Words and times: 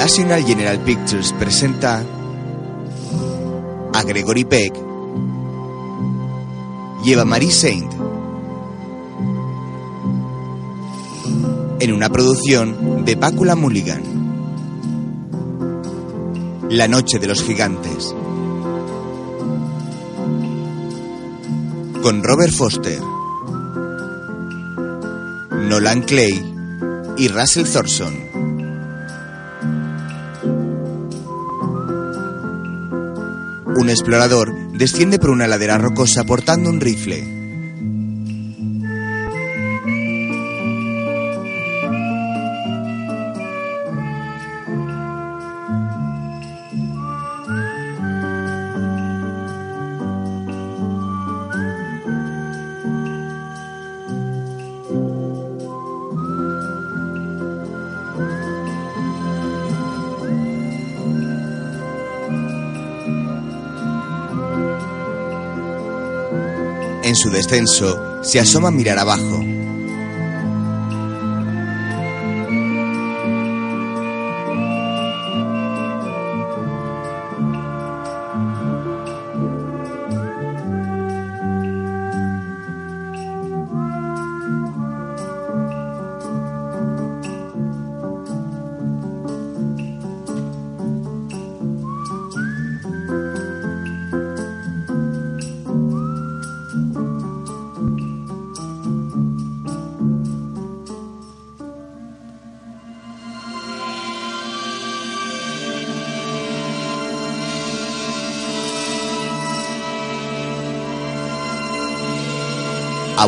National 0.00 0.42
General 0.42 0.78
Pictures 0.80 1.34
presenta 1.34 2.02
a 3.92 4.02
Gregory 4.02 4.46
Peck 4.46 4.72
y 7.04 7.12
Eva 7.12 7.26
Marie 7.26 7.50
Saint 7.50 7.92
en 11.80 11.92
una 11.92 12.08
producción 12.08 13.04
de 13.04 13.14
Pácula 13.18 13.54
Mulligan. 13.56 14.02
La 16.70 16.88
noche 16.88 17.18
de 17.18 17.26
los 17.26 17.42
gigantes. 17.42 18.14
Con 22.02 22.24
Robert 22.24 22.54
Foster, 22.54 23.02
Nolan 25.68 26.00
Clay 26.04 26.42
y 27.18 27.28
Russell 27.28 27.66
Thorson. 27.70 28.29
Un 33.90 33.94
explorador 33.94 34.54
desciende 34.70 35.18
por 35.18 35.30
una 35.30 35.48
ladera 35.48 35.76
rocosa 35.76 36.22
portando 36.22 36.70
un 36.70 36.80
rifle. 36.80 37.39
Su 67.20 67.28
descenso, 67.30 68.22
se 68.22 68.40
asoma 68.40 68.68
a 68.68 68.70
mirar 68.70 68.98
abajo. 68.98 69.44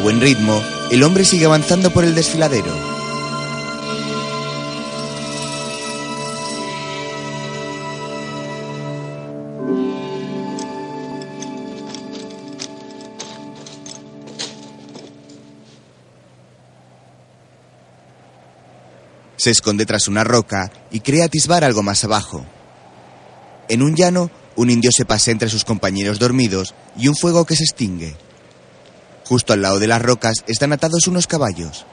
Buen 0.02 0.20
ritmo, 0.20 0.60
el 0.90 1.04
hombre 1.04 1.24
sigue 1.24 1.46
avanzando 1.46 1.90
por 1.90 2.04
el 2.04 2.14
desfiladero. 2.14 2.92
Se 19.36 19.50
esconde 19.50 19.86
tras 19.86 20.06
una 20.06 20.22
roca 20.22 20.70
y 20.92 21.00
cree 21.00 21.22
atisbar 21.22 21.64
algo 21.64 21.82
más 21.82 22.04
abajo. 22.04 22.44
En 23.68 23.82
un 23.82 23.96
llano, 23.96 24.30
un 24.54 24.70
indio 24.70 24.90
se 24.92 25.04
pasea 25.04 25.32
entre 25.32 25.48
sus 25.48 25.64
compañeros 25.64 26.18
dormidos 26.18 26.74
y 26.96 27.08
un 27.08 27.16
fuego 27.16 27.44
que 27.44 27.56
se 27.56 27.64
extingue. 27.64 28.14
Justo 29.24 29.52
al 29.52 29.62
lado 29.62 29.78
de 29.78 29.86
las 29.86 30.02
rocas 30.02 30.44
están 30.46 30.72
atados 30.72 31.06
unos 31.06 31.26
caballos. 31.26 31.86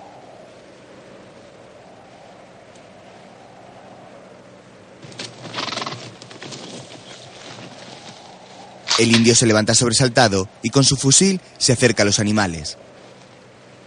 El 9.00 9.16
indio 9.16 9.34
se 9.34 9.46
levanta 9.46 9.74
sobresaltado 9.74 10.50
y 10.62 10.72
con 10.72 10.84
su 10.84 10.98
fusil 10.98 11.40
se 11.58 11.72
acerca 11.72 12.04
a 12.04 12.06
los 12.06 12.20
animales. 12.20 12.78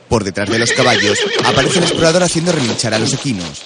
Por 0.09 0.25
detrás 0.25 0.49
de 0.49 0.59
los 0.59 0.73
caballos 0.73 1.19
aparece 1.45 1.79
el 1.79 1.85
explorador 1.85 2.23
haciendo 2.23 2.53
relinchar 2.53 2.95
a 2.95 2.99
los 2.99 3.13
equinos. 3.13 3.63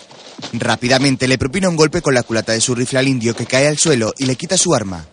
Rápidamente 0.53 1.29
le 1.29 1.39
propina 1.39 1.69
un 1.69 1.77
golpe 1.77 2.03
con 2.03 2.15
la 2.15 2.25
culata 2.25 2.53
de 2.53 2.61
su 2.61 2.75
rifle 2.75 2.99
al 2.99 3.09
indio 3.09 3.37
que 3.37 3.47
cae 3.47 3.69
al 3.69 3.79
suelo 3.79 4.13
y 4.19 4.27
le 4.27 4.35
quita 4.35 4.59
su 4.59 4.75
arma. 4.75 5.07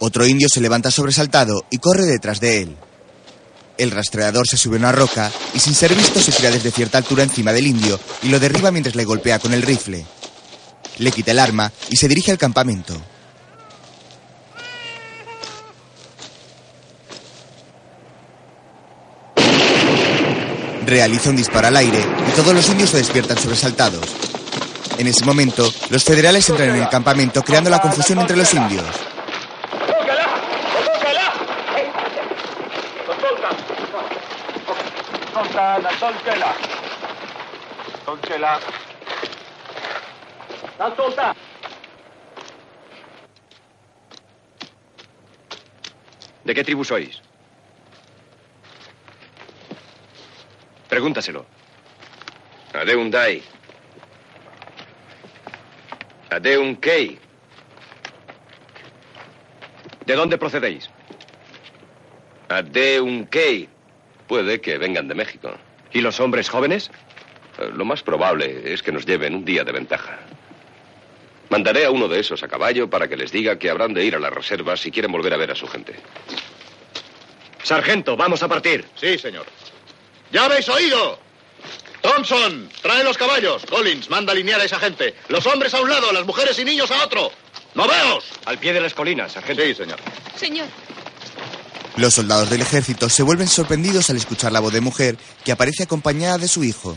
Otro 0.00 0.26
indio 0.26 0.48
se 0.48 0.60
levanta 0.60 0.90
sobresaltado 0.90 1.64
y 1.70 1.78
corre 1.78 2.06
detrás 2.06 2.40
de 2.40 2.62
él. 2.62 2.76
El 3.78 3.92
rastreador 3.92 4.48
se 4.48 4.56
sube 4.56 4.74
a 4.76 4.80
una 4.80 4.92
roca 4.92 5.30
y 5.54 5.60
sin 5.60 5.72
ser 5.72 5.94
visto 5.94 6.20
se 6.20 6.32
tira 6.32 6.50
desde 6.50 6.72
cierta 6.72 6.98
altura 6.98 7.22
encima 7.22 7.52
del 7.52 7.68
indio 7.68 7.98
y 8.24 8.28
lo 8.28 8.40
derriba 8.40 8.72
mientras 8.72 8.96
le 8.96 9.04
golpea 9.04 9.38
con 9.38 9.54
el 9.54 9.62
rifle. 9.62 10.04
Le 10.98 11.12
quita 11.12 11.30
el 11.30 11.38
arma 11.38 11.72
y 11.88 11.96
se 11.96 12.08
dirige 12.08 12.32
al 12.32 12.38
campamento. 12.38 13.00
Realiza 20.84 21.30
un 21.30 21.36
disparo 21.36 21.68
al 21.68 21.76
aire 21.76 22.00
y 22.00 22.32
todos 22.32 22.52
los 22.52 22.68
indios 22.68 22.90
se 22.90 22.96
despiertan 22.96 23.38
sobresaltados. 23.38 24.08
En 24.98 25.06
ese 25.06 25.24
momento, 25.24 25.72
los 25.90 26.02
federales 26.02 26.48
entran 26.48 26.70
en 26.70 26.82
el 26.82 26.88
campamento 26.88 27.44
creando 27.44 27.70
la 27.70 27.80
confusión 27.80 28.18
entre 28.18 28.36
los 28.36 28.52
indios. 28.52 29.07
Soltala, 35.78 35.98
soltela. 36.00 36.54
Soltela. 38.04 38.60
La 40.76 40.96
solta. 40.96 41.36
¿De 46.42 46.54
qué 46.54 46.64
tribu 46.64 46.84
sois? 46.84 47.22
Pregúntaselo. 50.88 51.46
Adeun 52.74 53.12
Dai. 53.12 53.42
Adeun 56.30 56.74
Kei. 56.76 57.20
¿De 60.06 60.14
dónde 60.16 60.38
procedéis? 60.38 60.90
Adeun 62.48 63.26
Kei. 63.26 63.68
Puede 64.26 64.60
que 64.60 64.76
vengan 64.76 65.06
de 65.06 65.14
México. 65.14 65.67
¿Y 65.92 66.00
los 66.00 66.20
hombres 66.20 66.48
jóvenes? 66.48 66.90
Eh, 67.58 67.70
Lo 67.74 67.84
más 67.84 68.02
probable 68.02 68.72
es 68.72 68.82
que 68.82 68.92
nos 68.92 69.06
lleven 69.06 69.34
un 69.34 69.44
día 69.44 69.64
de 69.64 69.72
ventaja. 69.72 70.18
Mandaré 71.50 71.86
a 71.86 71.90
uno 71.90 72.08
de 72.08 72.20
esos 72.20 72.42
a 72.42 72.48
caballo 72.48 72.90
para 72.90 73.08
que 73.08 73.16
les 73.16 73.32
diga 73.32 73.58
que 73.58 73.70
habrán 73.70 73.94
de 73.94 74.04
ir 74.04 74.14
a 74.14 74.18
las 74.18 74.32
reservas 74.32 74.80
si 74.80 74.90
quieren 74.90 75.10
volver 75.10 75.32
a 75.32 75.38
ver 75.38 75.50
a 75.50 75.54
su 75.54 75.66
gente. 75.66 75.94
Sargento, 77.62 78.16
vamos 78.16 78.42
a 78.42 78.48
partir. 78.48 78.84
Sí, 78.96 79.18
señor. 79.18 79.46
¡Ya 80.30 80.44
habéis 80.44 80.68
oído! 80.68 81.18
Thompson, 82.02 82.68
trae 82.82 83.02
los 83.02 83.16
caballos. 83.18 83.64
Collins, 83.66 84.08
manda 84.10 84.32
alinear 84.32 84.60
a 84.60 84.64
esa 84.64 84.78
gente. 84.78 85.14
Los 85.28 85.46
hombres 85.46 85.74
a 85.74 85.80
un 85.80 85.88
lado, 85.90 86.12
las 86.12 86.24
mujeres 86.26 86.58
y 86.58 86.64
niños 86.64 86.90
a 86.90 87.04
otro. 87.04 87.32
¡Moveos! 87.74 88.24
Al 88.44 88.58
pie 88.58 88.72
de 88.72 88.80
las 88.80 88.94
colinas, 88.94 89.32
sargento. 89.32 89.62
Sí, 89.62 89.74
señor. 89.74 89.98
Señor, 90.36 90.66
Los 91.98 92.14
soldados 92.14 92.48
del 92.48 92.60
ejército 92.62 93.08
se 93.08 93.24
vuelven 93.24 93.48
sorprendidos 93.48 94.08
al 94.08 94.18
escuchar 94.18 94.52
la 94.52 94.60
voz 94.60 94.72
de 94.72 94.80
mujer 94.80 95.18
que 95.44 95.50
aparece 95.50 95.82
acompañada 95.82 96.38
de 96.38 96.46
su 96.46 96.62
hijo. 96.62 96.94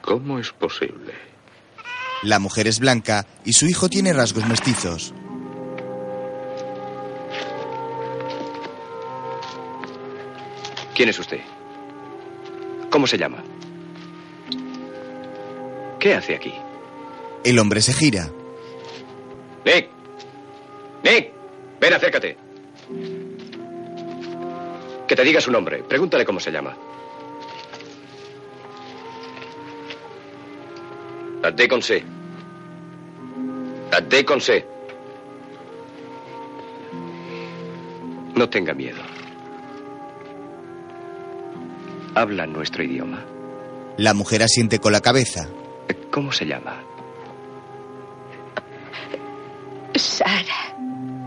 ¿Cómo 0.00 0.40
es 0.40 0.50
posible? 0.50 1.14
La 2.24 2.40
mujer 2.40 2.66
es 2.66 2.80
blanca 2.80 3.24
y 3.44 3.52
su 3.52 3.66
hijo 3.66 3.88
tiene 3.88 4.12
rasgos 4.12 4.44
mestizos. 4.48 5.14
¿Quién 10.96 11.10
es 11.10 11.18
usted? 11.18 11.40
¿Cómo 12.88 13.06
se 13.06 13.18
llama? 13.18 13.44
¿Qué 15.98 16.14
hace 16.14 16.34
aquí? 16.34 16.54
El 17.44 17.58
hombre 17.58 17.82
se 17.82 17.92
gira. 17.92 18.30
Nick. 19.66 19.90
Nick. 21.04 21.32
Ven, 21.78 21.92
acércate. 21.92 22.38
Que 25.06 25.14
te 25.14 25.22
diga 25.22 25.38
su 25.38 25.50
nombre. 25.50 25.82
Pregúntale 25.82 26.24
cómo 26.24 26.40
se 26.40 26.50
llama. 26.50 26.74
Adé 31.42 31.68
con 31.68 31.82
C. 31.82 32.02
Adé 33.92 34.24
con 34.24 34.40
C. 34.40 34.66
No 38.34 38.48
tenga 38.48 38.72
miedo. 38.72 39.15
Habla 42.16 42.46
nuestro 42.46 42.82
idioma. 42.82 43.22
La 43.98 44.14
mujer 44.14 44.42
asiente 44.42 44.78
con 44.78 44.92
la 44.92 45.02
cabeza. 45.02 45.50
¿Cómo 46.10 46.32
se 46.32 46.46
llama? 46.46 46.82
Sara 49.94 50.74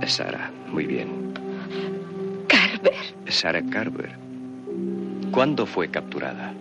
Sara. 0.08 0.52
Muy 0.68 0.88
bien. 0.88 1.32
Carver. 2.48 2.96
Sara 3.28 3.62
Carver. 3.70 4.18
¿Cuándo 5.32 5.68
fue 5.68 5.92
capturada? 5.92 6.56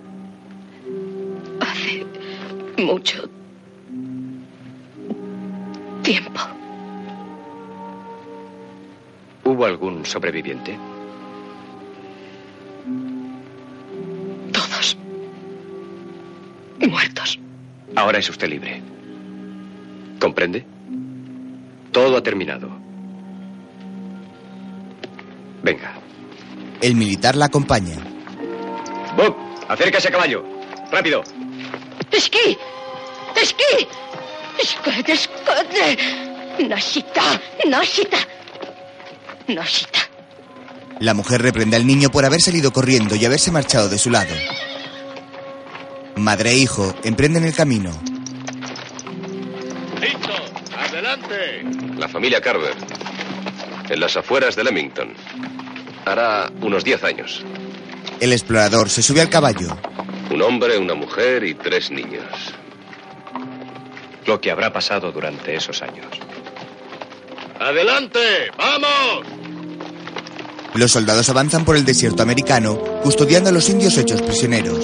Hace 1.61 2.05
mucho 2.83 3.31
tiempo. 6.03 6.41
¿Hubo 9.45 9.65
algún 9.65 10.05
sobreviviente? 10.05 10.77
Muertos. 16.87 17.39
Ahora 17.97 18.19
es 18.19 18.29
usted 18.29 18.49
libre. 18.49 18.83
¿Comprende? 20.21 20.65
Todo 21.93 22.17
ha 22.17 22.23
terminado. 22.23 22.71
Venga. 25.63 25.95
El 26.81 26.95
militar 26.95 27.35
la 27.37 27.47
acompaña. 27.47 27.97
Bob, 29.17 29.37
acércase 29.69 30.09
a 30.09 30.11
caballo. 30.13 30.45
Rápido. 30.93 31.23
¡Esquí! 32.13 32.57
¡Esquí! 33.41 33.87
¡Esquí! 34.61 35.13
¡Esquí! 35.13 36.65
¡Nashita! 36.69 37.41
¡Nashita! 37.69 38.19
¡Nashita! 39.49 40.01
La 41.01 41.15
mujer 41.15 41.43
reprende 41.43 41.77
al 41.77 41.87
niño 41.87 42.09
por 42.11 42.25
haber 42.25 42.41
salido 42.41 42.73
corriendo 42.73 43.15
y 43.15 43.25
haberse 43.25 43.53
marchado 43.53 43.89
de 43.89 43.99
su 43.99 44.11
lado. 44.11 44.35
Madre 46.19 46.51
e 46.51 46.57
hijo 46.57 46.95
emprenden 47.05 47.45
el 47.45 47.55
camino. 47.55 47.91
¡Listo! 50.01 50.33
¡Adelante! 50.77 51.65
La 51.97 52.09
familia 52.09 52.41
Carver. 52.41 52.75
En 53.89 54.01
las 54.01 54.17
afueras 54.17 54.57
de 54.57 54.65
Leamington. 54.65 55.15
Hará 56.05 56.51
unos 56.61 56.85
10 56.85 57.05
años. 57.05 57.45
El 58.21 58.33
explorador 58.33 58.91
se 58.91 59.03
sube 59.03 59.21
al 59.21 59.29
caballo. 59.29 59.77
Un 60.31 60.43
hombre, 60.43 60.77
una 60.79 60.95
mujer 60.95 61.45
y 61.45 61.55
tres 61.55 61.91
niños. 61.91 62.25
Lo 64.27 64.41
que 64.41 64.51
habrá 64.51 64.73
pasado 64.73 65.13
durante 65.13 65.55
esos 65.55 65.83
años. 65.83 66.07
¡Adelante! 67.61 68.21
¡Vamos! 68.57 69.27
Los 70.75 70.93
soldados 70.93 71.29
avanzan 71.29 71.65
por 71.65 71.77
el 71.77 71.85
desierto 71.85 72.23
americano, 72.23 72.77
custodiando 73.03 73.51
a 73.51 73.53
los 73.53 73.69
indios 73.69 73.97
hechos 73.97 74.23
prisioneros. 74.23 74.79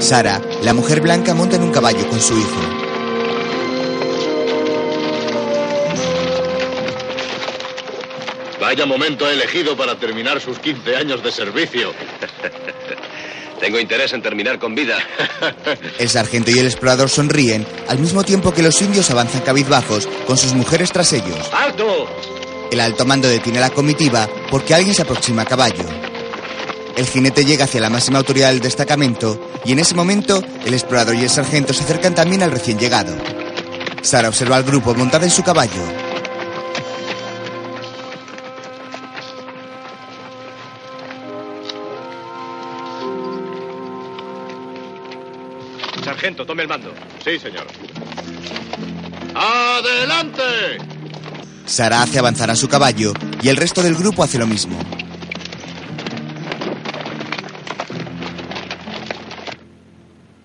Sara, 0.00 0.40
la 0.62 0.74
mujer 0.74 1.00
blanca, 1.00 1.34
monta 1.34 1.56
en 1.56 1.62
un 1.62 1.72
caballo 1.72 2.06
con 2.08 2.20
su 2.20 2.36
hijo. 2.36 2.60
Vaya 8.60 8.86
momento 8.86 9.28
elegido 9.28 9.76
para 9.76 9.94
terminar 9.96 10.40
sus 10.40 10.58
15 10.58 10.96
años 10.96 11.22
de 11.22 11.30
servicio. 11.30 11.92
Tengo 13.60 13.78
interés 13.78 14.12
en 14.12 14.22
terminar 14.22 14.58
con 14.58 14.74
vida. 14.74 14.96
El 15.98 16.08
sargento 16.08 16.50
y 16.50 16.58
el 16.58 16.66
explorador 16.66 17.08
sonríen, 17.08 17.66
al 17.88 17.98
mismo 17.98 18.24
tiempo 18.24 18.52
que 18.52 18.62
los 18.62 18.80
indios 18.82 19.10
avanzan 19.10 19.42
cabizbajos, 19.42 20.06
con 20.26 20.36
sus 20.36 20.52
mujeres 20.54 20.92
tras 20.92 21.12
ellos. 21.12 21.38
¡Alto! 21.52 22.08
El 22.70 22.80
alto 22.80 23.06
mando 23.06 23.28
detiene 23.28 23.60
la 23.60 23.70
comitiva 23.70 24.28
porque 24.50 24.74
alguien 24.74 24.94
se 24.94 25.02
aproxima 25.02 25.42
a 25.42 25.46
caballo. 25.46 25.84
El 26.96 27.06
jinete 27.06 27.44
llega 27.44 27.64
hacia 27.64 27.80
la 27.80 27.90
máxima 27.90 28.18
autoridad 28.18 28.50
del 28.50 28.60
destacamento 28.60 29.50
y 29.64 29.72
en 29.72 29.80
ese 29.80 29.96
momento 29.96 30.42
el 30.64 30.74
explorador 30.74 31.16
y 31.16 31.22
el 31.22 31.30
sargento 31.30 31.72
se 31.72 31.82
acercan 31.82 32.14
también 32.14 32.42
al 32.42 32.52
recién 32.52 32.78
llegado. 32.78 33.14
Sara 34.02 34.28
observa 34.28 34.56
al 34.56 34.64
grupo 34.64 34.94
montada 34.94 35.24
en 35.24 35.30
su 35.30 35.42
caballo. 35.42 35.82
Sargento, 46.04 46.46
tome 46.46 46.62
el 46.62 46.68
mando. 46.68 46.94
Sí, 47.24 47.38
señor. 47.38 47.66
¡Adelante! 49.34 50.42
Sara 51.66 52.02
hace 52.02 52.18
avanzar 52.20 52.50
a 52.50 52.56
su 52.56 52.68
caballo 52.68 53.14
y 53.42 53.48
el 53.48 53.56
resto 53.56 53.82
del 53.82 53.96
grupo 53.96 54.22
hace 54.22 54.38
lo 54.38 54.46
mismo. 54.46 54.78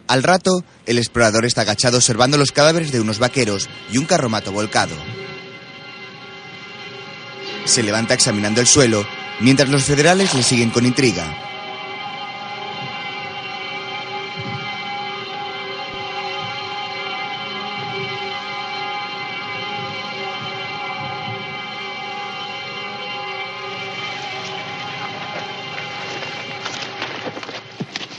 Al 0.09 0.23
rato, 0.23 0.63
el 0.87 0.97
explorador 0.97 1.45
está 1.45 1.61
agachado 1.61 1.97
observando 1.97 2.35
los 2.35 2.51
cadáveres 2.51 2.91
de 2.91 2.99
unos 2.99 3.19
vaqueros 3.19 3.69
y 3.91 3.99
un 3.99 4.05
carromato 4.05 4.51
volcado. 4.51 4.95
Se 7.65 7.83
levanta 7.83 8.15
examinando 8.15 8.59
el 8.59 8.65
suelo, 8.65 9.05
mientras 9.39 9.69
los 9.69 9.83
federales 9.83 10.33
le 10.33 10.41
siguen 10.41 10.71
con 10.71 10.87
intriga. 10.87 11.48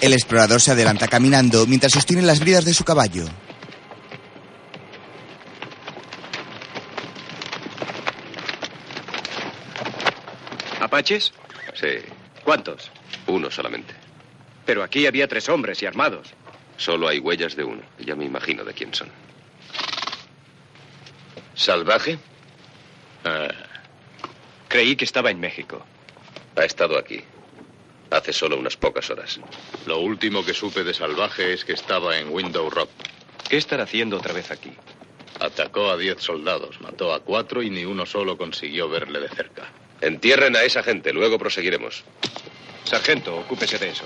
El 0.00 0.12
explorador 0.12 0.60
se 0.60 0.72
adelanta 0.72 1.08
caminando 1.08 1.66
mientras 1.66 1.92
sostiene 1.92 2.22
las 2.22 2.40
bridas 2.40 2.64
de 2.64 2.74
su 2.74 2.84
caballo. 2.84 3.24
¿Apaches? 10.80 11.32
Sí, 11.74 11.98
¿Cuántos? 12.44 12.90
uno 13.26 13.50
solamente. 13.50 13.94
Pero 14.66 14.82
aquí 14.82 15.06
había 15.06 15.28
tres 15.28 15.48
hombres 15.48 15.82
y 15.82 15.86
armados. 15.86 16.28
Solo 16.76 17.06
hay 17.08 17.18
huellas 17.18 17.54
de 17.54 17.64
uno. 17.64 17.82
Ya 17.98 18.16
me 18.16 18.24
imagino 18.24 18.64
de 18.64 18.72
quién 18.72 18.92
son. 18.94 19.08
¿Salvaje? 21.54 22.18
Ah, 23.24 23.48
Creí 24.68 24.96
que 24.96 25.04
estaba 25.04 25.30
en 25.30 25.40
México. 25.40 25.84
Ha 26.56 26.64
estado 26.64 26.96
aquí. 26.98 27.22
Hace 28.10 28.32
solo 28.32 28.58
unas 28.58 28.76
pocas 28.76 29.08
horas. 29.10 29.38
lo 29.86 30.00
último 30.00 30.44
que 30.44 30.52
supe 30.52 30.82
de 30.82 30.92
Salvaje 30.92 31.52
es 31.52 31.64
que 31.64 31.72
estaba 31.72 32.18
en 32.18 32.30
Window 32.30 32.68
Rock. 32.68 32.90
¿Qué 33.48 33.56
estará 33.56 33.84
haciendo 33.84 34.16
otra 34.16 34.32
vez 34.32 34.50
aquí? 34.50 34.72
Atacó 35.38 35.90
a 35.90 35.96
diez 35.96 36.20
soldados, 36.20 36.80
mató 36.80 37.14
a 37.14 37.20
cuatro 37.20 37.62
y 37.62 37.70
ni 37.70 37.84
uno 37.84 38.06
solo 38.06 38.36
consiguió 38.36 38.88
verle 38.88 39.20
de 39.20 39.28
cerca. 39.28 39.70
Entierren 40.00 40.56
a 40.56 40.62
esa 40.64 40.82
gente, 40.82 41.12
luego 41.12 41.38
proseguiremos. 41.38 42.04
Sargento, 42.84 43.36
ocúpese 43.36 43.78
de 43.78 43.90
eso. 43.90 44.04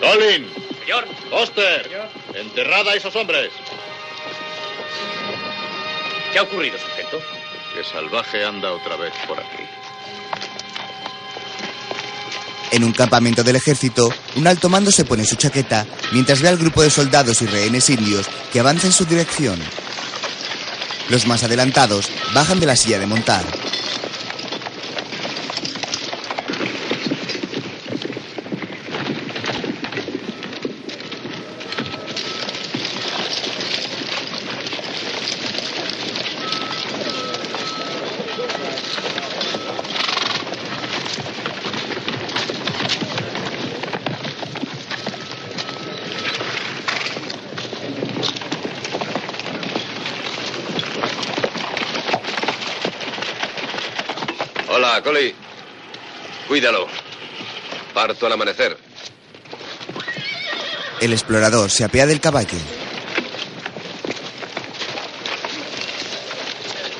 ¡Colin! 0.00 0.46
Señor. 0.80 1.06
¡Foster! 1.30 2.08
¡Enterrad 2.34 2.88
a 2.88 2.94
esos 2.94 3.16
hombres! 3.16 3.50
¿Qué 6.32 6.38
ha 6.38 6.42
ocurrido, 6.42 6.78
sargento? 6.78 7.20
Que 7.74 7.82
Salvaje 7.82 8.44
anda 8.44 8.72
otra 8.72 8.96
vez 8.96 9.12
por 9.26 9.40
aquí. 9.40 9.64
En 12.72 12.84
un 12.84 12.92
campamento 12.92 13.42
del 13.42 13.56
ejército, 13.56 14.12
un 14.34 14.46
alto 14.46 14.68
mando 14.68 14.90
se 14.90 15.04
pone 15.04 15.24
su 15.24 15.36
chaqueta 15.36 15.86
mientras 16.12 16.40
ve 16.40 16.48
al 16.48 16.58
grupo 16.58 16.82
de 16.82 16.90
soldados 16.90 17.40
y 17.42 17.46
rehenes 17.46 17.88
indios 17.90 18.26
que 18.52 18.60
avanza 18.60 18.86
en 18.86 18.92
su 18.92 19.04
dirección. 19.04 19.58
Los 21.08 21.26
más 21.26 21.44
adelantados 21.44 22.10
bajan 22.34 22.58
de 22.58 22.66
la 22.66 22.76
silla 22.76 22.98
de 22.98 23.06
montar. 23.06 23.65
Parto 58.06 58.26
al 58.26 58.32
amanecer. 58.34 58.78
El 61.00 61.12
explorador 61.12 61.72
se 61.72 61.82
apea 61.82 62.06
del 62.06 62.20
caballo. 62.20 62.56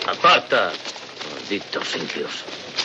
Aparta, 0.05 0.73
malditos 1.33 1.95
indios. 1.95 2.33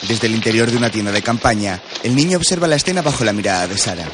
Desde 0.04 0.28
el 0.28 0.36
interior 0.36 0.70
de 0.70 0.78
una 0.78 0.92
tienda 0.92 1.12
de 1.12 1.24
campaña, 1.24 1.82
el 2.04 2.16
niño 2.16 2.38
observa 2.38 2.68
la 2.68 2.76
escena 2.76 3.02
bajo 3.02 3.24
la 3.24 3.34
mirada 3.34 3.66
de 3.66 3.76
Sara. 3.80 4.06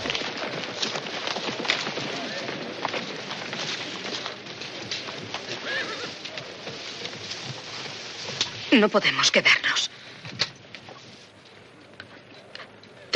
No 8.71 8.87
podemos 8.87 9.29
quedarnos. 9.31 9.66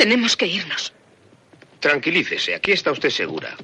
Tenemos 0.02 0.36
que 0.36 0.48
irnos. 0.48 0.92
Tranquilícese, 1.78 2.56
aquí 2.56 2.72
está 2.72 2.90
usted 2.90 3.08
segura. 3.08 3.56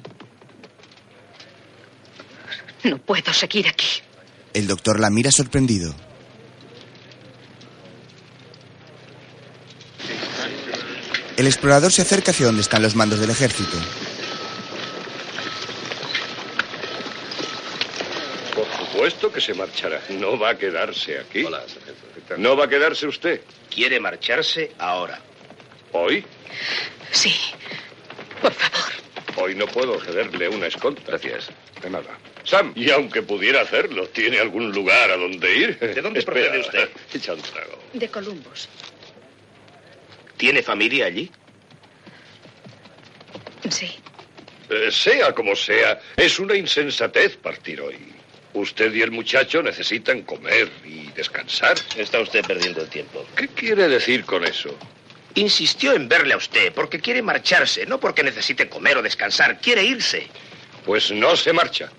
No 2.85 2.97
puedo 2.97 3.33
seguir 3.33 3.67
aquí. 3.67 4.01
El 4.53 4.65
doctor 4.65 5.01
la 5.01 5.09
mira 5.09 5.31
sorprendido. 5.31 5.93
El 11.35 11.45
explorador 11.45 11.91
se 11.91 12.03
acerca 12.03 12.31
hacia 12.31 12.45
donde 12.45 12.61
están 12.61 12.83
los 12.83 12.95
mandos 12.95 13.19
del 13.19 13.31
ejército. 13.31 13.77
Por 18.55 18.65
supuesto 18.77 19.29
que 19.29 19.41
se 19.41 19.53
marchará. 19.53 20.01
No 20.11 20.39
va 20.39 20.51
a 20.51 20.57
quedarse 20.57 21.19
aquí. 21.19 21.43
Hola, 21.43 21.65
sargento. 21.67 22.37
No 22.37 22.55
va 22.55 22.63
a 22.63 22.69
quedarse 22.69 23.07
usted. 23.07 23.41
Quiere 23.69 23.99
marcharse 23.99 24.71
ahora. 24.79 25.19
Sí. 27.11 27.35
Por 28.41 28.53
favor. 28.53 28.91
Hoy 29.37 29.55
no 29.55 29.67
puedo 29.67 29.99
cederle 30.01 30.49
una 30.49 30.67
escolta. 30.67 31.01
Gracias. 31.07 31.49
De 31.81 31.89
nada. 31.89 32.17
Sam, 32.43 32.73
y 32.75 32.89
aunque 32.89 33.21
pudiera 33.21 33.61
hacerlo, 33.61 34.07
¿tiene 34.09 34.39
algún 34.39 34.71
lugar 34.71 35.11
a 35.11 35.17
donde 35.17 35.55
ir? 35.55 35.79
¿De 35.79 36.01
dónde 36.01 36.19
Espera, 36.19 36.41
procede 36.41 36.59
usted? 36.59 36.89
Echa 37.13 37.33
un 37.33 37.41
trago. 37.41 37.79
De 37.93 38.07
Columbus. 38.09 38.67
¿Tiene 40.37 40.63
familia 40.63 41.05
allí? 41.05 41.29
Sí. 43.69 43.91
Eh, 44.69 44.89
sea 44.91 45.33
como 45.33 45.55
sea, 45.55 45.99
es 46.15 46.39
una 46.39 46.55
insensatez 46.55 47.35
partir 47.37 47.81
hoy. 47.81 47.97
Usted 48.53 48.93
y 48.93 49.01
el 49.01 49.11
muchacho 49.11 49.61
necesitan 49.61 50.23
comer 50.23 50.69
y 50.85 51.11
descansar. 51.11 51.77
Está 51.97 52.19
usted 52.19 52.43
perdiendo 52.45 52.81
el 52.81 52.89
tiempo. 52.89 53.25
¿Qué 53.35 53.47
quiere 53.47 53.87
decir 53.87 54.25
con 54.25 54.43
eso? 54.43 54.75
Insistió 55.35 55.93
en 55.93 56.09
verle 56.09 56.33
a 56.33 56.37
usted 56.37 56.73
porque 56.73 56.99
quiere 56.99 57.21
marcharse, 57.21 57.85
no 57.85 57.99
porque 57.99 58.23
necesite 58.23 58.67
comer 58.67 58.97
o 58.97 59.01
descansar. 59.01 59.59
Quiere 59.59 59.83
irse. 59.83 60.27
Pues 60.85 61.11
no 61.11 61.35
se 61.35 61.53
marcha. 61.53 61.91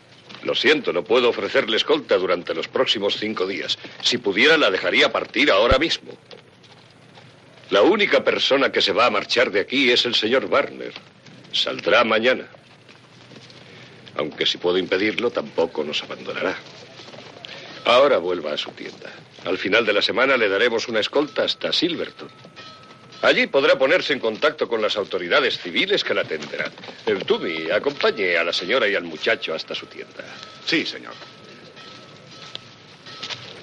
Lo 0.42 0.54
siento, 0.54 0.92
no 0.92 1.04
puedo 1.04 1.28
ofrecerle 1.28 1.76
escolta 1.76 2.16
durante 2.16 2.54
los 2.54 2.66
próximos 2.66 3.16
cinco 3.18 3.46
días. 3.46 3.78
Si 4.02 4.18
pudiera, 4.18 4.56
la 4.56 4.70
dejaría 4.70 5.12
partir 5.12 5.50
ahora 5.50 5.78
mismo. 5.78 6.12
La 7.68 7.82
única 7.82 8.25
persona 8.25 8.72
que 8.72 8.82
se 8.82 8.92
va 8.92 9.06
a 9.06 9.10
marchar 9.10 9.50
de 9.50 9.60
aquí 9.60 9.90
es 9.90 10.04
el 10.06 10.14
señor 10.14 10.46
Warner. 10.46 10.92
Saldrá 11.52 12.02
mañana. 12.04 12.46
Aunque 14.16 14.46
si 14.46 14.58
puedo 14.58 14.78
impedirlo, 14.78 15.30
tampoco 15.30 15.84
nos 15.84 16.02
abandonará. 16.02 16.56
Ahora 17.84 18.18
vuelva 18.18 18.52
a 18.52 18.58
su 18.58 18.70
tienda. 18.72 19.10
Al 19.44 19.56
final 19.56 19.87
de 19.87 19.92
la 19.92 20.02
semana 20.02 20.37
le 20.37 20.49
daremos 20.49 20.88
una 20.88 21.00
escolta 21.00 21.44
hasta 21.44 21.72
Silverton. 21.72 22.28
Allí 23.22 23.46
podrá 23.46 23.78
ponerse 23.78 24.14
en 24.14 24.18
contacto 24.18 24.66
con 24.66 24.80
las 24.80 24.96
autoridades 24.96 25.58
civiles 25.58 26.02
que 26.02 26.14
la 26.14 26.22
atenderán. 26.22 26.72
El 27.04 27.24
Tumi, 27.24 27.70
acompañe 27.70 28.36
a 28.36 28.44
la 28.44 28.52
señora 28.52 28.88
y 28.88 28.94
al 28.94 29.04
muchacho 29.04 29.54
hasta 29.54 29.74
su 29.74 29.86
tienda. 29.86 30.24
Sí, 30.64 30.86
señor. 30.86 31.12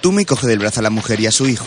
Tumi 0.01 0.25
coge 0.25 0.47
del 0.47 0.59
brazo 0.59 0.81
a 0.81 0.83
la 0.83 0.91
mujer 0.91 1.19
y 1.19 1.25
a 1.25 1.31
su 1.31 1.47
hijo. 1.47 1.65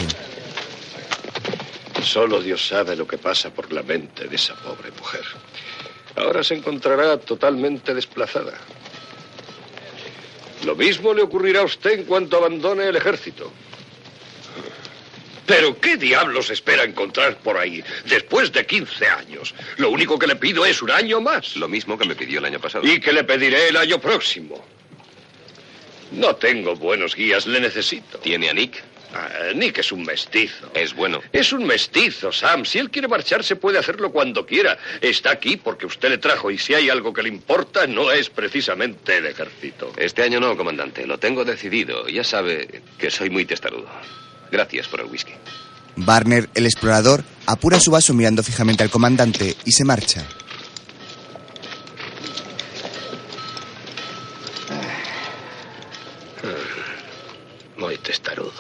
Solo 2.03 2.41
Dios 2.41 2.67
sabe 2.67 2.95
lo 2.95 3.07
que 3.07 3.19
pasa 3.19 3.51
por 3.51 3.73
la 3.73 3.83
mente 3.83 4.29
de 4.29 4.37
esa 4.37 4.55
pobre 4.55 4.91
mujer. 4.93 5.25
Ahora 6.17 6.45
se 6.45 6.55
encontrará 6.55 7.19
totalmente 7.19 7.93
desplazada. 7.93 8.55
Lo 10.65 10.77
mismo 10.77 11.13
le 11.13 11.23
ocurrirá 11.23 11.61
a 11.61 11.65
usted 11.65 11.93
en 11.93 12.05
cuanto 12.05 12.37
abandone 12.37 12.87
el 12.87 12.97
ejército. 12.97 13.51
Pero 15.51 15.81
¿qué 15.81 15.97
diablos 15.97 16.49
espera 16.51 16.85
encontrar 16.85 17.37
por 17.39 17.59
ahí 17.59 17.83
después 18.05 18.53
de 18.53 18.65
15 18.65 19.07
años? 19.07 19.53
Lo 19.79 19.91
único 19.91 20.17
que 20.17 20.29
le 20.29 20.37
pido 20.37 20.65
es 20.65 20.81
un 20.81 20.93
año 20.93 21.21
más. 21.21 21.57
Lo 21.57 21.67
mismo 21.67 21.99
que 21.99 22.07
me 22.07 22.15
pidió 22.15 22.39
el 22.39 22.45
año 22.45 22.61
pasado. 22.61 22.87
Y 22.87 23.01
que 23.01 23.13
le 23.13 23.25
pediré 23.25 23.69
el 23.69 23.77
año 23.77 24.01
próximo. 24.01 24.65
No 26.13 26.37
tengo 26.37 26.77
buenos 26.77 27.17
guías, 27.17 27.49
le 27.49 27.59
necesito. 27.59 28.19
¿Tiene 28.19 28.49
a 28.49 28.53
Nick? 28.53 28.81
Ah, 29.13 29.29
Nick 29.57 29.79
es 29.79 29.91
un 29.91 30.05
mestizo. 30.05 30.71
Es 30.73 30.95
bueno. 30.95 31.21
Es 31.33 31.53
un 31.53 31.67
mestizo, 31.67 32.31
Sam. 32.31 32.65
Si 32.65 32.79
él 32.79 32.89
quiere 32.89 33.09
marcharse, 33.09 33.57
puede 33.57 33.79
hacerlo 33.79 34.13
cuando 34.13 34.47
quiera. 34.47 34.79
Está 35.01 35.33
aquí 35.33 35.57
porque 35.57 35.85
usted 35.85 36.11
le 36.11 36.19
trajo 36.19 36.53
y 36.53 36.59
si 36.59 36.75
hay 36.75 36.91
algo 36.91 37.13
que 37.13 37.25
le 37.25 37.29
importa, 37.29 37.89
no 37.89 38.13
es 38.13 38.31
precisamente 38.31 39.17
el 39.17 39.27
ejército. 39.27 39.93
Este 39.97 40.23
año 40.23 40.39
no, 40.39 40.57
comandante. 40.57 41.09
Lo 41.09 41.19
tengo 41.19 41.45
decidido. 41.45 42.09
Ya 42.09 42.23
sabe 42.23 42.83
que 42.99 43.11
soy 43.11 43.31
muy 43.31 43.45
testarudo. 43.45 43.89
Gracias 44.51 44.89
por 44.89 45.01
el 45.01 45.07
whisky. 45.07 45.33
Barner, 45.97 46.49
el 46.55 46.67
explorador, 46.67 47.25
apura 47.47 47.79
su 47.81 47.91
vaso 47.91 48.15
mirando 48.15 48.43
fijamente 48.43 48.83
al 48.83 48.91
comandante 48.91 49.57
y 49.65 49.73
se 49.73 49.85
marcha. 49.85 50.25
Muy 57.77 57.97
testarudo. 57.99 58.53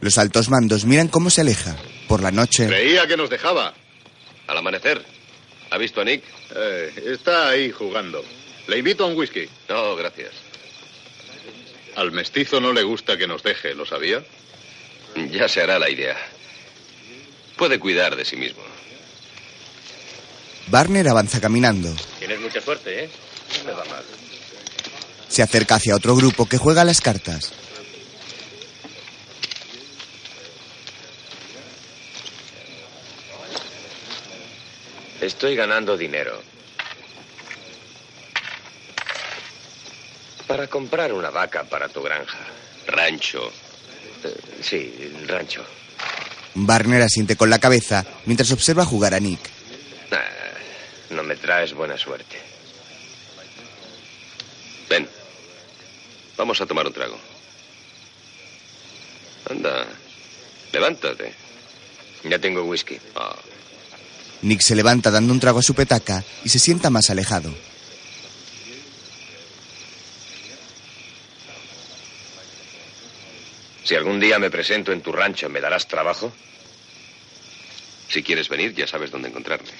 Los 0.00 0.18
altos 0.18 0.48
mandos 0.48 0.84
miran 0.84 1.08
cómo 1.08 1.30
se 1.30 1.40
aleja. 1.40 1.76
Por 2.08 2.22
la 2.22 2.30
noche, 2.30 2.66
Creía 2.66 3.06
que 3.06 3.16
nos 3.16 3.30
dejaba. 3.30 3.72
Al 4.46 4.58
amanecer. 4.58 5.02
¿Ha 5.70 5.78
visto 5.78 6.00
a 6.00 6.04
Nick? 6.04 6.22
Eh, 6.54 7.04
está 7.14 7.48
ahí 7.48 7.70
jugando. 7.70 8.22
Le 8.66 8.78
invito 8.78 9.04
a 9.04 9.06
un 9.06 9.16
whisky. 9.16 9.48
No, 9.68 9.96
gracias. 9.96 10.32
Al 11.96 12.12
mestizo 12.12 12.60
no 12.60 12.72
le 12.72 12.82
gusta 12.82 13.16
que 13.16 13.26
nos 13.26 13.42
deje, 13.42 13.74
¿lo 13.74 13.86
sabía? 13.86 14.22
Ya 15.30 15.48
se 15.48 15.62
hará 15.62 15.78
la 15.78 15.90
idea. 15.90 16.16
Puede 17.56 17.78
cuidar 17.78 18.16
de 18.16 18.24
sí 18.24 18.36
mismo. 18.36 18.62
Barner 20.68 21.08
avanza 21.08 21.40
caminando. 21.40 21.94
Tienes 22.18 22.40
mucha 22.40 22.60
suerte, 22.60 23.04
¿eh? 23.04 23.10
No 23.58 23.64
me 23.64 23.72
va 23.72 23.84
mal. 23.84 24.04
Se 25.28 25.42
acerca 25.42 25.76
hacia 25.76 25.96
otro 25.96 26.14
grupo 26.14 26.46
que 26.46 26.58
juega 26.58 26.82
a 26.82 26.84
las 26.84 27.00
cartas. 27.00 27.52
Estoy 35.20 35.54
ganando 35.54 35.96
dinero. 35.96 36.42
Para 40.48 40.66
comprar 40.66 41.12
una 41.12 41.30
vaca 41.30 41.64
para 41.64 41.88
tu 41.88 42.02
granja. 42.02 42.38
Rancho. 42.88 43.52
Eh, 44.24 44.34
sí, 44.62 45.12
rancho. 45.26 45.64
Barner 46.54 47.02
asiente 47.02 47.36
con 47.36 47.50
la 47.50 47.58
cabeza 47.58 48.04
mientras 48.26 48.50
observa 48.52 48.84
jugar 48.84 49.14
a 49.14 49.20
Nick. 49.20 49.40
No 51.10 51.22
me 51.22 51.36
traes 51.36 51.74
buena 51.74 51.96
suerte. 51.98 52.40
Ven. 54.88 55.06
Vamos 56.38 56.60
a 56.60 56.66
tomar 56.66 56.86
un 56.86 56.92
trago. 56.92 57.18
Anda. 59.50 59.86
Levántate. 60.72 61.34
Ya 62.24 62.38
tengo 62.38 62.64
whisky. 62.64 62.98
Ah, 63.14 63.36
Nick 64.42 64.60
se 64.60 64.74
levanta 64.74 65.10
dando 65.10 65.32
un 65.32 65.40
trago 65.40 65.58
a 65.58 65.62
su 65.62 65.74
petaca 65.74 66.24
y 66.44 66.48
se 66.48 66.58
sienta 66.58 66.88
más 66.90 67.10
alejado. 67.10 67.54
Si 73.84 73.94
algún 73.94 74.20
día 74.20 74.38
me 74.38 74.50
presento 74.50 74.92
en 74.92 75.00
tu 75.00 75.12
rancho, 75.12 75.48
¿me 75.48 75.60
darás 75.60 75.88
trabajo? 75.88 76.32
si 78.12 78.22
quieres 78.22 78.48
venir, 78.48 78.74
ya 78.74 78.86
sabes 78.86 79.10
dónde 79.10 79.28
encontrarme. 79.28 79.70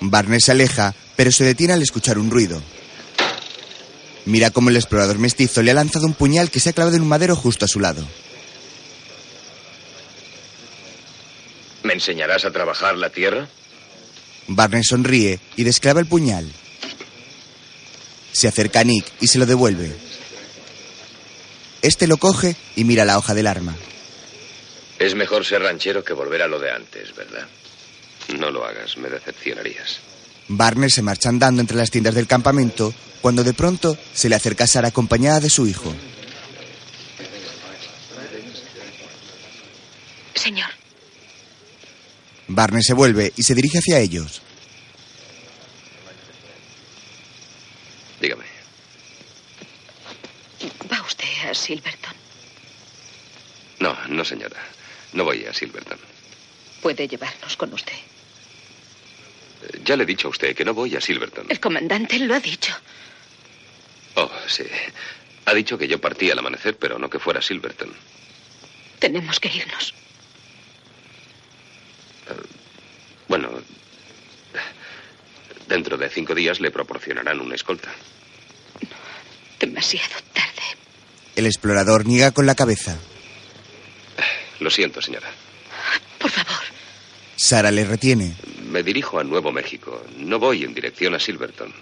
Barner 0.00 0.40
se 0.40 0.52
aleja, 0.52 0.94
pero 1.16 1.32
se 1.32 1.44
detiene 1.44 1.72
al 1.72 1.82
escuchar 1.82 2.18
un 2.18 2.30
ruido. 2.30 2.62
Mira 4.24 4.50
cómo 4.50 4.70
el 4.70 4.76
explorador 4.76 5.18
mestizo 5.18 5.62
le 5.62 5.72
ha 5.72 5.74
lanzado 5.74 6.06
un 6.06 6.14
puñal 6.14 6.50
que 6.50 6.60
se 6.60 6.70
ha 6.70 6.72
clavado 6.72 6.96
en 6.96 7.02
un 7.02 7.08
madero 7.08 7.34
justo 7.34 7.64
a 7.64 7.68
su 7.68 7.80
lado. 7.80 8.06
¿Me 11.82 11.94
enseñarás 11.94 12.44
a 12.44 12.52
trabajar 12.52 12.96
la 12.96 13.10
tierra? 13.10 13.48
Barner 14.46 14.84
sonríe 14.84 15.40
y 15.56 15.64
desclava 15.64 15.98
el 15.98 16.06
puñal. 16.06 16.50
Se 18.32 18.46
acerca 18.46 18.80
a 18.80 18.84
Nick 18.84 19.04
y 19.20 19.26
se 19.26 19.38
lo 19.38 19.46
devuelve. 19.46 19.92
Este 21.82 22.06
lo 22.06 22.16
coge 22.16 22.56
y 22.76 22.84
mira 22.84 23.04
la 23.04 23.18
hoja 23.18 23.34
del 23.34 23.48
arma. 23.48 23.76
Es 24.98 25.14
mejor 25.16 25.44
ser 25.44 25.62
ranchero 25.62 26.04
que 26.04 26.12
volver 26.12 26.42
a 26.42 26.46
lo 26.46 26.60
de 26.60 26.70
antes, 26.70 27.14
¿verdad? 27.14 27.46
No 28.38 28.50
lo 28.50 28.64
hagas, 28.64 28.96
me 28.96 29.08
decepcionarías. 29.08 29.98
Barner 30.46 30.90
se 30.90 31.02
marcha 31.02 31.28
andando 31.28 31.60
entre 31.60 31.76
las 31.76 31.90
tiendas 31.90 32.14
del 32.14 32.26
campamento 32.28 32.94
cuando 33.20 33.42
de 33.42 33.52
pronto 33.52 33.96
se 34.14 34.28
le 34.28 34.36
acerca 34.36 34.66
Sara 34.66 34.88
acompañada 34.88 35.40
de 35.40 35.50
su 35.50 35.66
hijo. 35.66 35.92
Señor, 40.34 40.70
Barner 42.48 42.82
se 42.82 42.94
vuelve 42.94 43.32
y 43.36 43.42
se 43.42 43.54
dirige 43.54 43.78
hacia 43.78 43.98
ellos. 43.98 44.42
Dígame. 48.20 48.51
¿Va 50.92 51.00
usted 51.02 51.48
a 51.50 51.54
Silverton? 51.54 52.14
No, 53.80 53.96
no, 54.08 54.24
señora. 54.24 54.60
No 55.12 55.24
voy 55.24 55.44
a 55.46 55.52
Silverton. 55.54 55.98
Puede 56.82 57.08
llevarnos 57.08 57.56
con 57.56 57.72
usted. 57.72 57.92
Eh, 57.94 59.80
Ya 59.84 59.96
le 59.96 60.02
he 60.04 60.06
dicho 60.06 60.28
a 60.28 60.30
usted 60.30 60.54
que 60.54 60.64
no 60.64 60.74
voy 60.74 60.94
a 60.96 61.00
Silverton. 61.00 61.46
El 61.48 61.60
comandante 61.60 62.18
lo 62.18 62.34
ha 62.34 62.40
dicho. 62.40 62.74
Oh, 64.14 64.30
sí. 64.46 64.64
Ha 65.46 65.54
dicho 65.54 65.76
que 65.78 65.88
yo 65.88 66.00
partí 66.00 66.30
al 66.30 66.38
amanecer, 66.38 66.76
pero 66.78 66.98
no 66.98 67.08
que 67.10 67.18
fuera 67.18 67.40
a 67.40 67.42
Silverton. 67.42 67.92
Tenemos 68.98 69.40
que 69.40 69.48
irnos. 69.48 69.94
Bueno, 73.28 73.50
dentro 75.66 75.96
de 75.96 76.08
cinco 76.10 76.34
días 76.34 76.60
le 76.60 76.70
proporcionarán 76.70 77.40
una 77.40 77.54
escolta. 77.54 77.90
Demasiado 79.58 80.14
tarde. 80.32 80.62
El 81.36 81.46
explorador 81.46 82.06
niega 82.06 82.30
con 82.30 82.46
la 82.46 82.54
cabeza. 82.54 82.96
Lo 84.60 84.70
siento, 84.70 85.00
señora. 85.00 85.28
Por 86.18 86.30
favor, 86.30 86.62
Sara 87.36 87.70
le 87.70 87.84
retiene. 87.84 88.34
Me 88.70 88.82
dirijo 88.82 89.18
a 89.18 89.24
Nuevo 89.24 89.50
México. 89.50 90.04
No 90.16 90.38
voy 90.38 90.64
en 90.64 90.74
dirección 90.74 91.14
a 91.14 91.18
Silverton. 91.18 91.72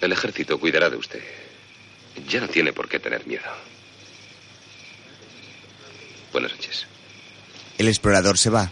El 0.00 0.12
ejército 0.12 0.58
cuidará 0.58 0.90
de 0.90 0.96
usted. 0.96 1.22
Ya 2.28 2.40
no 2.40 2.48
tiene 2.48 2.72
por 2.72 2.88
qué 2.88 2.98
tener 2.98 3.26
miedo. 3.26 3.42
Buenas 6.32 6.52
noches. 6.52 6.86
El 7.78 7.88
explorador 7.88 8.38
se 8.38 8.50
va. 8.50 8.70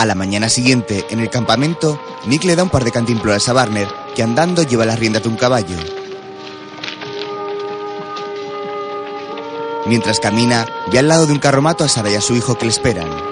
A 0.00 0.06
la 0.06 0.14
mañana 0.14 0.48
siguiente, 0.48 1.04
en 1.10 1.20
el 1.20 1.28
campamento, 1.28 2.00
Nick 2.24 2.44
le 2.44 2.56
da 2.56 2.62
un 2.62 2.70
par 2.70 2.84
de 2.84 2.90
cantimploras 2.90 3.46
a 3.50 3.52
Barner, 3.52 3.86
que 4.16 4.22
andando 4.22 4.62
lleva 4.62 4.86
las 4.86 4.98
riendas 4.98 5.24
de 5.24 5.28
un 5.28 5.36
caballo. 5.36 5.76
Mientras 9.84 10.18
camina, 10.18 10.66
ve 10.90 11.00
al 11.00 11.08
lado 11.08 11.26
de 11.26 11.34
un 11.34 11.38
carromato 11.38 11.84
a 11.84 11.88
Sara 11.88 12.10
y 12.10 12.14
a 12.14 12.22
su 12.22 12.34
hijo 12.34 12.56
que 12.56 12.64
le 12.64 12.70
esperan. 12.70 13.29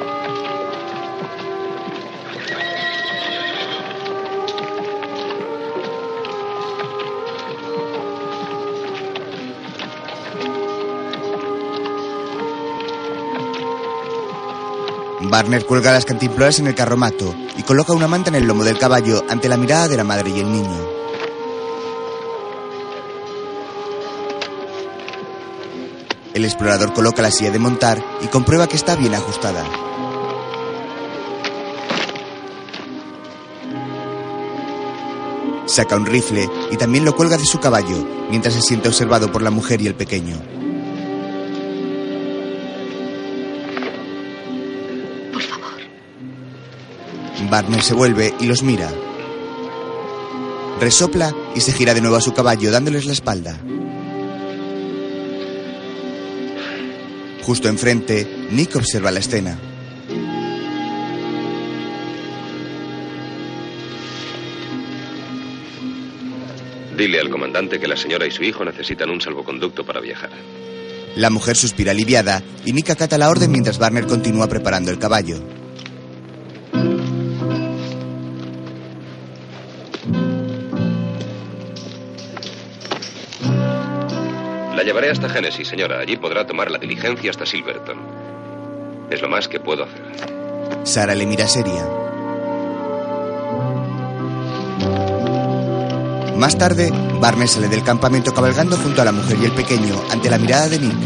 Barner 15.30 15.66
cuelga 15.66 15.92
las 15.92 16.06
cantimploras 16.06 16.58
en 16.58 16.68
el 16.68 16.74
carromato 16.74 17.34
y 17.56 17.62
coloca 17.62 17.92
una 17.92 18.08
manta 18.08 18.30
en 18.30 18.36
el 18.36 18.46
lomo 18.46 18.64
del 18.64 18.78
caballo 18.78 19.24
ante 19.28 19.48
la 19.48 19.58
mirada 19.58 19.86
de 19.86 19.96
la 19.96 20.04
madre 20.04 20.30
y 20.30 20.40
el 20.40 20.50
niño. 20.50 20.88
El 26.32 26.44
explorador 26.44 26.94
coloca 26.94 27.20
la 27.20 27.30
silla 27.30 27.50
de 27.50 27.58
montar 27.58 28.02
y 28.22 28.28
comprueba 28.28 28.68
que 28.68 28.76
está 28.76 28.96
bien 28.96 29.14
ajustada. 29.14 29.64
Saca 35.66 35.96
un 35.96 36.06
rifle 36.06 36.48
y 36.70 36.76
también 36.76 37.04
lo 37.04 37.14
cuelga 37.14 37.36
de 37.36 37.44
su 37.44 37.60
caballo, 37.60 38.06
mientras 38.30 38.54
se 38.54 38.62
siente 38.62 38.88
observado 38.88 39.30
por 39.30 39.42
la 39.42 39.50
mujer 39.50 39.82
y 39.82 39.88
el 39.88 39.94
pequeño. 39.94 40.40
Barner 47.50 47.82
se 47.82 47.94
vuelve 47.94 48.34
y 48.40 48.46
los 48.46 48.62
mira. 48.62 48.90
Resopla 50.80 51.34
y 51.54 51.60
se 51.60 51.72
gira 51.72 51.94
de 51.94 52.00
nuevo 52.00 52.16
a 52.16 52.20
su 52.20 52.34
caballo, 52.34 52.70
dándoles 52.70 53.06
la 53.06 53.12
espalda. 53.12 53.58
Justo 57.42 57.68
enfrente, 57.68 58.48
Nick 58.50 58.76
observa 58.76 59.10
la 59.10 59.20
escena. 59.20 59.58
Dile 66.96 67.20
al 67.20 67.30
comandante 67.30 67.80
que 67.80 67.88
la 67.88 67.96
señora 67.96 68.26
y 68.26 68.30
su 68.30 68.42
hijo 68.42 68.64
necesitan 68.64 69.08
un 69.08 69.20
salvoconducto 69.20 69.86
para 69.86 70.00
viajar. 70.00 70.30
La 71.16 71.30
mujer 71.30 71.56
suspira 71.56 71.92
aliviada 71.92 72.42
y 72.66 72.72
Nick 72.72 72.90
acata 72.90 73.16
la 73.16 73.30
orden 73.30 73.50
mientras 73.50 73.78
Barner 73.78 74.06
continúa 74.06 74.48
preparando 74.48 74.90
el 74.90 74.98
caballo. 74.98 75.57
Hasta 85.10 85.28
Genesis, 85.28 85.66
señora. 85.68 86.00
Allí 86.00 86.16
podrá 86.16 86.46
tomar 86.46 86.70
la 86.70 86.78
diligencia 86.78 87.30
hasta 87.30 87.46
Silverton. 87.46 87.98
Es 89.10 89.22
lo 89.22 89.28
más 89.28 89.48
que 89.48 89.58
puedo 89.58 89.84
hacer. 89.84 90.02
Sara 90.84 91.14
le 91.14 91.24
mira 91.24 91.48
seria. 91.48 91.86
Más 96.36 96.56
tarde, 96.56 96.92
Barner 97.20 97.48
sale 97.48 97.68
del 97.68 97.82
campamento 97.82 98.32
cabalgando 98.32 98.76
junto 98.76 99.02
a 99.02 99.04
la 99.04 99.12
mujer 99.12 99.38
y 99.40 99.46
el 99.46 99.52
pequeño 99.52 100.00
ante 100.10 100.30
la 100.30 100.38
mirada 100.38 100.68
de 100.68 100.78
Nick. 100.78 100.96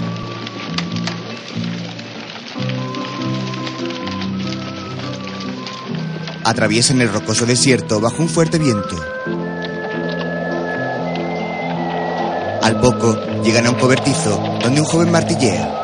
Atraviesan 6.44 7.00
el 7.00 7.08
rocoso 7.08 7.46
desierto 7.46 8.00
bajo 8.00 8.20
un 8.20 8.28
fuerte 8.28 8.58
viento. 8.58 8.96
Al 12.62 12.78
poco, 12.80 13.18
llegan 13.42 13.66
a 13.66 13.70
un 13.70 13.76
cobertizo 13.76 14.40
donde 14.62 14.80
un 14.80 14.86
joven 14.86 15.10
martillea. 15.10 15.78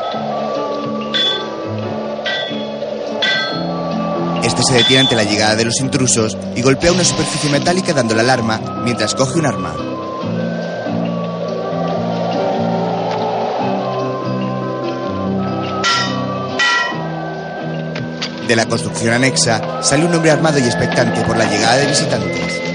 Este 4.43 4.63
se 4.63 4.73
detiene 4.73 5.01
ante 5.01 5.15
la 5.15 5.23
llegada 5.23 5.55
de 5.55 5.65
los 5.65 5.79
intrusos 5.79 6.37
y 6.55 6.61
golpea 6.61 6.91
una 6.91 7.03
superficie 7.03 7.49
metálica 7.49 7.93
dando 7.93 8.15
la 8.15 8.21
alarma 8.21 8.81
mientras 8.83 9.13
coge 9.13 9.37
un 9.37 9.45
arma. 9.45 9.73
De 18.47 18.55
la 18.55 18.65
construcción 18.65 19.13
anexa 19.13 19.83
sale 19.83 20.05
un 20.05 20.15
hombre 20.15 20.31
armado 20.31 20.57
y 20.57 20.63
expectante 20.63 21.21
por 21.21 21.37
la 21.37 21.45
llegada 21.45 21.75
de 21.75 21.85
visitantes. 21.85 22.68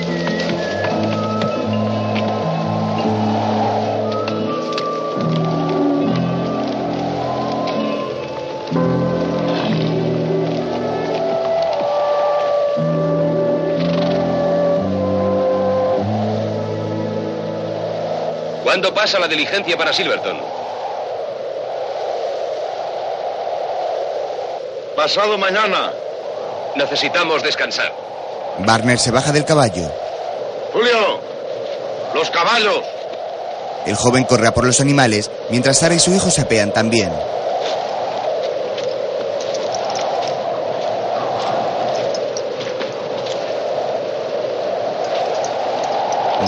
¿Cuándo 18.75 18.93
pasa 18.93 19.21
la 19.21 19.29
diligencia 19.29 19.77
para 19.77 19.93
Silverton? 19.93 20.37
Pasado 24.97 25.39
mañana. 25.39 25.93
Necesitamos 26.75 27.45
descansar. 27.45 27.93
Barner 28.59 28.99
se 28.99 29.13
baja 29.13 29.31
del 29.31 29.45
caballo. 29.45 29.89
Julio, 30.73 31.21
los 32.15 32.29
caballos. 32.31 32.81
El 33.87 33.95
joven 33.95 34.25
corre 34.25 34.49
a 34.49 34.53
por 34.53 34.65
los 34.65 34.81
animales 34.81 35.31
mientras 35.51 35.79
Sara 35.79 35.95
y 35.95 36.01
su 36.01 36.13
hijo 36.13 36.29
se 36.33 36.41
apean 36.41 36.73
también. 36.73 37.13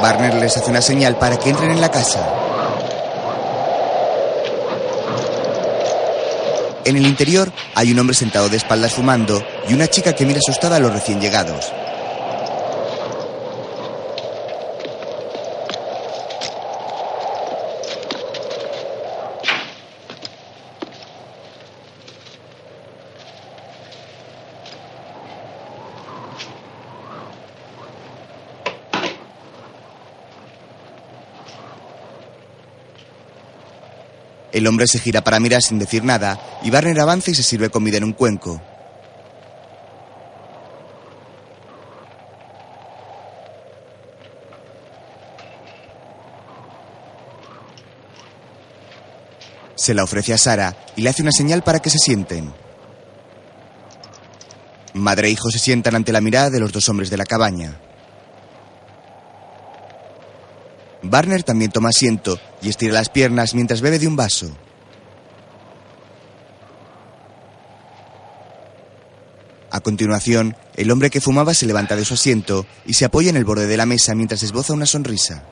Barner 0.00 0.34
les 0.34 0.56
hace 0.56 0.70
una 0.70 0.82
señal 0.82 1.16
para 1.18 1.38
que 1.38 1.50
entren 1.50 1.70
en 1.70 1.80
la 1.80 1.90
casa. 1.90 2.26
En 6.84 6.96
el 6.96 7.06
interior 7.06 7.50
hay 7.74 7.90
un 7.90 7.98
hombre 7.98 8.14
sentado 8.14 8.48
de 8.48 8.56
espaldas 8.56 8.94
fumando 8.94 9.42
y 9.68 9.74
una 9.74 9.88
chica 9.88 10.14
que 10.14 10.24
mira 10.24 10.38
asustada 10.38 10.76
a 10.76 10.80
los 10.80 10.92
recién 10.92 11.20
llegados. 11.20 11.72
El 34.56 34.66
hombre 34.66 34.86
se 34.86 34.98
gira 34.98 35.22
para 35.22 35.38
mirar 35.38 35.60
sin 35.60 35.78
decir 35.78 36.02
nada 36.02 36.40
y 36.62 36.70
Barner 36.70 36.98
avanza 36.98 37.30
y 37.30 37.34
se 37.34 37.42
sirve 37.42 37.68
comida 37.68 37.98
en 37.98 38.04
un 38.04 38.14
cuenco. 38.14 38.58
Se 49.74 49.92
la 49.92 50.04
ofrece 50.04 50.32
a 50.32 50.38
Sara 50.38 50.74
y 50.96 51.02
le 51.02 51.10
hace 51.10 51.20
una 51.20 51.32
señal 51.32 51.62
para 51.62 51.80
que 51.80 51.90
se 51.90 51.98
sienten. 51.98 52.50
Madre 54.94 55.28
e 55.28 55.32
hijo 55.32 55.50
se 55.50 55.58
sientan 55.58 55.96
ante 55.96 56.12
la 56.12 56.22
mirada 56.22 56.48
de 56.48 56.60
los 56.60 56.72
dos 56.72 56.88
hombres 56.88 57.10
de 57.10 57.18
la 57.18 57.26
cabaña. 57.26 57.78
Barner 61.10 61.42
también 61.42 61.70
toma 61.70 61.90
asiento 61.90 62.38
y 62.62 62.68
estira 62.68 62.94
las 62.94 63.08
piernas 63.08 63.54
mientras 63.54 63.80
bebe 63.80 63.98
de 63.98 64.06
un 64.08 64.16
vaso. 64.16 64.56
A 69.70 69.80
continuación, 69.80 70.56
el 70.74 70.90
hombre 70.90 71.10
que 71.10 71.20
fumaba 71.20 71.52
se 71.52 71.66
levanta 71.66 71.96
de 71.96 72.04
su 72.04 72.14
asiento 72.14 72.64
y 72.86 72.94
se 72.94 73.04
apoya 73.04 73.28
en 73.30 73.36
el 73.36 73.44
borde 73.44 73.66
de 73.66 73.76
la 73.76 73.84
mesa 73.84 74.14
mientras 74.14 74.42
esboza 74.42 74.72
una 74.72 74.86
sonrisa. 74.86 75.44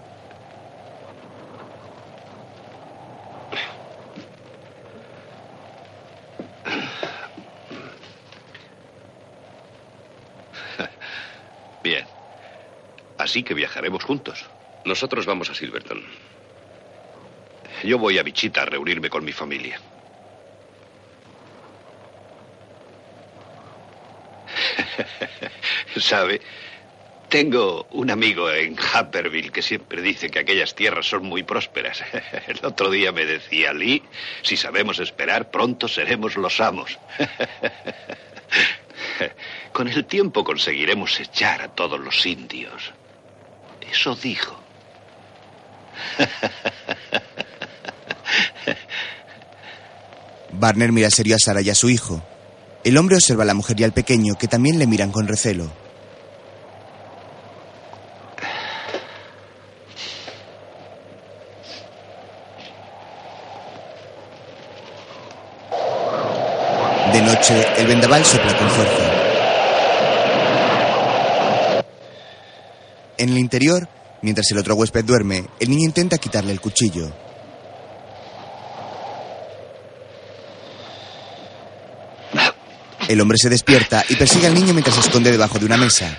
Bien. 11.82 12.06
Así 13.18 13.42
que 13.42 13.52
viajaremos 13.52 14.04
juntos. 14.04 14.46
Nosotros 14.84 15.26
vamos 15.26 15.50
a 15.50 15.54
Silverton. 15.54 16.02
Yo 17.82 17.98
voy 17.98 18.18
a 18.18 18.22
Wichita 18.22 18.62
a 18.62 18.66
reunirme 18.66 19.10
con 19.10 19.24
mi 19.24 19.32
familia. 19.32 19.80
¿Sabe? 25.96 26.40
Tengo 27.28 27.86
un 27.90 28.10
amigo 28.10 28.50
en 28.50 28.76
Happerville 28.78 29.50
que 29.50 29.62
siempre 29.62 30.02
dice 30.02 30.30
que 30.30 30.38
aquellas 30.38 30.74
tierras 30.74 31.06
son 31.06 31.24
muy 31.24 31.42
prósperas. 31.42 32.02
El 32.46 32.64
otro 32.64 32.90
día 32.90 33.12
me 33.12 33.26
decía, 33.26 33.72
Lee, 33.72 34.02
si 34.42 34.56
sabemos 34.56 34.98
esperar, 34.98 35.50
pronto 35.50 35.88
seremos 35.88 36.36
los 36.36 36.60
amos. 36.60 36.98
Con 39.72 39.88
el 39.88 40.04
tiempo 40.04 40.44
conseguiremos 40.44 41.18
echar 41.18 41.62
a 41.62 41.68
todos 41.68 41.98
los 41.98 42.24
indios. 42.24 42.92
Eso 43.80 44.14
dijo. 44.14 44.63
Barner 50.52 50.92
mira 50.92 51.10
serio 51.10 51.36
a 51.36 51.38
Sara 51.38 51.60
y 51.60 51.70
a 51.70 51.74
su 51.74 51.90
hijo. 51.90 52.22
El 52.84 52.96
hombre 52.96 53.16
observa 53.16 53.42
a 53.42 53.46
la 53.46 53.54
mujer 53.54 53.80
y 53.80 53.84
al 53.84 53.92
pequeño 53.92 54.34
que 54.34 54.46
también 54.46 54.78
le 54.78 54.86
miran 54.86 55.10
con 55.10 55.26
recelo. 55.26 55.70
De 67.12 67.22
noche, 67.22 67.66
el 67.76 67.86
vendaval 67.86 68.24
sopla 68.24 68.58
con 68.58 68.68
fuerza. 68.70 69.12
En 73.18 73.28
el 73.28 73.38
interior, 73.38 73.88
mientras 74.24 74.50
el 74.50 74.58
otro 74.58 74.74
huésped 74.74 75.04
duerme, 75.04 75.44
el 75.60 75.68
niño 75.68 75.84
intenta 75.84 76.16
quitarle 76.18 76.50
el 76.50 76.60
cuchillo. 76.60 77.12
El 83.06 83.20
hombre 83.20 83.36
se 83.36 83.50
despierta 83.50 84.02
y 84.08 84.16
persigue 84.16 84.46
al 84.46 84.54
niño 84.54 84.72
mientras 84.72 84.96
se 84.96 85.02
esconde 85.02 85.30
debajo 85.30 85.58
de 85.58 85.66
una 85.66 85.76
mesa. 85.76 86.16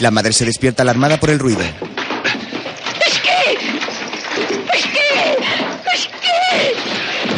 La 0.00 0.10
madre 0.10 0.32
se 0.32 0.44
despierta 0.44 0.82
alarmada 0.82 1.20
por 1.20 1.30
el 1.30 1.38
ruido. 1.38 1.62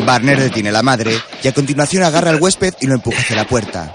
Barner 0.06 0.40
detiene 0.40 0.70
a 0.70 0.72
la 0.72 0.82
madre 0.82 1.20
y 1.42 1.48
a 1.48 1.52
continuación 1.52 2.02
agarra 2.02 2.30
al 2.30 2.40
huésped 2.40 2.74
y 2.80 2.86
lo 2.86 2.94
empuja 2.94 3.20
hacia 3.20 3.36
la 3.36 3.46
puerta. 3.46 3.92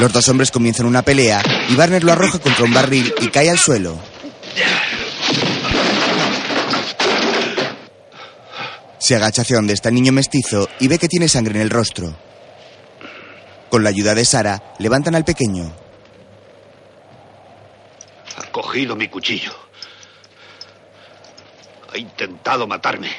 Los 0.00 0.14
dos 0.14 0.30
hombres 0.30 0.50
comienzan 0.50 0.86
una 0.86 1.02
pelea 1.02 1.42
y 1.68 1.74
Barner 1.74 2.02
lo 2.02 2.12
arroja 2.12 2.38
contra 2.38 2.64
un 2.64 2.72
barril 2.72 3.12
y 3.20 3.28
cae 3.28 3.50
al 3.50 3.58
suelo. 3.58 3.98
Se 8.98 9.14
agacha 9.14 9.42
hacia 9.42 9.56
donde 9.56 9.74
está 9.74 9.90
el 9.90 9.96
niño 9.96 10.12
mestizo 10.12 10.70
y 10.78 10.88
ve 10.88 10.98
que 10.98 11.06
tiene 11.06 11.28
sangre 11.28 11.56
en 11.56 11.60
el 11.60 11.68
rostro. 11.68 12.16
Con 13.68 13.84
la 13.84 13.90
ayuda 13.90 14.14
de 14.14 14.24
Sara, 14.24 14.72
levantan 14.78 15.14
al 15.16 15.26
pequeño. 15.26 15.70
Ha 18.38 18.50
cogido 18.52 18.96
mi 18.96 19.08
cuchillo. 19.08 19.52
Ha 21.92 21.98
intentado 21.98 22.66
matarme. 22.66 23.10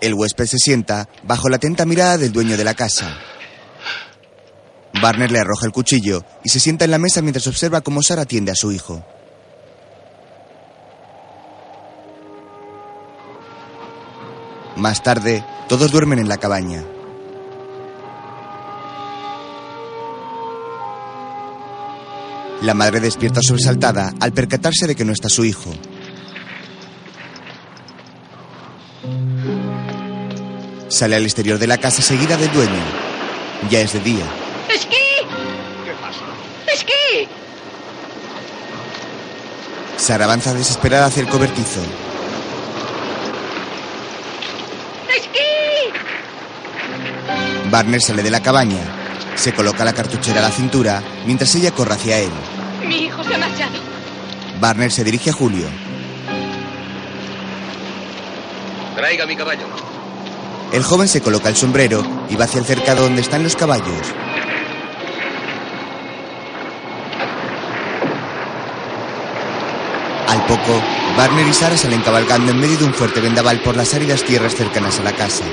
El 0.00 0.14
huésped 0.14 0.46
se 0.46 0.56
sienta 0.56 1.06
bajo 1.22 1.50
la 1.50 1.56
atenta 1.56 1.84
mirada 1.84 2.16
del 2.16 2.32
dueño 2.32 2.56
de 2.56 2.64
la 2.64 2.72
casa. 2.72 3.14
Barner 5.00 5.30
le 5.30 5.40
arroja 5.40 5.66
el 5.66 5.72
cuchillo 5.72 6.24
y 6.44 6.48
se 6.48 6.60
sienta 6.60 6.84
en 6.84 6.90
la 6.92 6.98
mesa 6.98 7.20
mientras 7.20 7.46
observa 7.46 7.80
cómo 7.80 8.02
Sara 8.02 8.22
atiende 8.22 8.52
a 8.52 8.54
su 8.54 8.72
hijo. 8.72 9.04
Más 14.76 15.02
tarde, 15.02 15.44
todos 15.68 15.90
duermen 15.90 16.18
en 16.18 16.28
la 16.28 16.36
cabaña. 16.36 16.84
La 22.62 22.74
madre 22.74 23.00
despierta 23.00 23.40
sobresaltada 23.42 24.14
al 24.20 24.32
percatarse 24.32 24.86
de 24.86 24.96
que 24.96 25.04
no 25.04 25.12
está 25.12 25.28
su 25.28 25.44
hijo. 25.44 25.70
Sale 30.88 31.16
al 31.16 31.24
exterior 31.24 31.58
de 31.58 31.66
la 31.66 31.78
casa 31.78 32.00
seguida 32.00 32.36
del 32.36 32.52
dueño. 32.52 32.82
Ya 33.70 33.80
es 33.80 33.92
de 33.92 34.00
día. 34.00 34.43
¡Es 34.68 34.86
que! 34.86 34.96
¿Qué 35.84 35.92
pasa? 36.00 36.24
¡Es 36.72 36.84
que! 36.84 37.28
Sara 39.96 40.24
avanza 40.24 40.54
desesperada 40.54 41.06
hacia 41.06 41.22
el 41.22 41.28
cobertizo. 41.28 41.80
¡Es 45.16 45.28
que! 45.28 45.92
Barner 47.70 48.02
sale 48.02 48.22
de 48.22 48.30
la 48.30 48.42
cabaña. 48.42 48.80
Se 49.36 49.52
coloca 49.52 49.84
la 49.84 49.92
cartuchera 49.92 50.40
a 50.40 50.42
la 50.42 50.50
cintura 50.50 51.02
mientras 51.26 51.54
ella 51.54 51.72
corre 51.72 51.94
hacia 51.94 52.18
él. 52.18 52.30
Mi 52.86 53.04
hijo 53.04 53.22
se 53.24 53.34
ha 53.34 53.38
marchado. 53.38 53.78
Barner 54.60 54.92
se 54.92 55.04
dirige 55.04 55.30
a 55.30 55.32
Julio. 55.32 55.66
Traiga 58.96 59.26
mi 59.26 59.36
caballo. 59.36 59.66
El 60.72 60.82
joven 60.82 61.08
se 61.08 61.20
coloca 61.20 61.48
el 61.48 61.56
sombrero 61.56 62.02
y 62.28 62.36
va 62.36 62.44
hacia 62.44 62.58
el 62.60 62.66
cercado 62.66 63.04
donde 63.04 63.22
están 63.22 63.42
los 63.42 63.56
caballos. 63.56 64.12
Poco, 70.56 70.80
y 71.48 71.52
Sara 71.52 71.76
salen 71.76 72.02
cabalgando 72.02 72.52
en 72.52 72.60
medio 72.60 72.78
de 72.78 72.84
un 72.84 72.94
fuerte 72.94 73.20
vendaval 73.20 73.60
por 73.60 73.76
las 73.76 73.94
áridas 73.94 74.22
tierras 74.22 74.54
cercanas 74.54 74.98
a 75.00 75.02
la 75.02 75.12
casa. 75.12 75.44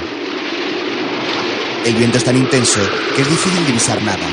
El 1.85 1.95
viento 1.95 2.17
es 2.17 2.23
tan 2.23 2.37
intenso 2.37 2.79
que 3.15 3.21
es 3.21 3.29
difícil 3.29 3.65
divisar 3.65 4.01
nada. 4.03 4.27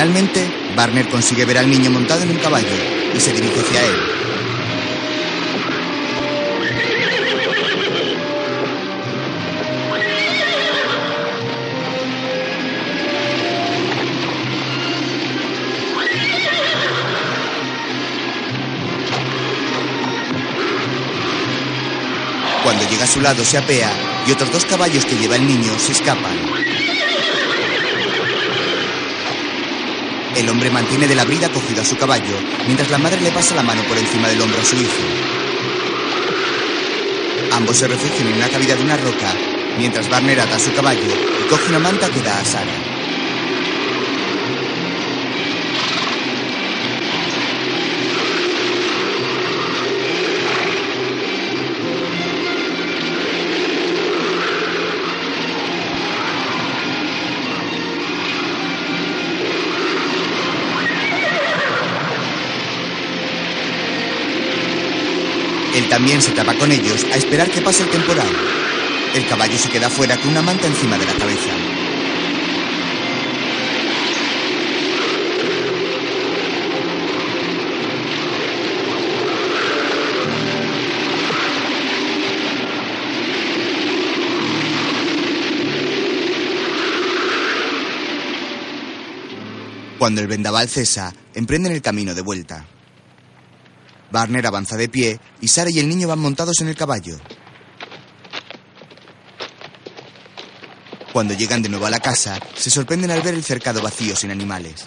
Finalmente, 0.00 0.50
Barner 0.74 1.06
consigue 1.10 1.44
ver 1.44 1.58
al 1.58 1.68
niño 1.68 1.90
montado 1.90 2.22
en 2.22 2.30
un 2.30 2.38
caballo 2.38 2.66
y 3.14 3.20
se 3.20 3.34
dirige 3.34 3.60
hacia 3.60 3.84
él. 3.84 3.96
Cuando 22.64 22.88
llega 22.88 23.04
a 23.04 23.06
su 23.06 23.20
lado 23.20 23.44
se 23.44 23.58
apea 23.58 23.92
y 24.26 24.32
otros 24.32 24.50
dos 24.50 24.64
caballos 24.64 25.04
que 25.04 25.16
lleva 25.16 25.36
el 25.36 25.46
niño 25.46 25.78
se 25.78 25.92
escapan. 25.92 26.69
El 30.40 30.48
hombre 30.48 30.70
mantiene 30.70 31.06
de 31.06 31.14
la 31.14 31.26
brida 31.26 31.50
cogido 31.50 31.82
a 31.82 31.84
su 31.84 31.98
caballo, 31.98 32.34
mientras 32.64 32.88
la 32.88 32.96
madre 32.96 33.20
le 33.20 33.30
pasa 33.30 33.54
la 33.54 33.62
mano 33.62 33.86
por 33.86 33.98
encima 33.98 34.26
del 34.26 34.40
hombro 34.40 34.62
a 34.62 34.64
su 34.64 34.74
hijo. 34.74 35.04
Ambos 37.50 37.76
se 37.76 37.86
refugian 37.86 38.26
en 38.28 38.36
una 38.36 38.48
cavidad 38.48 38.78
de 38.78 38.82
una 38.82 38.96
roca, 38.96 39.36
mientras 39.76 40.08
Barner 40.08 40.40
ata 40.40 40.56
a 40.56 40.58
su 40.58 40.72
caballo 40.72 41.14
y 41.38 41.44
coge 41.44 41.68
una 41.68 41.78
manta 41.78 42.08
que 42.08 42.22
da 42.22 42.40
a 42.40 42.44
Sara. 42.46 42.89
También 66.00 66.22
se 66.22 66.32
tapa 66.32 66.54
con 66.54 66.72
ellos 66.72 67.04
a 67.12 67.16
esperar 67.18 67.50
que 67.50 67.60
pase 67.60 67.82
el 67.82 67.90
temporal. 67.90 68.26
El 69.14 69.26
caballo 69.26 69.58
se 69.58 69.68
queda 69.68 69.90
fuera 69.90 70.16
con 70.16 70.30
una 70.30 70.40
manta 70.40 70.66
encima 70.66 70.96
de 70.96 71.04
la 71.04 71.12
cabeza. 71.12 71.50
Cuando 89.98 90.22
el 90.22 90.28
vendaval 90.28 90.66
cesa, 90.70 91.12
emprenden 91.34 91.72
el 91.72 91.82
camino 91.82 92.14
de 92.14 92.22
vuelta. 92.22 92.79
Barner 94.10 94.46
avanza 94.46 94.76
de 94.76 94.88
pie 94.88 95.20
y 95.40 95.48
Sara 95.48 95.70
y 95.70 95.78
el 95.78 95.88
niño 95.88 96.08
van 96.08 96.18
montados 96.18 96.60
en 96.60 96.68
el 96.68 96.76
caballo. 96.76 97.18
Cuando 101.12 101.34
llegan 101.34 101.62
de 101.62 101.68
nuevo 101.68 101.86
a 101.86 101.90
la 101.90 102.00
casa, 102.00 102.38
se 102.54 102.70
sorprenden 102.70 103.10
al 103.10 103.22
ver 103.22 103.34
el 103.34 103.44
cercado 103.44 103.82
vacío 103.82 104.14
sin 104.14 104.30
animales. 104.30 104.86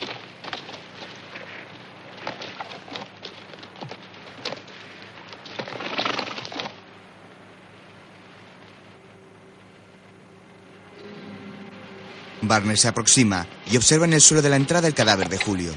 Barner 12.41 12.77
se 12.77 12.89
aproxima 12.89 13.47
y 13.71 13.77
observa 13.77 14.05
en 14.05 14.13
el 14.13 14.21
suelo 14.21 14.41
de 14.41 14.49
la 14.49 14.57
entrada 14.57 14.87
el 14.87 14.93
cadáver 14.93 15.29
de 15.29 15.37
Julio. 15.37 15.71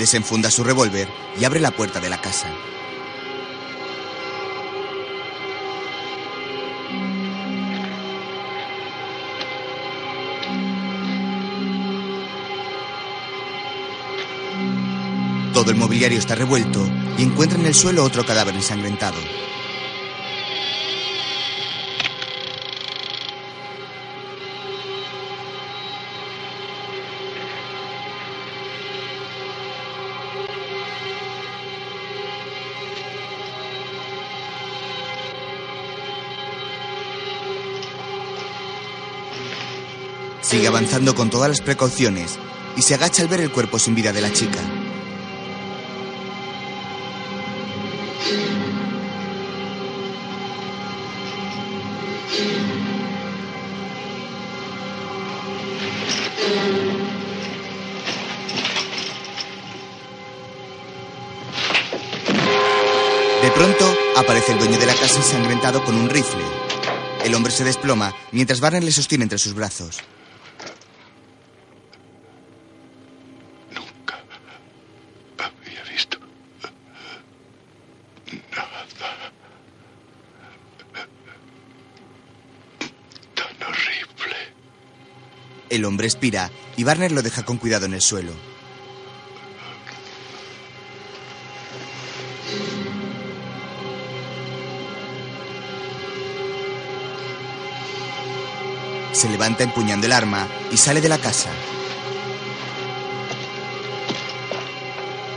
Desenfunda 0.00 0.50
su 0.50 0.64
revólver 0.64 1.08
y 1.38 1.44
abre 1.44 1.60
la 1.60 1.72
puerta 1.72 2.00
de 2.00 2.08
la 2.08 2.18
casa. 2.18 2.50
Todo 15.52 15.70
el 15.70 15.76
mobiliario 15.76 16.18
está 16.18 16.34
revuelto 16.34 16.82
y 17.18 17.22
encuentra 17.22 17.58
en 17.58 17.66
el 17.66 17.74
suelo 17.74 18.02
otro 18.02 18.24
cadáver 18.24 18.54
ensangrentado. 18.54 19.18
Sigue 40.50 40.66
avanzando 40.66 41.14
con 41.14 41.30
todas 41.30 41.48
las 41.48 41.60
precauciones 41.60 42.36
y 42.76 42.82
se 42.82 42.94
agacha 42.94 43.22
al 43.22 43.28
ver 43.28 43.38
el 43.40 43.52
cuerpo 43.52 43.78
sin 43.78 43.94
vida 43.94 44.12
de 44.12 44.20
la 44.20 44.32
chica. 44.32 44.58
De 63.40 63.50
pronto 63.52 63.96
aparece 64.16 64.50
el 64.50 64.58
dueño 64.58 64.80
de 64.80 64.86
la 64.86 64.94
casa 64.94 65.16
ensangrentado 65.16 65.84
con 65.84 65.94
un 65.94 66.10
rifle. 66.10 66.42
El 67.24 67.36
hombre 67.36 67.52
se 67.52 67.62
desploma 67.62 68.12
mientras 68.32 68.58
Barner 68.58 68.82
le 68.82 68.90
sostiene 68.90 69.22
entre 69.22 69.38
sus 69.38 69.54
brazos. 69.54 69.98
Había 75.38 75.82
visto 75.84 76.18
nada 78.50 78.86
tan 83.34 83.62
horrible. 83.68 84.36
El 85.70 85.84
hombre 85.84 86.08
expira 86.08 86.50
y 86.76 86.82
Barner 86.82 87.12
lo 87.12 87.22
deja 87.22 87.44
con 87.44 87.56
cuidado 87.56 87.86
en 87.86 87.94
el 87.94 88.00
suelo. 88.00 88.32
Se 99.12 99.28
levanta 99.28 99.62
empuñando 99.62 100.06
el 100.06 100.12
arma 100.12 100.48
y 100.72 100.76
sale 100.76 101.00
de 101.00 101.08
la 101.08 101.18
casa. 101.18 101.50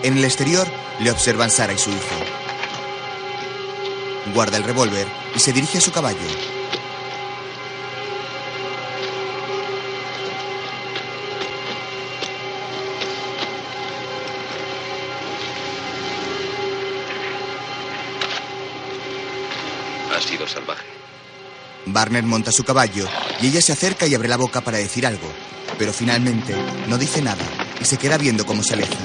En 0.01 0.17
el 0.17 0.25
exterior 0.25 0.67
le 0.99 1.11
observan 1.11 1.51
Sara 1.51 1.73
y 1.73 1.77
su 1.77 1.91
hijo. 1.91 2.15
Guarda 4.33 4.57
el 4.57 4.63
revólver 4.63 5.07
y 5.35 5.39
se 5.39 5.53
dirige 5.53 5.77
a 5.77 5.81
su 5.81 5.91
caballo. 5.91 6.52
Barner 21.93 22.23
monta 22.23 22.51
su 22.51 22.63
caballo 22.63 23.07
y 23.39 23.47
ella 23.47 23.61
se 23.61 23.71
acerca 23.71 24.07
y 24.07 24.15
abre 24.15 24.27
la 24.27 24.35
boca 24.35 24.61
para 24.61 24.79
decir 24.79 25.05
algo, 25.05 25.31
pero 25.77 25.93
finalmente 25.93 26.55
no 26.87 26.97
dice 26.97 27.21
nada 27.21 27.43
y 27.79 27.85
se 27.85 27.97
queda 27.97 28.17
viendo 28.17 28.45
cómo 28.45 28.63
se 28.63 28.73
aleja. 28.73 28.97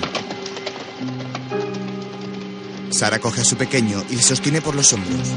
Sara 2.90 3.18
coge 3.18 3.42
a 3.42 3.44
su 3.44 3.56
pequeño 3.56 4.02
y 4.08 4.16
le 4.16 4.22
sostiene 4.22 4.62
por 4.62 4.74
los 4.74 4.92
hombros. 4.94 5.28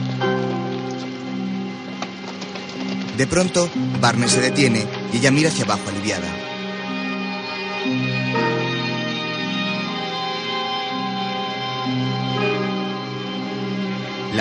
De 3.18 3.28
pronto, 3.28 3.70
Barner 4.00 4.30
se 4.30 4.40
detiene 4.40 4.88
y 5.14 5.18
ella 5.18 5.30
mira 5.30 5.50
hacia 5.50 5.66
abajo 5.66 5.90
aliviada. 5.90 6.51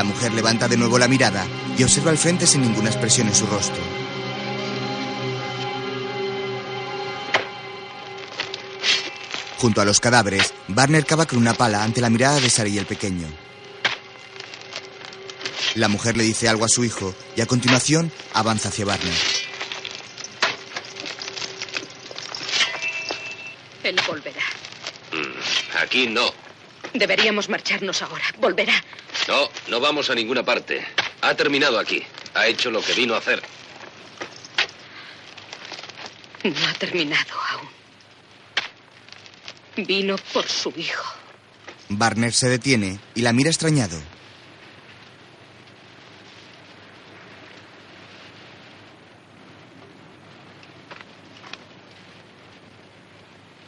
La 0.01 0.05
mujer 0.05 0.33
levanta 0.33 0.67
de 0.67 0.79
nuevo 0.79 0.99
la 0.99 1.09
mirada 1.09 1.47
y 1.77 1.83
observa 1.83 2.11
al 2.11 2.17
frente 2.17 2.47
sin 2.47 2.63
ninguna 2.63 2.89
expresión 2.89 3.29
en 3.29 3.35
su 3.35 3.45
rostro. 3.45 3.83
Junto 9.59 9.83
a 9.83 9.85
los 9.85 10.01
cadáveres, 10.01 10.55
Barner 10.69 11.05
cava 11.05 11.27
con 11.27 11.39
una 11.39 11.53
pala 11.53 11.85
ante 11.85 12.01
la 12.01 12.09
mirada 12.09 12.41
de 12.41 12.49
Sara 12.49 12.71
y 12.71 12.79
el 12.79 12.87
pequeño. 12.87 13.29
La 15.75 15.89
mujer 15.89 16.17
le 16.17 16.25
dice 16.25 16.49
algo 16.49 16.65
a 16.65 16.71
su 16.71 16.83
hijo 16.83 17.15
y 17.37 17.43
a 17.43 17.47
continuación 17.47 18.11
avanza 18.33 18.71
hacia 18.71 18.87
Barner. 18.87 19.13
Él 23.83 24.01
volverá. 24.09 24.45
Mm, 25.13 25.77
Aquí 25.83 26.07
no. 26.07 26.33
Deberíamos 26.95 27.51
marcharnos 27.51 28.01
ahora. 28.01 28.25
Volverá. 28.39 28.83
No, 29.29 29.49
no 29.69 29.81
vamos 29.81 30.11
a 30.11 30.15
ninguna 30.15 30.43
parte. 30.43 30.85
Ha 31.21 31.35
terminado 31.35 31.79
aquí. 31.79 32.03
Ha 32.35 32.47
hecho 32.47 32.71
lo 32.71 32.83
que 32.83 32.95
vino 32.95 33.15
a 33.15 33.19
hacer. 33.19 33.43
No 36.45 36.67
ha 36.69 36.73
terminado 36.75 37.35
aún. 37.51 37.69
Vino 39.87 40.17
por 40.33 40.47
su 40.47 40.73
hijo. 40.77 41.15
Barner 41.89 42.33
se 42.33 42.49
detiene 42.49 42.99
y 43.15 43.23
la 43.23 43.33
mira 43.33 43.51
extrañado. 43.51 44.01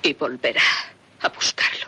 Y 0.02 0.14
volverá 0.14 0.62
a 1.20 1.28
buscarlo. 1.28 1.86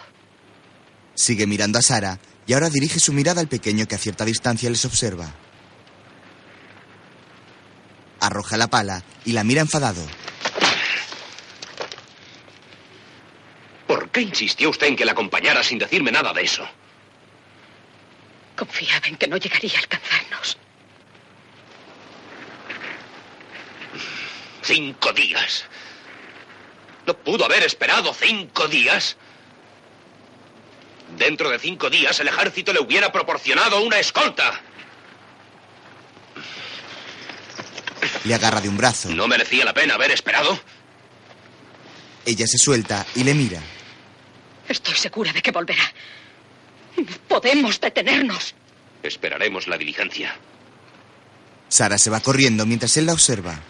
Sigue 1.14 1.46
mirando 1.46 1.79
a 1.79 1.83
Sara 1.83 2.18
y 2.46 2.52
ahora 2.52 2.70
dirige 2.70 3.00
su 3.00 3.12
mirada 3.12 3.40
al 3.40 3.48
pequeño 3.48 3.87
que 3.87 3.94
a 3.94 3.98
cierta 3.98 4.24
distancia 4.24 4.68
les 4.70 4.85
observa. 4.85 5.33
Arroja 8.20 8.57
la 8.57 8.68
pala 8.68 9.02
y 9.24 9.33
la 9.33 9.44
mira 9.44 9.61
enfadado. 9.61 10.04
¿Por 13.87 14.11
qué 14.11 14.22
insistió 14.22 14.70
usted 14.70 14.88
en 14.88 14.96
que 14.96 15.04
la 15.04 15.12
acompañara 15.12 15.62
sin 15.62 15.78
decirme 15.78 16.11
nada 16.11 16.33
de 16.33 16.42
eso? 16.42 16.66
Confiaba 18.57 19.07
en 19.09 19.16
que 19.16 19.26
no 19.26 19.37
llegaría 19.37 19.76
a 19.76 19.80
alcanzarnos. 19.80 20.59
Cinco 24.62 25.12
días. 25.12 25.64
¿No 27.07 27.14
pudo 27.14 27.44
haber 27.44 27.62
esperado 27.64 28.14
cinco 28.14 28.66
días? 28.68 29.16
Dentro 31.16 31.50
de 31.50 31.59
cinco 31.59 31.90
días 31.90 32.18
el 32.20 32.29
ejército 32.29 32.72
le 32.72 32.81
hubiera 32.81 33.12
proporcionado 33.12 33.81
una 33.83 33.98
escolta. 33.98 34.61
Le 38.24 38.35
agarra 38.35 38.61
de 38.61 38.68
un 38.68 38.77
brazo. 38.77 39.11
¿No 39.11 39.29
merecía 39.29 39.64
la 39.64 39.74
pena 39.74 39.94
haber 39.94 40.11
esperado? 40.11 40.59
Ella 42.27 42.46
se 42.46 42.59
suelta 42.59 43.07
y 43.14 43.24
le 43.24 43.35
mira. 43.35 43.61
Estoy 44.68 44.94
segura 44.94 45.33
de 45.33 45.42
que 45.42 45.50
volverá. 45.50 45.85
No 46.96 47.05
podemos 47.29 47.81
detenernos. 47.81 48.55
Esperaremos 49.03 49.66
la 49.68 49.77
diligencia. 49.77 50.37
Sara 51.68 51.98
se 51.98 52.11
va 52.11 52.20
corriendo 52.20 52.64
mientras 52.66 52.96
él 52.96 53.07
la 53.07 53.12
observa. 53.12 53.61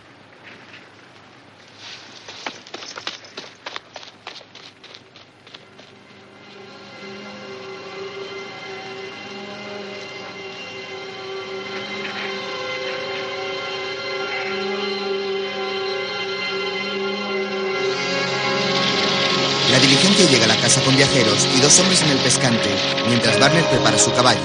Dos 21.74 21.80
hombres 21.80 22.02
en 22.02 22.10
el 22.10 22.18
pescante, 22.18 22.70
mientras 23.08 23.36
Barner 23.40 23.64
prepara 23.64 23.98
su 23.98 24.12
caballo. 24.12 24.40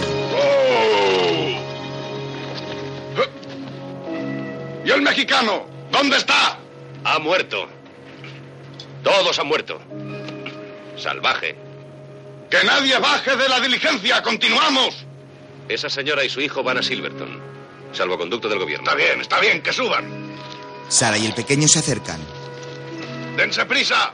¿Y 4.83 4.89
el 4.89 5.03
mexicano? 5.03 5.67
¿Dónde 5.91 6.17
está? 6.17 6.57
Ha 7.03 7.19
muerto. 7.19 7.67
Todos 9.03 9.37
han 9.37 9.45
muerto. 9.45 9.79
Salvaje. 10.97 11.55
¡Que 12.49 12.63
nadie 12.63 12.97
baje 12.97 13.35
de 13.35 13.47
la 13.47 13.59
diligencia! 13.59 14.23
¡Continuamos! 14.23 15.05
Esa 15.67 15.87
señora 15.87 16.23
y 16.23 16.29
su 16.29 16.41
hijo 16.41 16.63
van 16.63 16.79
a 16.79 16.83
Silverton. 16.83 17.39
Salvoconducto 17.91 18.49
del 18.49 18.57
gobierno. 18.57 18.89
Está 18.89 18.95
bien, 18.95 19.21
está 19.21 19.39
bien, 19.39 19.61
que 19.61 19.71
suban. 19.71 20.35
Sara 20.87 21.19
y 21.19 21.27
el 21.27 21.33
pequeño 21.33 21.67
se 21.67 21.77
acercan. 21.77 22.19
¡Dense 23.37 23.65
prisa! 23.65 24.13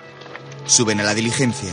Suben 0.65 0.99
a 0.99 1.04
la 1.04 1.13
diligencia. 1.13 1.71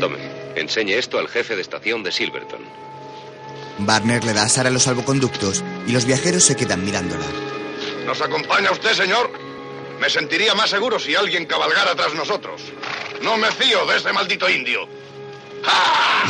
Tome, 0.00 0.18
enseñe 0.56 0.98
esto 0.98 1.18
al 1.18 1.28
jefe 1.28 1.54
de 1.54 1.62
estación 1.62 2.02
de 2.02 2.10
Silverton. 2.10 2.60
Barner 3.78 4.24
le 4.24 4.32
da 4.32 4.44
a 4.44 4.48
Sara 4.48 4.70
los 4.70 4.84
salvoconductos 4.84 5.62
y 5.86 5.92
los 5.92 6.06
viajeros 6.06 6.42
se 6.42 6.56
quedan 6.56 6.84
mirándola. 6.84 7.26
¿Nos 8.06 8.20
acompaña 8.20 8.70
usted, 8.72 8.94
señor? 8.94 9.30
Me 10.00 10.08
sentiría 10.08 10.54
más 10.54 10.70
seguro 10.70 10.98
si 10.98 11.14
alguien 11.14 11.44
cabalgara 11.44 11.94
tras 11.94 12.14
nosotros. 12.14 12.62
No 13.22 13.36
me 13.36 13.50
fío 13.52 13.84
de 13.86 13.98
este 13.98 14.12
maldito 14.12 14.48
indio. 14.48 14.88
¡Ah! 15.66 16.24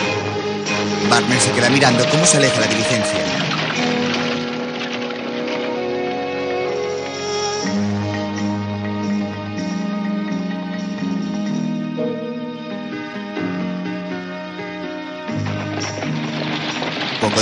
Barner 1.09 1.40
se 1.40 1.52
queda 1.52 1.70
mirando 1.70 2.04
cómo 2.11 2.26
se 2.26 2.38
aleja 2.38 2.61
la 2.61 2.66
diligencia. 2.66 3.39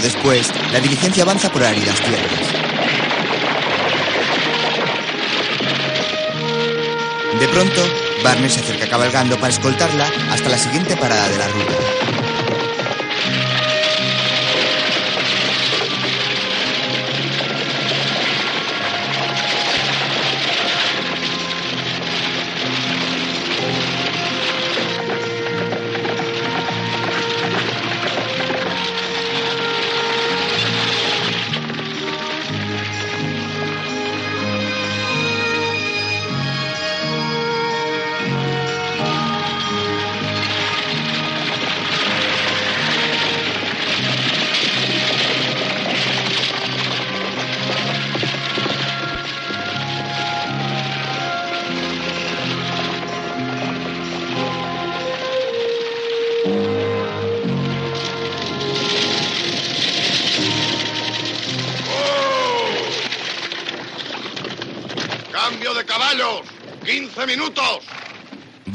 Después, 0.00 0.52
la 0.72 0.80
diligencia 0.80 1.22
avanza 1.24 1.50
por 1.50 1.64
áridas 1.64 2.00
tierras. 2.00 2.68
De 7.38 7.48
pronto, 7.48 7.80
Barner 8.22 8.50
se 8.50 8.60
acerca 8.60 8.88
cabalgando 8.88 9.36
para 9.36 9.52
escoltarla 9.52 10.10
hasta 10.30 10.48
la 10.48 10.58
siguiente 10.58 10.96
parada 10.96 11.28
de 11.28 11.38
la 11.38 11.48
ruta. 11.48 12.27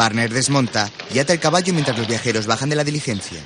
Barner 0.03 0.33
desmonta 0.33 0.91
y 1.13 1.19
ata 1.19 1.31
el 1.31 1.39
caballo 1.39 1.71
mientras 1.71 1.97
los 1.97 2.05
viajeros 2.05 2.45
bajan 2.45 2.67
de 2.67 2.75
la 2.75 2.83
diligencia. 2.83 3.41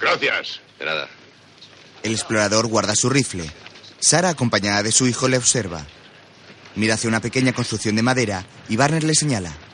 Gracias. 0.00 0.60
De 0.78 0.86
nada. 0.86 1.06
El 2.02 2.12
explorador 2.12 2.66
guarda 2.66 2.96
su 2.96 3.10
rifle. 3.10 3.44
Sara, 4.00 4.30
acompañada 4.30 4.82
de 4.82 4.90
su 4.90 5.06
hijo, 5.06 5.28
le 5.28 5.36
observa. 5.36 5.84
Mira 6.76 6.94
hacia 6.94 7.08
una 7.08 7.20
pequeña 7.20 7.52
construcción 7.52 7.94
de 7.94 8.02
madera 8.02 8.46
y 8.70 8.76
Barner 8.76 9.04
le 9.04 9.14
señala. 9.14 9.67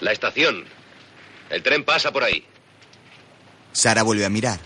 La 0.00 0.12
estación. 0.12 0.64
El 1.50 1.62
tren 1.62 1.84
pasa 1.84 2.12
por 2.12 2.24
ahí. 2.24 2.44
Sara 3.72 4.02
vuelve 4.02 4.24
a 4.24 4.30
mirar. 4.30 4.60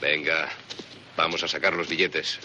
Venga, 0.00 0.48
vamos 1.16 1.42
a 1.42 1.48
sacar 1.48 1.74
los 1.74 1.88
billetes. 1.88 2.38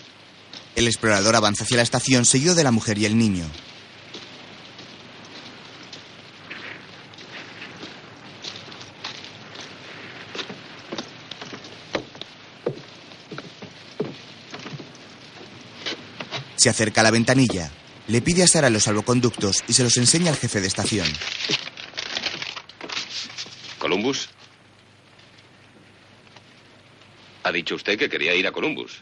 El 0.76 0.88
explorador 0.88 1.36
avanza 1.36 1.63
hacia 1.63 1.78
la 1.78 1.84
estación 1.84 2.26
seguido 2.26 2.55
de 2.55 2.63
la 2.63 2.72
mujer 2.72 2.97
y 2.97 3.05
el 3.05 3.17
niño. 3.17 3.45
Se 16.55 16.69
acerca 16.69 17.01
a 17.01 17.03
la 17.03 17.11
ventanilla. 17.11 17.72
Le 18.12 18.22
pide 18.22 18.43
a 18.43 18.47
Sara 18.47 18.70
los 18.70 18.84
salvoconductos 18.84 19.64
y 19.70 19.74
se 19.74 19.84
los 19.84 19.95
enseña 19.95 20.32
al 20.32 20.36
jefe 20.36 20.59
de 20.59 20.68
estación. 20.68 21.07
Columbus. 23.80 24.28
Ha 27.43 27.53
dicho 27.53 27.76
usted 27.76 27.97
que 27.97 28.09
quería 28.09 28.36
ir 28.36 28.45
a 28.45 28.51
Columbus. 28.51 28.99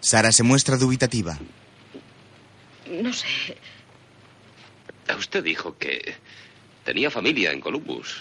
Sara 0.00 0.30
se 0.30 0.42
muestra 0.42 0.76
dubitativa. 0.76 1.38
No 2.86 3.14
sé. 3.14 3.56
Usted 5.18 5.42
dijo 5.42 5.78
que 5.78 6.16
tenía 6.84 7.10
familia 7.10 7.50
en 7.50 7.62
Columbus. 7.62 8.20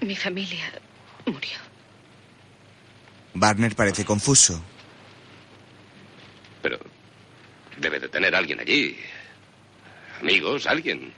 Mi 0.00 0.14
familia 0.14 0.80
murió. 1.26 1.58
Barner 3.34 3.74
parece 3.74 4.04
confuso. 4.04 4.62
Pero 6.68 6.80
debe 7.78 7.98
de 7.98 8.10
tener 8.10 8.34
alguien 8.34 8.60
allí. 8.60 8.94
Amigos, 10.20 10.66
alguien. 10.66 11.14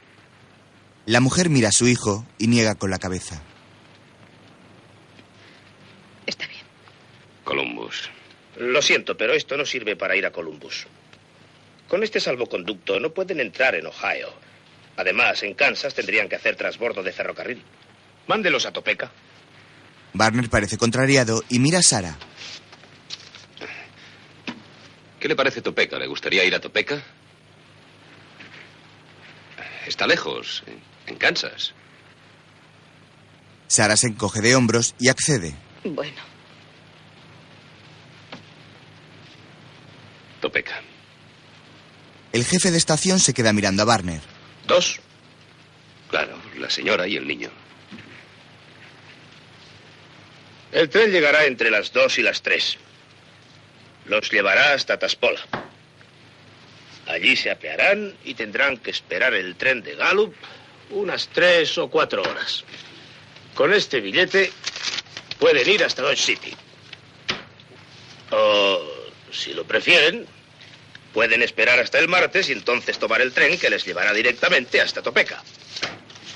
La 1.07 1.19
mujer 1.19 1.49
mira 1.49 1.71
a 1.71 1.73
su 1.73 1.89
hijo 1.89 2.25
y 2.39 2.47
niega 2.47 2.77
con 2.77 2.89
la 2.89 2.99
cabeza. 2.99 3.43
Está 6.25 6.47
bien. 6.47 6.61
Columbus. 7.43 8.11
Lo 8.59 8.81
siento, 8.81 9.17
pero 9.17 9.33
esto 9.33 9.57
no 9.57 9.65
sirve 9.65 9.97
para 9.97 10.15
ir 10.15 10.25
a 10.25 10.31
Columbus. 10.31 10.87
Con 11.89 12.05
este 12.05 12.21
salvoconducto 12.21 13.01
no 13.01 13.11
pueden 13.11 13.41
entrar 13.41 13.75
en 13.75 13.87
Ohio. 13.87 14.33
Además, 14.99 15.43
en 15.43 15.55
Kansas 15.55 15.95
tendrían 15.95 16.29
que 16.29 16.37
hacer 16.37 16.55
transbordo 16.55 17.03
de 17.03 17.11
ferrocarril. 17.11 17.61
Mándelos 18.29 18.67
a 18.67 18.73
Topeka. 18.73 19.11
Barner 20.13 20.49
parece 20.49 20.79
contrariado 20.79 21.43
y 21.49 21.59
mira 21.59 21.81
a 21.81 21.83
Sara. 21.83 22.17
¿Qué 25.21 25.29
le 25.29 25.37
parece 25.37 25.61
Topeka? 25.61 25.99
¿Le 25.99 26.07
gustaría 26.07 26.45
ir 26.45 26.55
a 26.55 26.61
Topeka? 26.61 27.01
Está 29.87 30.07
lejos, 30.07 30.63
en 31.07 31.17
Kansas. 31.17 31.75
Sara 33.67 33.97
se 33.97 34.09
encoge 34.09 34.41
de 34.41 34.57
hombros 34.57 34.95
y 34.99 35.09
accede. 35.09 35.55
Bueno, 35.85 36.21
Topeka. 40.41 40.81
El 42.33 42.45
jefe 42.45 42.71
de 42.71 42.79
estación 42.79 43.21
se 43.21 43.35
queda 43.35 43.53
mirando 43.53 43.83
a 43.83 43.87
Barner. 43.87 44.23
¿Dos? 44.67 45.01
Claro, 46.09 46.37
la 46.59 46.71
señora 46.71 47.07
y 47.07 47.17
el 47.17 47.27
niño. 47.29 47.51
El 50.73 50.89
tren 50.89 51.11
llegará 51.11 51.45
entre 51.45 51.71
las 51.71 51.93
dos 51.93 52.19
y 52.19 52.23
las 52.23 52.43
tres. 52.43 52.79
Los 54.11 54.29
llevará 54.29 54.73
hasta 54.73 54.99
Taspola. 54.99 55.41
Allí 57.07 57.37
se 57.37 57.49
apearán 57.49 58.13
y 58.25 58.35
tendrán 58.35 58.77
que 58.77 58.91
esperar 58.91 59.35
el 59.35 59.55
tren 59.55 59.83
de 59.85 59.95
Gallup 59.95 60.35
unas 60.91 61.29
tres 61.29 61.79
o 61.79 61.89
cuatro 61.89 62.23
horas. 62.23 62.65
Con 63.55 63.73
este 63.73 64.01
billete 64.01 64.53
pueden 65.39 65.69
ir 65.69 65.85
hasta 65.85 66.03
Dodge 66.03 66.19
City. 66.19 66.53
O, 68.33 68.81
si 69.31 69.53
lo 69.55 69.65
prefieren, 69.65 70.27
pueden 71.15 71.43
esperar 71.43 71.79
hasta 71.79 72.01
el 72.01 72.09
martes 72.09 72.49
y 72.49 72.53
entonces 72.53 72.99
tomar 72.99 73.21
el 73.21 73.33
tren 73.33 73.61
que 73.61 73.71
les 73.71 73.85
llevará 73.85 74.13
directamente 74.13 74.81
hasta 74.81 75.03
Topeka. 75.03 75.41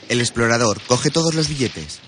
El 0.08 0.20
explorador 0.20 0.80
coge 0.82 1.10
todos 1.10 1.34
los 1.34 1.48
billetes. 1.48 2.00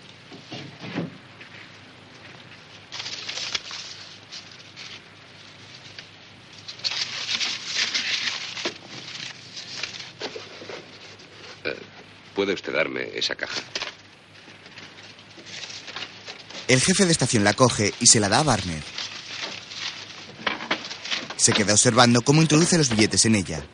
¿Puede 12.37 12.53
usted 12.53 12.74
darme 12.74 13.09
esa 13.14 13.34
caja? 13.34 13.62
El 16.68 16.82
jefe 16.82 17.07
de 17.07 17.12
estación 17.12 17.45
la 17.45 17.55
coge 17.55 17.95
y 17.99 18.07
se 18.09 18.20
la 18.20 18.28
da 18.28 18.41
a 18.41 18.43
Barner. 18.43 18.82
Se 21.37 21.55
queda 21.55 21.72
observando 21.72 22.20
cómo 22.20 22.43
introduce 22.43 22.76
los 22.76 22.91
billetes 22.91 23.24
en 23.24 23.37
ella. 23.37 23.64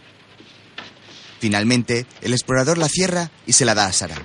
Finalmente, 1.41 2.07
el 2.21 2.35
explorador 2.35 2.79
la 2.79 2.89
cierra 2.89 3.33
y 3.47 3.55
se 3.55 3.65
la 3.65 3.75
da 3.75 3.87
a 3.87 3.93
Sara. 3.93 4.17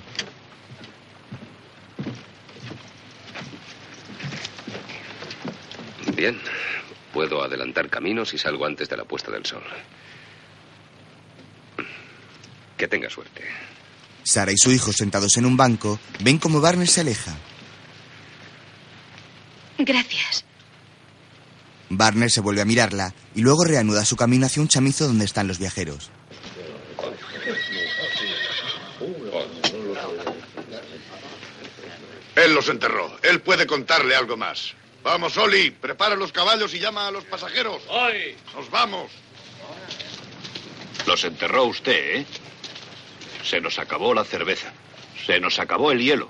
Bien. 6.14 6.40
Puedo 7.12 7.42
adelantar 7.42 7.88
caminos 7.88 8.34
y 8.34 8.38
salgo 8.38 8.66
antes 8.66 8.88
de 8.88 8.96
la 8.96 9.04
puesta 9.04 9.32
del 9.32 9.44
sol. 9.44 9.64
Que 12.76 12.86
tenga 12.86 13.10
suerte. 13.10 13.42
Sara 14.28 14.52
y 14.52 14.58
su 14.58 14.70
hijo, 14.70 14.92
sentados 14.92 15.38
en 15.38 15.46
un 15.46 15.56
banco, 15.56 15.98
ven 16.20 16.38
cómo 16.38 16.60
Barner 16.60 16.86
se 16.86 17.00
aleja. 17.00 17.34
gracias. 19.78 20.44
Barner 21.88 22.30
se 22.30 22.42
vuelve 22.42 22.60
a 22.60 22.66
mirarla 22.66 23.14
y 23.34 23.40
luego 23.40 23.64
reanuda 23.64 24.04
su 24.04 24.16
camino 24.16 24.44
hacia 24.44 24.60
un 24.60 24.68
chamizo 24.68 25.06
donde 25.06 25.24
están 25.24 25.48
los 25.48 25.58
viajeros. 25.58 26.10
Él 32.36 32.54
los 32.54 32.68
enterró. 32.68 33.18
Él 33.22 33.40
puede 33.40 33.66
contarle 33.66 34.14
algo 34.14 34.36
más. 34.36 34.74
Vamos, 35.02 35.36
Oli, 35.38 35.70
prepara 35.70 36.14
los 36.16 36.32
caballos 36.32 36.74
y 36.74 36.78
llama 36.78 37.08
a 37.08 37.10
los 37.10 37.24
pasajeros. 37.24 37.82
¡Ay! 37.90 38.36
Nos 38.54 38.70
vamos. 38.70 39.10
Los 41.06 41.24
enterró 41.24 41.64
usted, 41.64 42.16
¿eh? 42.16 42.26
Se 43.48 43.60
nos 43.60 43.78
acabó 43.78 44.12
la 44.12 44.24
cerveza. 44.24 44.72
Se 45.26 45.40
nos 45.40 45.58
acabó 45.58 45.90
el 45.90 46.00
hielo. 46.00 46.28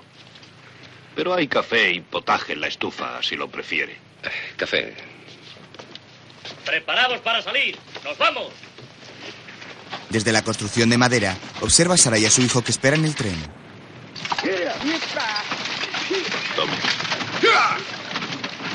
Pero 1.15 1.33
hay 1.33 1.47
café 1.47 1.91
y 1.91 1.99
potaje 1.99 2.53
en 2.53 2.61
la 2.61 2.67
estufa, 2.67 3.21
si 3.21 3.35
lo 3.35 3.49
prefiere. 3.49 3.97
Café. 4.55 4.95
Preparados 6.65 7.19
para 7.19 7.41
salir. 7.41 7.77
¡Nos 8.03 8.17
vamos! 8.17 8.53
Desde 10.09 10.31
la 10.31 10.43
construcción 10.43 10.89
de 10.89 10.97
madera, 10.97 11.35
observa 11.61 11.95
a 11.95 11.97
Sara 11.97 12.17
y 12.17 12.25
a 12.25 12.31
su 12.31 12.41
hijo 12.41 12.63
que 12.63 12.71
esperan 12.71 13.03
el 13.03 13.15
tren. 13.15 13.35
Tome. 16.55 16.73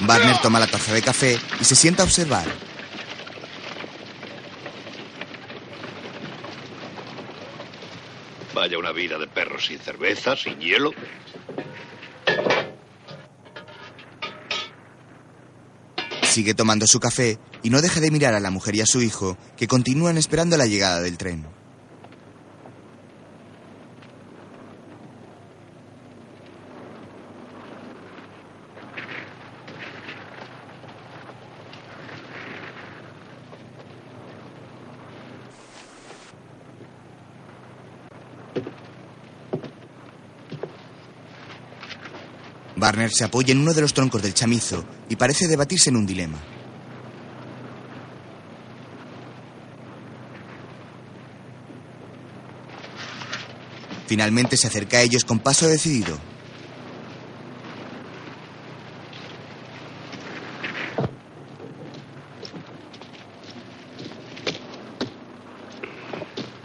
Barner 0.01 0.38
toma 0.38 0.61
la 0.61 0.66
taza 0.66 0.92
de 0.92 1.03
café 1.03 1.40
y 1.61 1.64
se 1.64 1.74
sienta 1.74 2.03
a 2.03 2.07
observar. 2.07 2.47
Vaya 8.64 8.78
una 8.78 8.92
vida 8.92 9.18
de 9.18 9.26
perro 9.26 9.60
sin 9.60 9.78
cerveza, 9.78 10.34
sin 10.36 10.58
hielo. 10.58 10.92
Sigue 16.22 16.54
tomando 16.54 16.86
su 16.86 16.98
café 16.98 17.38
y 17.62 17.68
no 17.68 17.82
deja 17.82 18.00
de 18.00 18.10
mirar 18.10 18.32
a 18.32 18.40
la 18.40 18.50
mujer 18.50 18.74
y 18.76 18.80
a 18.80 18.86
su 18.86 19.02
hijo, 19.02 19.36
que 19.58 19.68
continúan 19.68 20.16
esperando 20.16 20.56
la 20.56 20.64
llegada 20.64 21.02
del 21.02 21.18
tren. 21.18 21.44
Barner 42.85 43.11
se 43.11 43.24
apoya 43.24 43.53
en 43.53 43.61
uno 43.61 43.72
de 43.72 43.80
los 43.80 43.95
troncos 43.95 44.20
del 44.20 44.35
chamizo 44.35 44.85
y 45.09 45.16
parece 45.16 45.49
debatirse 45.49 45.89
en 45.89 45.97
un 45.97 46.05
dilema. 46.05 46.37
Finalmente 54.07 54.59
se 54.59 54.66
acerca 54.66 54.99
a 54.99 55.01
ellos 55.01 55.24
con 55.24 55.39
paso 55.39 55.66
decidido. 55.66 56.18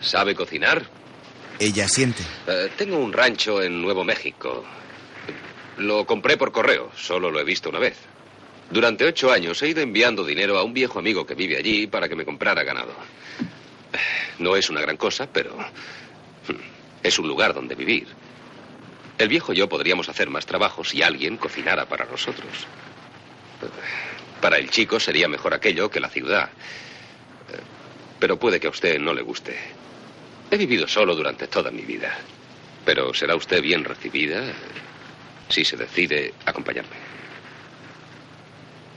¿Sabe 0.02 0.36
cocinar? 0.36 0.86
Ella 1.60 1.88
siente. 1.88 2.24
Eh, 2.46 2.70
tengo 2.78 2.98
un 2.98 3.14
rancho 3.14 3.62
en 3.62 3.82
Nuevo 3.82 4.04
México. 4.04 4.66
Lo 5.80 6.06
compré 6.06 6.36
por 6.36 6.52
correo, 6.52 6.92
solo 6.96 7.32
lo 7.32 7.40
he 7.40 7.46
visto 7.46 7.70
una 7.70 7.80
vez. 7.80 7.98
Durante 8.70 9.06
ocho 9.06 9.32
años 9.32 9.62
he 9.64 9.70
ido 9.70 9.82
enviando 9.82 10.26
dinero 10.26 10.58
a 10.58 10.64
un 10.64 10.74
viejo 10.74 11.00
amigo 11.00 11.26
que 11.26 11.36
vive 11.36 11.58
allí 11.58 11.88
para 11.88 12.10
que 12.10 12.16
me 12.16 12.26
comprara 12.26 12.64
ganado. 12.64 12.94
No 14.40 14.58
es 14.58 14.70
una 14.70 14.82
gran 14.82 14.98
cosa, 14.98 15.28
pero 15.32 15.56
hmm, 15.58 16.54
es 17.02 17.18
un 17.18 17.28
lugar 17.28 17.54
donde 17.54 17.76
vivir. 17.76 18.08
El 19.18 19.30
viejo 19.30 19.54
y 19.54 19.56
yo 19.56 19.70
podríamos 19.70 20.10
hacer 20.10 20.30
más 20.30 20.46
trabajo 20.46 20.84
si 20.84 21.02
alguien 21.02 21.38
cocinara 21.38 21.88
para 21.88 22.06
nosotros. 22.06 22.68
Para 24.42 24.58
el 24.58 24.70
chico 24.70 25.00
sería 25.00 25.28
mejor 25.28 25.54
aquello 25.54 25.90
que 25.90 26.00
la 26.00 26.10
ciudad. 26.10 26.50
Pero 28.20 28.38
puede 28.38 28.60
que 28.60 28.68
a 28.68 28.72
usted 28.72 29.00
no 29.00 29.14
le 29.14 29.22
guste. 29.22 29.58
He 30.52 30.58
vivido 30.58 30.88
solo 30.88 31.16
durante 31.16 31.48
toda 31.48 31.72
mi 31.72 31.84
vida. 31.84 32.18
Pero 32.86 33.14
será 33.14 33.36
usted 33.36 33.62
bien 33.62 33.86
recibida. 33.86 34.44
Si 35.50 35.66
se 35.66 35.76
decide 35.76 36.34
acompañarme. 36.46 36.96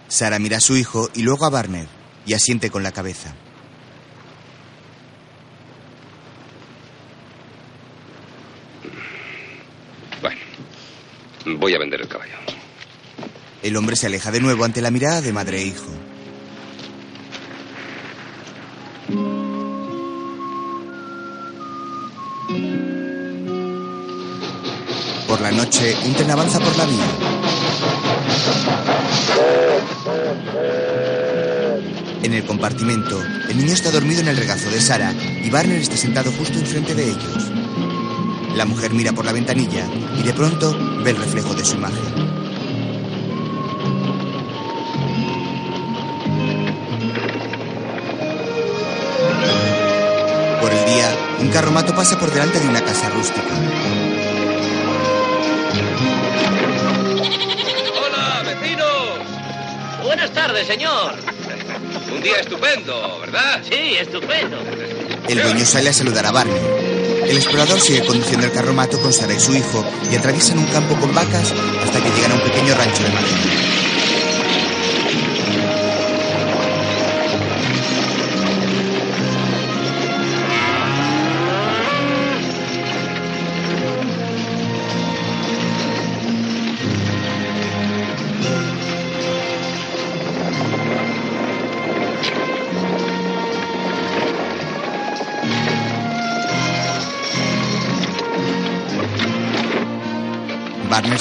Sara 0.09 0.38
mira 0.38 0.59
a 0.59 0.61
su 0.61 0.76
hijo 0.76 1.09
y 1.14 1.22
luego 1.22 1.46
a 1.46 1.50
Barner 1.50 1.86
y 2.26 2.34
asiente 2.34 2.70
con 2.70 2.82
la 2.82 2.92
cabeza. 2.92 3.34
Bueno, 10.20 10.38
voy 11.59 11.74
a 11.74 11.78
vender 11.78 12.03
el 12.03 12.09
caballo. 12.09 12.34
El 13.62 13.76
hombre 13.76 13.96
se 13.96 14.07
aleja 14.07 14.30
de 14.30 14.40
nuevo 14.40 14.64
ante 14.64 14.82
la 14.82 14.90
mirada 14.90 15.20
de 15.20 15.32
madre 15.32 15.61
e 15.61 15.64
hijo. 15.66 16.01
Noche, 25.55 25.96
un 26.05 26.14
tren 26.14 26.30
avanza 26.30 26.59
por 26.59 26.76
la 26.76 26.84
vía. 26.84 27.05
En 32.22 32.34
el 32.34 32.44
compartimento, 32.44 33.20
el 33.48 33.57
niño 33.57 33.72
está 33.72 33.90
dormido 33.90 34.20
en 34.20 34.28
el 34.28 34.36
regazo 34.36 34.70
de 34.70 34.80
Sara 34.80 35.12
y 35.44 35.50
Barner 35.50 35.78
está 35.78 35.96
sentado 35.96 36.30
justo 36.32 36.59
enfrente 36.59 36.94
de 36.94 37.05
ellos. 37.05 37.50
La 38.57 38.64
mujer 38.64 38.92
mira 38.92 39.12
por 39.12 39.24
la 39.24 39.32
ventanilla 39.32 39.86
y 40.18 40.22
de 40.22 40.32
pronto 40.32 40.76
ve 41.03 41.11
el 41.11 41.16
reflejo 41.16 41.55
de 41.55 41.64
su 41.64 41.76
imagen. 41.76 42.03
Por 50.61 50.72
el 50.72 50.84
día, 50.86 51.16
un 51.40 51.48
carromato 51.48 51.94
pasa 51.94 52.18
por 52.18 52.30
delante 52.30 52.61
de 52.61 52.68
una 52.68 52.84
casa 52.84 53.11
rústica. 53.11 54.01
Buenas 60.33 60.49
tardes, 60.49 60.66
señor. 60.66 61.14
Un 62.11 62.22
día 62.22 62.37
estupendo, 62.41 63.20
¿verdad? 63.20 63.61
Sí, 63.68 63.97
estupendo. 64.01 64.57
El 65.28 65.43
dueño 65.43 65.66
sale 65.66 65.91
a 65.91 65.93
saludar 65.93 66.24
a 66.24 66.30
Barney. 66.30 66.57
El 67.26 67.37
explorador 67.37 67.78
sigue 67.78 68.03
conduciendo 68.07 68.47
el 68.47 68.53
carromato 68.53 68.99
con 69.03 69.12
Sara 69.12 69.35
y 69.35 69.41
su 69.41 69.55
hijo 69.55 69.85
y 70.11 70.16
atraviesan 70.16 70.59
un 70.59 70.64
campo 70.66 70.97
con 70.97 71.14
vacas 71.14 71.53
hasta 71.85 72.03
que 72.03 72.09
llegan 72.09 72.33
a 72.33 72.35
un 72.37 72.41
pequeño 72.41 72.74
rancho 72.74 73.03
de 73.03 73.11
madera. 73.11 73.91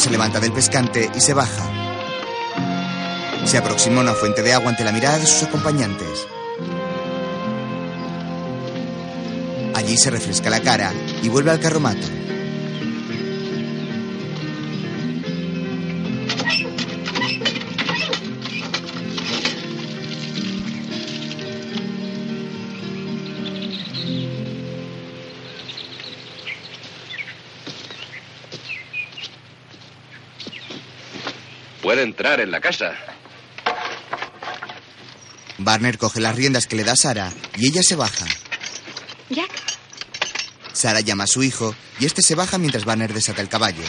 Se 0.01 0.09
levanta 0.09 0.39
del 0.39 0.51
pescante 0.51 1.11
y 1.15 1.21
se 1.21 1.35
baja. 1.35 1.69
Se 3.45 3.59
aproxima 3.59 3.97
a 3.97 4.01
una 4.01 4.13
fuente 4.13 4.41
de 4.41 4.51
agua 4.51 4.71
ante 4.71 4.83
la 4.83 4.91
mirada 4.91 5.19
de 5.19 5.27
sus 5.27 5.43
acompañantes. 5.43 6.25
Allí 9.75 9.95
se 9.97 10.09
refresca 10.09 10.49
la 10.49 10.59
cara 10.59 10.91
y 11.21 11.29
vuelve 11.29 11.51
al 11.51 11.59
carromato. 11.59 12.07
Entrar 32.21 32.39
en 32.39 32.51
la 32.51 32.61
casa. 32.61 32.93
Barner 35.57 35.97
coge 35.97 36.19
las 36.19 36.35
riendas 36.35 36.67
que 36.67 36.75
le 36.75 36.83
da 36.83 36.95
Sara 36.95 37.33
y 37.57 37.65
ella 37.65 37.81
se 37.81 37.95
baja. 37.95 38.27
Jack, 39.31 39.49
Sara 40.71 40.99
llama 40.99 41.23
a 41.23 41.27
su 41.27 41.41
hijo 41.41 41.73
y 41.99 42.05
este 42.05 42.21
se 42.21 42.35
baja 42.35 42.59
mientras 42.59 42.85
Barner 42.85 43.11
desata 43.11 43.41
el 43.41 43.49
caballo. 43.49 43.81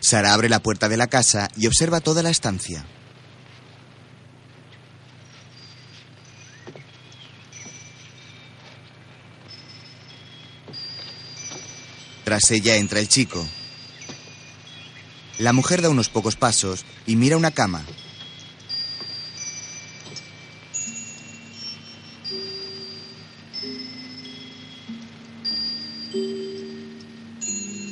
Sara 0.00 0.34
abre 0.34 0.48
la 0.48 0.58
puerta 0.58 0.88
de 0.88 0.96
la 0.96 1.06
casa 1.06 1.46
y 1.56 1.68
observa 1.68 2.00
toda 2.00 2.24
la 2.24 2.30
estancia. 2.30 2.84
Ella 12.48 12.76
entra 12.76 13.00
el 13.00 13.08
chico. 13.08 13.46
La 15.38 15.52
mujer 15.52 15.82
da 15.82 15.90
unos 15.90 16.08
pocos 16.08 16.36
pasos 16.36 16.84
y 17.06 17.16
mira 17.16 17.36
una 17.36 17.50
cama. 17.50 17.84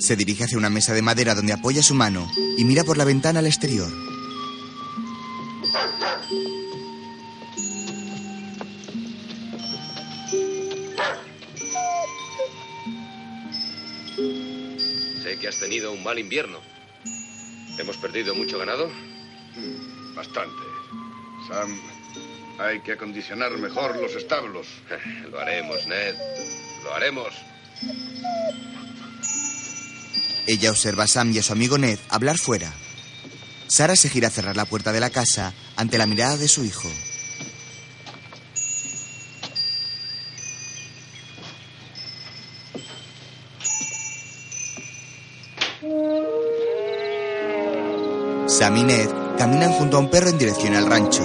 Se 0.01 0.17
dirige 0.17 0.45
hacia 0.45 0.57
una 0.57 0.71
mesa 0.71 0.95
de 0.95 1.03
madera 1.03 1.35
donde 1.35 1.53
apoya 1.53 1.83
su 1.83 1.95
mano 1.95 2.27
y 2.57 2.65
mira 2.65 2.85
por 2.85 2.97
la 2.97 3.05
ventana 3.05 3.41
al 3.41 3.47
exterior. 3.47 3.93
Mal 16.09 16.19
invierno. 16.19 16.59
¿Hemos 17.79 17.99
perdido 17.99 18.35
mucho 18.35 18.59
ganado? 18.59 18.91
Bastante. 20.15 20.63
Sam, 21.47 21.79
hay 22.59 22.81
que 22.81 22.93
acondicionar 22.93 23.53
mejor 23.59 23.95
los 24.01 24.15
establos. 24.15 24.67
Lo 25.31 25.39
haremos, 25.39 25.87
Ned. 25.87 26.15
Lo 26.83 26.95
haremos. 26.95 27.35
Ella 30.47 30.71
observa 30.71 31.05
a 31.05 31.09
Sam 31.09 31.31
y 31.33 31.41
a 31.41 31.43
su 31.43 31.53
amigo 31.53 31.77
Ned 31.77 31.99
hablar 32.09 32.39
fuera. 32.39 32.73
Sara 33.67 33.95
se 33.95 34.09
gira 34.09 34.29
a 34.29 34.31
cerrar 34.31 34.57
la 34.57 34.65
puerta 34.65 34.93
de 34.93 35.01
la 35.01 35.11
casa 35.11 35.53
ante 35.77 35.99
la 35.99 36.07
mirada 36.07 36.39
de 36.39 36.49
su 36.49 36.65
hijo. 36.65 36.91
Sam 48.59 48.77
y 48.77 48.83
Ned 48.83 49.09
caminan 49.39 49.71
junto 49.71 49.97
a 49.97 50.01
un 50.01 50.11
perro 50.11 50.31
en 50.31 50.37
dirección 50.37 50.75
al 50.75 50.87
rancho. 50.87 51.23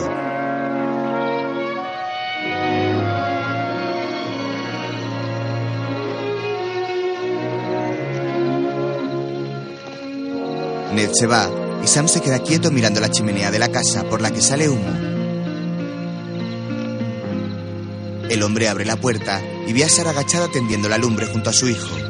Ned 10.94 11.10
se 11.12 11.26
va 11.26 11.50
y 11.84 11.88
Sam 11.88 12.08
se 12.08 12.22
queda 12.22 12.38
quieto 12.38 12.70
mirando 12.70 13.00
la 13.00 13.10
chimenea 13.10 13.50
de 13.50 13.58
la 13.58 13.70
casa 13.70 14.04
por 14.04 14.22
la 14.22 14.30
que 14.30 14.40
sale 14.40 14.70
humo. 14.70 14.92
El 18.30 18.44
hombre 18.44 18.70
abre 18.70 18.86
la 18.86 18.98
puerta 18.98 19.42
y 19.68 19.74
ve 19.74 19.84
a 19.84 19.90
Sara 19.90 20.12
agachada 20.12 20.50
tendiendo 20.50 20.88
la 20.88 21.00
lumbre 21.00 21.26
junto 21.26 21.50
a 21.50 21.54
su 21.54 21.68
hijo. 21.68 22.03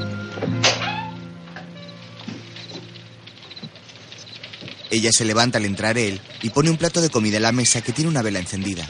Ella 4.94 5.10
se 5.12 5.26
levanta 5.26 5.58
al 5.58 5.66
entrar 5.66 5.98
él 5.98 6.22
y 6.44 6.52
pone 6.52 6.70
un 6.70 6.78
plato 6.78 7.02
de 7.02 7.10
comida 7.10 7.38
en 7.38 7.42
la 7.42 7.52
mesa 7.52 7.82
que 7.82 7.94
tiene 7.94 8.12
una 8.12 8.22
vela 8.22 8.38
encendida. 8.38 8.86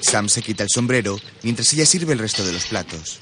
Sam 0.00 0.28
se 0.28 0.40
quita 0.40 0.62
el 0.62 0.68
sombrero 0.72 1.18
mientras 1.42 1.72
ella 1.72 1.84
sirve 1.84 2.12
el 2.12 2.20
resto 2.20 2.46
de 2.46 2.52
los 2.52 2.66
platos. 2.66 3.18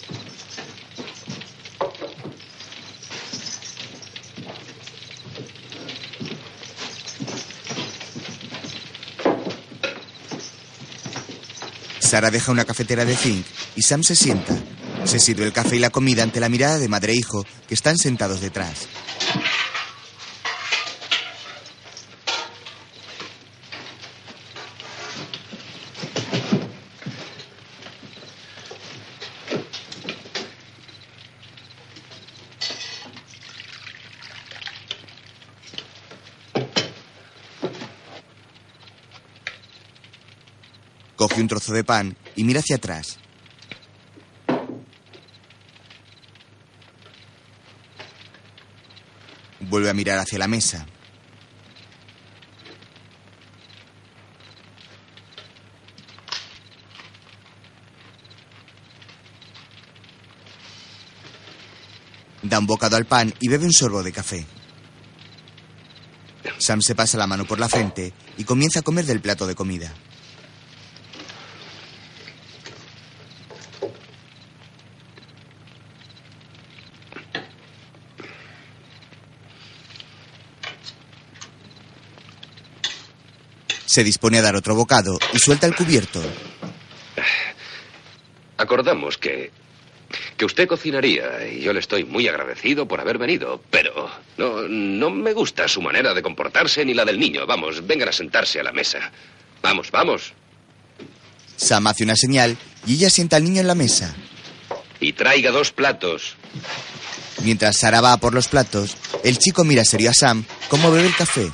Sara 12.13 12.31
deja 12.31 12.53
una 12.53 12.67
cafetera 12.67 13.07
de 13.07 13.17
zinc 13.17 13.47
y 13.75 13.81
Sam 13.81 14.03
se 14.03 14.15
sienta. 14.15 14.55
Se 15.07 15.19
sirve 15.19 15.47
el 15.47 15.53
café 15.55 15.77
y 15.77 15.79
la 15.79 15.89
comida 15.89 16.23
ante 16.23 16.41
la 16.41 16.51
mirada 16.51 16.79
de 16.79 16.87
madre 16.87 17.15
e 17.15 17.17
hijo 17.17 17.47
que 17.67 17.73
están 17.73 17.97
sentados 17.97 18.43
detrás. 18.43 18.87
Un 41.37 41.49
trozo 41.49 41.73
de 41.73 41.83
pan 41.83 42.17
y 42.37 42.45
mira 42.45 42.61
hacia 42.61 42.77
atrás. 42.77 43.19
Vuelve 49.61 49.89
a 49.89 49.95
mirar 49.95 50.19
hacia 50.19 50.39
la 50.39 50.47
mesa. 50.47 50.87
Da 62.43 62.59
un 62.59 62.67
bocado 62.67 62.97
al 62.97 63.07
pan 63.07 63.33
y 63.41 63.49
bebe 63.49 63.65
un 63.65 63.73
sorbo 63.73 64.03
de 64.03 64.13
café. 64.13 64.47
Sam 66.59 66.83
se 66.83 66.95
pasa 66.95 67.17
la 67.17 67.27
mano 67.27 67.47
por 67.47 67.59
la 67.59 67.69
frente 67.69 68.13
y 68.37 68.45
comienza 68.45 68.81
a 68.81 68.83
comer 68.83 69.07
del 69.07 69.21
plato 69.21 69.47
de 69.47 69.55
comida. 69.55 69.93
Se 83.93 84.03
dispone 84.03 84.39
a 84.39 84.43
dar 84.43 84.57
otro 84.57 84.75
bocado 84.75 85.19
y 85.35 85.39
suelta 85.39 85.67
el 85.67 85.75
cubierto. 85.75 86.19
Acordamos 88.57 89.19
que. 89.19 89.51
que 90.39 90.47
usted 90.47 90.67
cocinaría 90.67 91.47
y 91.47 91.61
yo 91.61 91.75
le 91.75 91.81
estoy 91.81 92.03
muy 92.05 92.27
agradecido 92.27 92.89
por 92.89 93.03
haber 93.03 93.19
venido, 93.19 93.61
pero 93.71 94.11
no, 94.39 94.63
no 94.67 95.11
me 95.11 95.35
gusta 95.35 95.69
su 95.69 95.83
manera 95.83 96.15
de 96.15 96.23
comportarse 96.23 96.87
ni 96.87 96.95
la 96.95 97.05
del 97.05 97.21
niño. 97.21 97.45
Vamos, 97.47 97.87
vengan 97.87 98.09
a 98.09 98.13
sentarse 98.13 98.59
a 98.61 98.63
la 98.63 98.73
mesa. 98.73 99.13
Vamos, 99.61 99.91
vamos. 99.91 100.33
Sam 101.57 101.87
hace 101.87 102.05
una 102.05 102.17
señal 102.17 102.57
y 102.87 102.95
ella 102.95 103.11
sienta 103.11 103.37
al 103.37 103.45
niño 103.45 103.61
en 103.61 103.67
la 103.67 103.75
mesa. 103.75 104.17
Y 105.01 105.13
traiga 105.13 105.51
dos 105.51 105.71
platos. 105.71 106.37
Mientras 107.43 107.77
Sara 107.77 108.01
va 108.01 108.17
por 108.17 108.33
los 108.33 108.49
platos, 108.49 108.97
el 109.23 109.37
chico 109.37 109.65
mira 109.65 109.85
serio 109.85 110.09
a 110.09 110.15
Sam 110.15 110.47
como 110.71 110.91
bebe 110.91 111.09
el 111.09 111.15
café. 111.15 111.53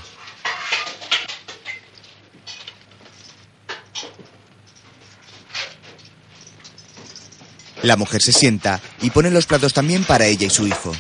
La 7.89 7.97
mujer 7.97 8.21
se 8.21 8.33
sienta 8.33 8.83
y 9.01 9.09
pone 9.09 9.31
los 9.31 9.47
platos 9.47 9.73
también 9.73 10.05
para 10.05 10.27
ella 10.27 10.47
y 10.47 10.51
su 10.51 10.67
hijo. 10.67 10.95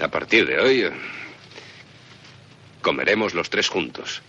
A 0.00 0.08
partir 0.08 0.46
de 0.46 0.58
hoy. 0.58 0.90
comeremos 2.80 3.34
los 3.34 3.50
tres 3.50 3.68
juntos. 3.68 4.22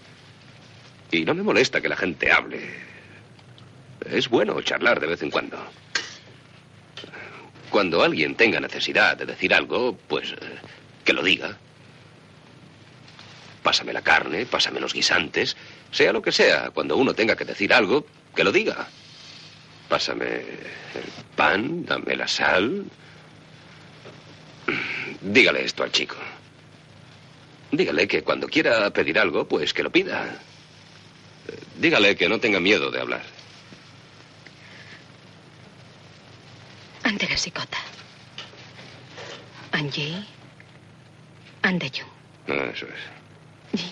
Y 1.12 1.24
no 1.24 1.34
me 1.34 1.44
molesta 1.44 1.80
que 1.80 1.88
la 1.88 1.96
gente 1.96 2.30
hable. 2.30 2.60
Es 4.06 4.28
bueno 4.28 4.62
charlar 4.62 5.00
de 5.00 5.08
vez 5.08 5.22
en 5.24 5.32
cuando. 5.32 5.66
Cuando 7.70 8.04
alguien 8.04 8.36
tenga 8.36 8.60
necesidad 8.60 9.16
de 9.16 9.28
decir 9.28 9.54
algo, 9.54 9.98
pues 10.10 10.34
eh, 10.34 10.36
que 11.06 11.14
lo 11.14 11.24
diga. 11.24 11.58
Pásame 13.64 13.94
la 13.94 14.02
carne, 14.02 14.46
pásame 14.46 14.82
los 14.82 14.94
guisantes, 14.94 15.56
sea 15.90 16.12
lo 16.12 16.22
que 16.22 16.34
sea. 16.34 16.72
Cuando 16.72 16.98
uno 16.98 17.14
tenga 17.14 17.38
que 17.38 17.46
decir 17.46 17.74
algo, 17.74 18.06
que 18.36 18.44
lo 18.44 18.52
diga. 18.52 18.90
Pásame 19.90 20.26
el 20.26 21.12
pan, 21.36 21.86
dame 21.86 22.16
la 22.16 22.28
sal. 22.28 22.86
Dígale 25.22 25.64
esto 25.64 25.84
al 25.84 25.92
chico. 25.92 26.16
Dígale 27.72 28.08
que 28.08 28.24
cuando 28.24 28.48
quiera 28.48 28.90
pedir 28.92 29.20
algo, 29.20 29.48
pues 29.48 29.74
que 29.74 29.84
lo 29.84 29.92
pida. 29.92 30.40
Dígale 31.78 32.16
que 32.16 32.30
no 32.30 32.40
tenga 32.40 32.60
miedo 32.60 32.90
de 32.90 33.00
hablar. 33.02 33.24
Ante 37.04 37.28
la 37.30 37.38
psicota. 37.38 37.78
Angie. 39.72 40.24
Andeyun. 41.62 42.08
Ah, 42.48 42.70
eso 42.74 42.86
es. 42.88 43.80
Ji. 43.80 43.92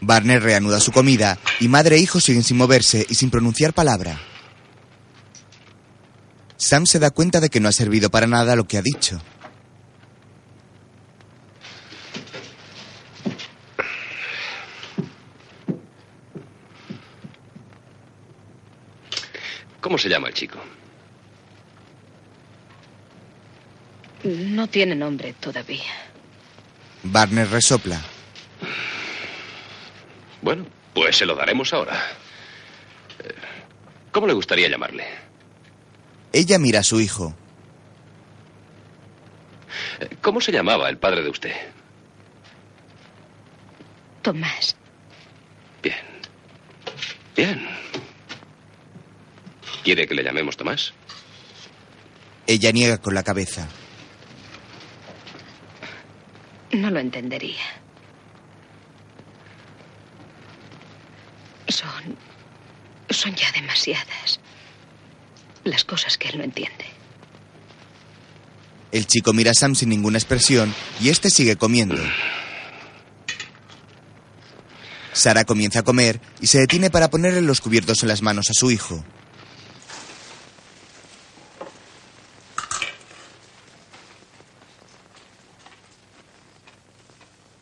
Barner 0.00 0.42
reanuda 0.42 0.80
su 0.80 0.92
comida 0.92 1.38
y 1.60 1.68
madre 1.68 1.96
e 1.96 1.98
hijo 1.98 2.20
siguen 2.20 2.42
sin 2.42 2.56
moverse 2.56 3.06
y 3.08 3.14
sin 3.14 3.30
pronunciar 3.30 3.74
palabra. 3.74 4.18
Sam 6.56 6.86
se 6.86 6.98
da 6.98 7.10
cuenta 7.10 7.40
de 7.40 7.48
que 7.48 7.60
no 7.60 7.68
ha 7.68 7.72
servido 7.72 8.10
para 8.10 8.26
nada 8.26 8.56
lo 8.56 8.66
que 8.66 8.78
ha 8.78 8.82
dicho. 8.82 9.20
¿Cómo 19.80 19.98
se 19.98 20.08
llama 20.08 20.28
el 20.28 20.34
chico? 20.34 20.58
No 24.22 24.68
tiene 24.68 24.94
nombre 24.94 25.34
todavía. 25.40 25.92
Barner 27.02 27.48
resopla. 27.48 28.00
Bueno, 30.42 30.66
pues 30.94 31.16
se 31.16 31.26
lo 31.26 31.34
daremos 31.34 31.72
ahora. 31.72 31.94
Eh, 33.22 33.34
¿Cómo 34.12 34.26
le 34.26 34.32
gustaría 34.32 34.68
llamarle? 34.68 35.04
Ella 36.32 36.58
mira 36.58 36.80
a 36.80 36.84
su 36.84 37.00
hijo. 37.00 37.34
Eh, 40.00 40.08
¿Cómo 40.22 40.40
se 40.40 40.52
llamaba 40.52 40.88
el 40.88 40.98
padre 40.98 41.22
de 41.22 41.30
usted? 41.30 41.54
Tomás. 44.22 44.76
Bien. 45.82 45.96
Bien. 47.36 47.66
¿Quiere 49.82 50.06
que 50.06 50.14
le 50.14 50.22
llamemos 50.22 50.56
Tomás? 50.56 50.92
Ella 52.46 52.72
niega 52.72 52.98
con 52.98 53.14
la 53.14 53.22
cabeza. 53.22 53.68
No 56.72 56.90
lo 56.90 56.98
entendería. 57.00 57.64
Son. 61.68 62.16
Son 63.10 63.34
ya 63.34 63.50
demasiadas. 63.52 64.40
Las 65.64 65.84
cosas 65.84 66.16
que 66.16 66.28
él 66.28 66.38
no 66.38 66.44
entiende. 66.44 66.86
El 68.92 69.06
chico 69.06 69.32
mira 69.32 69.50
a 69.50 69.54
Sam 69.54 69.74
sin 69.74 69.88
ninguna 69.88 70.18
expresión 70.18 70.74
y 71.00 71.10
este 71.10 71.28
sigue 71.28 71.56
comiendo. 71.56 72.02
Sara 75.12 75.44
comienza 75.44 75.80
a 75.80 75.82
comer 75.82 76.20
y 76.40 76.46
se 76.46 76.60
detiene 76.60 76.90
para 76.90 77.10
ponerle 77.10 77.42
los 77.42 77.60
cubiertos 77.60 78.02
en 78.02 78.08
las 78.08 78.22
manos 78.22 78.48
a 78.48 78.54
su 78.54 78.70
hijo. 78.70 79.04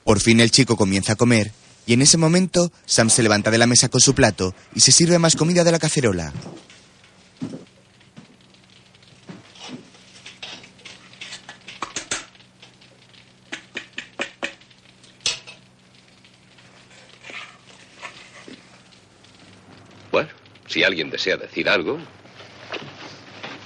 Por 0.04 0.20
fin 0.20 0.40
el 0.40 0.50
chico 0.50 0.76
comienza 0.76 1.14
a 1.14 1.16
comer 1.16 1.52
y 1.88 1.94
en 1.94 2.02
ese 2.02 2.18
momento 2.18 2.70
Sam 2.84 3.08
se 3.08 3.22
levanta 3.22 3.50
de 3.50 3.56
la 3.56 3.66
mesa 3.66 3.88
con 3.88 4.02
su 4.02 4.14
plato 4.14 4.54
y 4.74 4.80
se 4.80 4.92
sirve 4.92 5.18
más 5.18 5.36
comida 5.36 5.64
de 5.64 5.72
la 5.72 5.78
cacerola. 5.78 6.34
Bueno, 20.12 20.28
si 20.66 20.84
alguien 20.84 21.08
desea 21.08 21.38
decir 21.38 21.70
algo, 21.70 21.98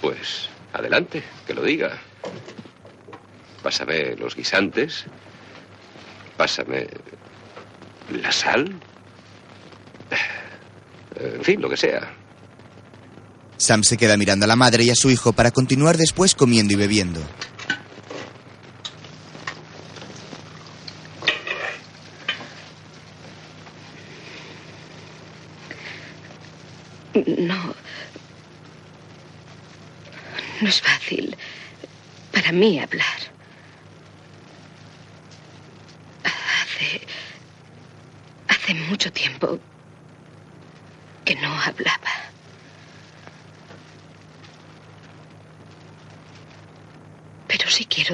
pues 0.01 0.49
adelante, 0.73 1.25
que 1.45 1.55
lo 1.55 1.65
diga. 1.65 2.01
Pásame 3.65 4.15
los 4.15 4.37
guisantes. 4.37 5.07
Pásame 6.37 6.87
la 8.11 8.33
sal. 8.33 8.81
En 11.17 11.45
fin, 11.45 11.61
lo 11.61 11.69
que 11.69 11.77
sea. 11.77 12.15
Sam 13.63 13.85
se 13.85 13.97
queda 13.97 14.17
mirando 14.17 14.45
a 14.45 14.49
la 14.49 14.57
madre 14.57 14.83
y 14.83 14.91
a 14.91 14.97
su 14.97 15.09
hijo 15.09 15.33
para 15.33 15.53
continuar 15.53 15.97
después 15.97 16.35
comiendo 16.35 16.73
y 16.73 16.77
bebiendo. 16.77 17.21
No. 27.15 27.75
No 30.61 30.69
es 30.69 30.81
fácil 30.81 31.37
para 32.33 32.51
mí 32.51 32.81
hablar. 32.81 33.07
Hace. 36.25 37.07
Hace 38.49 38.75
mucho 38.75 39.13
tiempo 39.13 39.61
que 41.25 41.37
no 41.37 41.53
hablaba. 41.61 42.33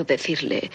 Decirle 0.08 0.70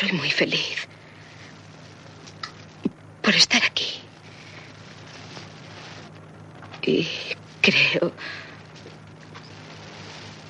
soy 0.00 0.12
muy 0.12 0.30
feliz 0.30 0.88
por 3.22 3.34
estar 3.34 3.62
aquí. 3.64 4.00
Y 6.82 7.06
creo... 7.60 8.12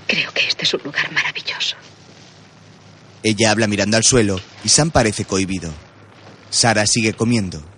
Creo 0.06 0.32
que 0.32 0.46
este 0.46 0.64
es 0.64 0.74
un 0.74 0.82
lugar 0.82 1.10
maravilloso. 1.12 1.76
Ella 3.22 3.52
habla 3.52 3.68
mirando 3.68 3.96
al 3.96 4.02
suelo 4.02 4.40
y 4.64 4.68
Sam 4.68 4.90
parece 4.90 5.24
cohibido. 5.24 5.72
Sara 6.50 6.86
sigue 6.86 7.12
comiendo. 7.12 7.69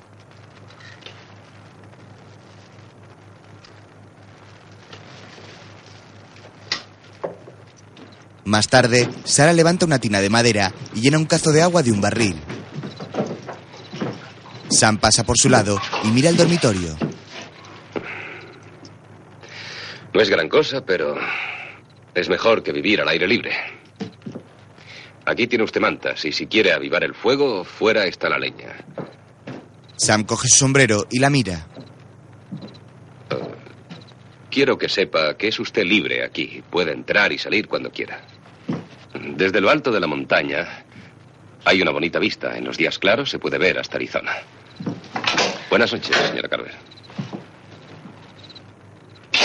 Más 8.53 8.69
tarde, 8.69 9.09
Sara 9.25 9.55
levanta 9.55 9.87
una 9.87 9.99
tina 9.99 10.21
de 10.21 10.29
madera 10.29 10.75
y 10.95 11.01
llena 11.01 11.17
un 11.17 11.25
cazo 11.25 11.53
de 11.53 11.63
agua 11.63 11.83
de 11.83 11.91
un 11.91 12.03
barril. 12.03 12.37
Sam 14.69 14.99
pasa 14.99 15.25
por 15.25 15.39
su 15.39 15.49
lado 15.49 15.81
y 16.05 16.09
mira 16.09 16.29
el 16.29 16.37
dormitorio. 16.37 16.95
No 20.13 20.21
es 20.21 20.29
gran 20.29 20.51
cosa, 20.51 20.85
pero 20.85 21.17
es 22.15 22.29
mejor 22.29 22.63
que 22.63 22.73
vivir 22.73 23.01
al 23.01 23.09
aire 23.09 23.27
libre. 23.27 23.53
Aquí 25.25 25.47
tiene 25.47 25.65
usted 25.65 25.81
mantas 25.81 26.23
y 26.27 26.33
si 26.33 26.47
quiere 26.47 26.75
avivar 26.75 27.05
el 27.05 27.15
fuego, 27.15 27.65
fuera 27.65 28.05
está 28.05 28.29
la 28.29 28.39
leña. 28.39 28.85
Sam 29.97 30.25
coge 30.25 30.49
su 30.49 30.59
sombrero 30.59 31.07
y 31.11 31.21
la 31.21 31.31
mira. 31.31 31.69
Quiero 34.51 34.77
que 34.77 34.91
sepa 34.91 35.39
que 35.39 35.49
es 35.49 35.59
usted 35.59 35.85
libre 35.85 36.23
aquí. 36.23 36.63
Puede 36.71 36.93
entrar 36.93 37.33
y 37.33 37.39
salir 37.39 37.67
cuando 37.67 37.91
quiera. 37.91 38.23
Desde 39.37 39.61
lo 39.61 39.71
alto 39.71 39.91
de 39.91 40.01
la 40.01 40.07
montaña 40.07 40.85
hay 41.65 41.81
una 41.81 41.91
bonita 41.91 42.19
vista. 42.19 42.57
En 42.57 42.65
los 42.65 42.77
días 42.77 42.99
claros 42.99 43.31
se 43.31 43.39
puede 43.39 43.59
ver 43.59 43.79
hasta 43.79 43.97
Arizona. 43.97 44.33
Buenas 45.71 45.93
noches, 45.93 46.17
señora 46.17 46.49
Carver. 46.49 46.75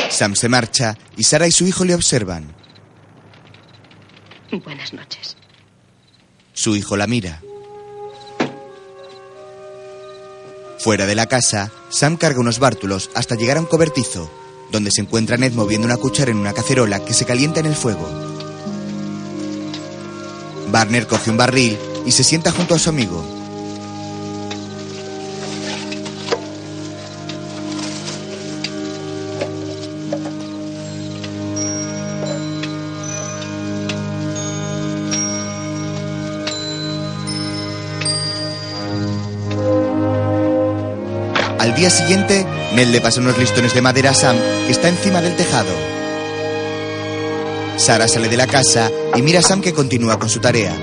Sam 0.10 0.36
se 0.36 0.50
marcha 0.50 0.98
y 1.16 1.24
Sara 1.24 1.48
y 1.48 1.52
su 1.52 1.66
hijo 1.66 1.86
le 1.86 1.96
observan. 1.96 2.56
Buenas 4.52 4.94
noches. 4.94 5.38
Su 6.54 6.76
hijo 6.76 6.98
la 6.98 7.08
mira. 7.08 7.42
Fuera 10.80 11.06
de 11.06 11.16
la 11.16 11.26
casa, 11.28 11.72
Sam 11.90 12.18
carga 12.18 12.40
unos 12.40 12.60
bártulos 12.60 13.10
hasta 13.16 13.36
llegar 13.36 13.58
a 13.58 13.60
un 13.60 13.66
cobertizo, 13.66 14.32
donde 14.72 14.92
se 14.92 15.02
encuentra 15.02 15.38
Ned 15.38 15.54
moviendo 15.54 15.86
una 15.86 15.98
cuchara 15.98 16.32
en 16.32 16.38
una 16.38 16.54
cacerola 16.54 17.04
que 17.04 17.14
se 17.14 17.26
calienta 17.26 17.60
en 17.60 17.66
el 17.66 17.76
fuego. 17.76 18.37
Barner 20.70 21.08
coge 21.08 21.32
un 21.32 21.38
barril 21.38 21.78
y 22.06 22.12
se 22.12 22.24
sienta 22.24 22.52
junto 22.52 22.76
a 22.76 22.80
su 22.80 22.90
amigo. 22.90 23.24
Al 41.60 41.76
día 41.76 41.90
siguiente, 41.90 42.46
Ned 42.74 42.88
le 42.88 43.02
pasa 43.02 43.20
unos 43.20 43.38
listones 43.38 43.74
de 43.74 43.82
madera 43.82 44.12
a 44.12 44.14
Sam, 44.14 44.38
que 44.66 44.72
está 44.72 44.90
encima 44.90 45.22
del 45.22 45.36
tejado. 45.36 45.97
Sara 47.88 48.10
sale 48.10 48.28
de 48.28 48.36
la 48.36 48.48
casa 48.48 48.92
y 49.16 49.22
mira 49.22 49.40
a 49.40 49.42
Sam 49.42 49.62
que 49.62 49.72
continúa 49.72 50.20
con 50.20 50.28
su 50.28 50.42
tarea. 50.42 50.76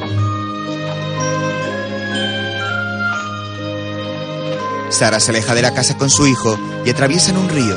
Sara 4.89 5.21
se 5.21 5.31
aleja 5.31 5.55
de 5.55 5.61
la 5.61 5.75
casa 5.75 5.99
con 5.99 6.09
su 6.09 6.27
hijo 6.27 6.59
y 6.83 6.89
atraviesan 6.89 7.37
un 7.37 7.51
río. 7.51 7.77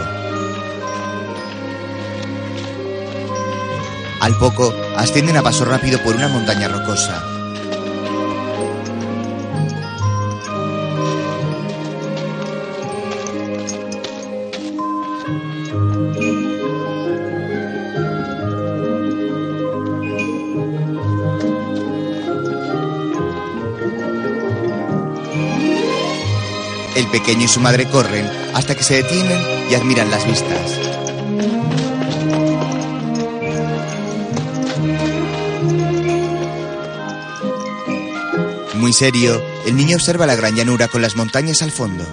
Al 4.22 4.38
poco, 4.40 4.74
ascienden 4.96 5.36
a 5.36 5.44
paso 5.44 5.66
rápido 5.66 6.02
por 6.02 6.16
una 6.16 6.30
montaña 6.30 6.70
rocosa. 6.70 7.37
El 27.08 27.22
pequeño 27.22 27.46
y 27.46 27.48
su 27.48 27.62
madre 27.62 27.86
corren 27.86 28.30
hasta 28.54 28.76
que 28.76 28.84
se 28.84 28.96
detienen 28.96 29.40
y 29.72 29.76
admiran 29.76 30.12
las 30.12 30.28
vistas. 30.28 30.78
Muy 38.76 38.92
serio, 38.92 39.42
el 39.66 39.78
niño 39.78 39.96
observa 39.96 40.26
la 40.26 40.36
gran 40.36 40.54
llanura 40.54 40.90
con 40.90 41.02
las 41.02 41.16
montañas 41.16 41.62
al 41.62 41.72
fondo. 41.72 42.06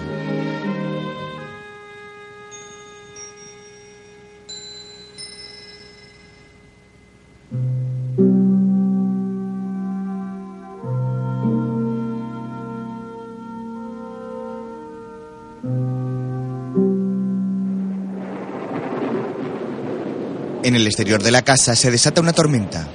Exterior 20.95 21.21
de 21.21 21.29
la 21.29 21.41
casa 21.41 21.75
se 21.75 21.91
desata 21.91 22.21
una 22.21 22.31
tormenta. 22.31 22.87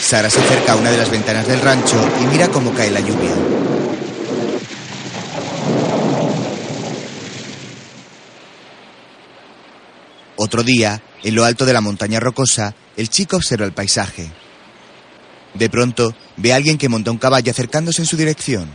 Sara 0.00 0.30
se 0.30 0.40
acerca 0.40 0.72
a 0.72 0.76
una 0.76 0.90
de 0.90 0.96
las 0.96 1.10
ventanas 1.10 1.46
del 1.46 1.60
rancho 1.60 2.00
y 2.22 2.26
mira 2.28 2.48
cómo 2.48 2.72
cae 2.72 2.90
la 2.90 3.00
lluvia. 3.00 3.73
Otro 10.54 10.62
día, 10.62 11.02
en 11.24 11.34
lo 11.34 11.44
alto 11.44 11.66
de 11.66 11.72
la 11.72 11.80
montaña 11.80 12.20
rocosa, 12.20 12.76
el 12.96 13.08
chico 13.08 13.38
observa 13.38 13.66
el 13.66 13.72
paisaje. 13.72 14.30
De 15.52 15.68
pronto, 15.68 16.14
ve 16.36 16.52
a 16.52 16.54
alguien 16.54 16.78
que 16.78 16.88
monta 16.88 17.10
un 17.10 17.18
caballo 17.18 17.50
acercándose 17.50 18.02
en 18.02 18.06
su 18.06 18.16
dirección. 18.16 18.68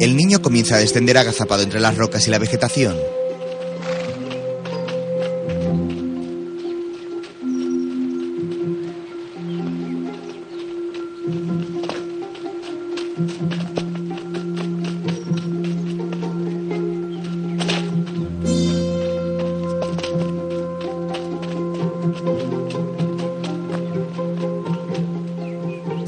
El 0.00 0.16
niño 0.18 0.42
comienza 0.42 0.74
a 0.74 0.80
descender 0.80 1.16
agazapado 1.16 1.62
entre 1.62 1.80
las 1.80 1.96
rocas 1.96 2.28
y 2.28 2.30
la 2.30 2.38
vegetación. 2.38 3.23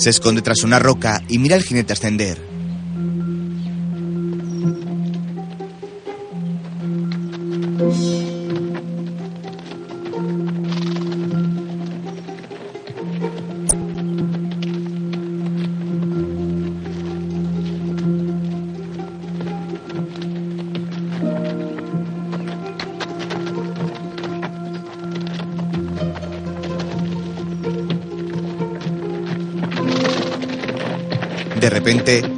Se 0.07 0.11
esconde 0.11 0.41
tras 0.41 0.63
una 0.63 0.79
roca 0.79 1.21
y 1.27 1.41
mira 1.41 1.57
al 1.57 1.65
jinete 1.65 1.93
ascender. 1.93 2.56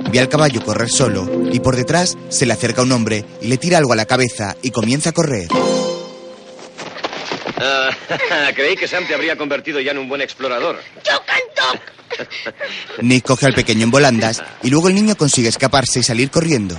Ve 0.08 0.20
al 0.20 0.28
caballo 0.28 0.62
correr 0.64 0.88
solo 0.90 1.48
y 1.52 1.60
por 1.60 1.76
detrás 1.76 2.16
se 2.28 2.46
le 2.46 2.52
acerca 2.52 2.82
un 2.82 2.92
hombre 2.92 3.24
y 3.40 3.48
le 3.48 3.58
tira 3.58 3.78
algo 3.78 3.92
a 3.92 3.96
la 3.96 4.06
cabeza 4.06 4.56
y 4.62 4.70
comienza 4.70 5.10
a 5.10 5.12
correr. 5.12 5.48
Ah, 7.60 7.90
creí 8.54 8.76
que 8.76 8.86
Sam 8.86 9.06
te 9.06 9.14
habría 9.14 9.36
convertido 9.36 9.80
ya 9.80 9.92
en 9.92 9.98
un 9.98 10.08
buen 10.08 10.20
explorador. 10.20 10.80
¡Yo 11.04 11.20
canto! 11.24 11.82
Nick 13.02 13.24
coge 13.24 13.46
al 13.46 13.54
pequeño 13.54 13.84
en 13.84 13.90
volandas 13.90 14.42
y 14.62 14.70
luego 14.70 14.88
el 14.88 14.94
niño 14.94 15.16
consigue 15.16 15.48
escaparse 15.48 16.00
y 16.00 16.02
salir 16.02 16.30
corriendo. 16.30 16.76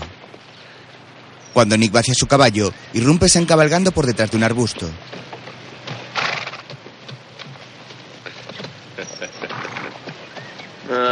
Cuando 1.54 1.78
Nick 1.78 1.96
va 1.96 2.00
hacia 2.02 2.14
su 2.14 2.28
caballo, 2.28 2.72
irrumpe 2.94 3.28
Sam 3.28 3.46
cabalgando 3.46 3.92
por 3.92 4.06
detrás 4.06 4.32
de 4.32 4.38
un 4.38 4.44
arbusto. 4.44 4.90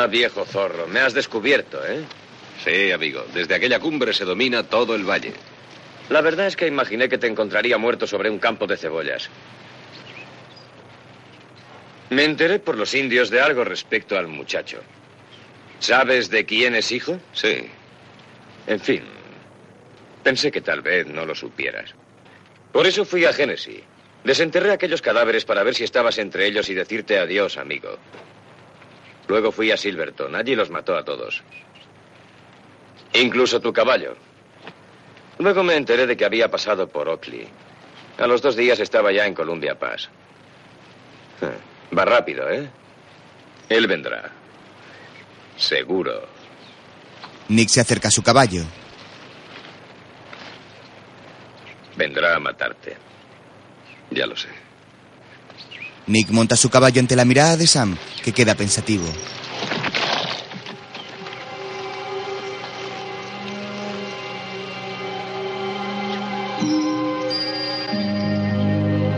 Ah, 0.08 0.10
viejo 0.10 0.46
zorro, 0.46 0.88
me 0.88 1.02
has 1.02 1.14
descubierto, 1.14 1.86
¿eh? 1.86 2.00
Sí, 2.64 2.92
amigo. 2.94 3.26
Desde 3.34 3.56
aquella 3.56 3.78
cumbre 3.80 4.14
se 4.14 4.24
domina 4.24 4.64
todo 4.64 4.96
el 4.96 5.04
valle. 5.04 5.34
La 6.08 6.22
verdad 6.22 6.48
es 6.48 6.56
que 6.56 6.66
imaginé 6.66 7.10
que 7.10 7.18
te 7.18 7.28
encontraría 7.28 7.78
muerto 7.78 8.08
sobre 8.08 8.30
un 8.30 8.40
campo 8.40 8.66
de 8.68 8.78
cebollas. 8.78 9.30
Me 12.10 12.24
enteré 12.24 12.60
por 12.60 12.78
los 12.78 12.94
indios 12.94 13.30
de 13.30 13.42
algo 13.42 13.66
respecto 13.66 14.18
al 14.18 14.28
muchacho. 14.28 14.82
¿Sabes 15.80 16.30
de 16.30 16.46
quién 16.46 16.76
es 16.76 16.94
hijo? 16.94 17.20
Sí. 17.34 17.68
En 18.66 18.80
fin, 18.80 19.04
pensé 20.24 20.52
que 20.52 20.62
tal 20.62 20.82
vez 20.82 21.06
no 21.08 21.26
lo 21.26 21.36
supieras. 21.36 21.94
Por 22.72 22.88
eso 22.88 23.04
fui 23.04 23.26
a 23.26 23.34
Genesis. 23.34 23.82
Desenterré 24.24 24.72
aquellos 24.72 25.02
cadáveres 25.02 25.44
para 25.44 25.64
ver 25.64 25.76
si 25.76 25.84
estabas 25.84 26.18
entre 26.18 26.46
ellos 26.46 26.70
y 26.70 26.74
decirte 26.74 27.20
adiós, 27.20 27.58
amigo. 27.58 27.98
Luego 29.28 29.52
fui 29.52 29.72
a 29.72 29.78
Silverton. 29.78 30.36
Allí 30.36 30.56
los 30.56 30.70
mató 30.70 30.96
a 30.96 31.04
todos. 31.04 31.44
Incluso 33.14 33.60
tu 33.60 33.74
caballo. 33.74 34.16
Luego 35.40 35.64
me 35.64 35.76
enteré 35.76 36.08
de 36.08 36.18
que 36.18 36.26
había 36.26 36.50
pasado 36.50 36.88
por 36.88 37.08
Oakley. 37.10 37.48
A 38.18 38.26
los 38.28 38.42
dos 38.42 38.56
días 38.56 38.80
estaba 38.80 39.12
ya 39.12 39.26
en 39.26 39.34
Columbia 39.34 39.78
Pass. 39.78 40.10
Ah, 41.42 41.52
Va 41.98 42.04
rápido, 42.06 42.50
¿eh? 42.50 42.70
Él 43.70 43.88
vendrá. 43.88 44.30
Seguro. 45.56 46.28
Nick 47.50 47.70
se 47.70 47.82
acerca 47.82 48.10
a 48.10 48.12
su 48.12 48.22
caballo. 48.22 48.64
Vendrá 51.96 52.36
a 52.36 52.40
matarte. 52.40 52.98
Ya 54.12 54.26
lo 54.28 54.36
sé. 54.36 54.50
Nick 56.08 56.30
monta 56.32 56.56
su 56.56 56.70
caballo 56.70 57.02
ante 57.02 57.16
la 57.16 57.26
mirada 57.26 57.58
de 57.58 57.68
Sam, 57.68 57.98
que 58.24 58.32
queda 58.32 58.56
pensativo. 58.56 59.06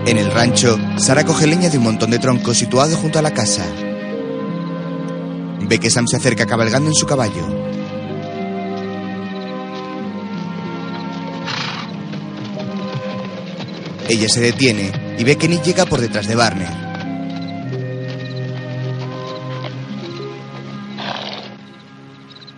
En 0.07 0.17
el 0.17 0.31
rancho, 0.31 0.79
Sara 0.97 1.23
coge 1.23 1.45
leña 1.45 1.69
de 1.69 1.77
un 1.77 1.83
montón 1.83 2.09
de 2.09 2.17
troncos 2.17 2.57
situado 2.57 2.97
junto 2.97 3.19
a 3.19 3.21
la 3.21 3.31
casa. 3.31 3.63
Ve 5.61 5.79
que 5.79 5.91
Sam 5.91 6.07
se 6.07 6.17
acerca 6.17 6.47
cabalgando 6.47 6.89
en 6.89 6.95
su 6.95 7.05
caballo. 7.05 7.58
Ella 14.09 14.27
se 14.27 14.41
detiene 14.41 15.15
y 15.19 15.23
ve 15.23 15.37
que 15.37 15.47
Nick 15.47 15.61
llega 15.61 15.85
por 15.85 16.01
detrás 16.01 16.27
de 16.27 16.33
Barner. 16.33 16.67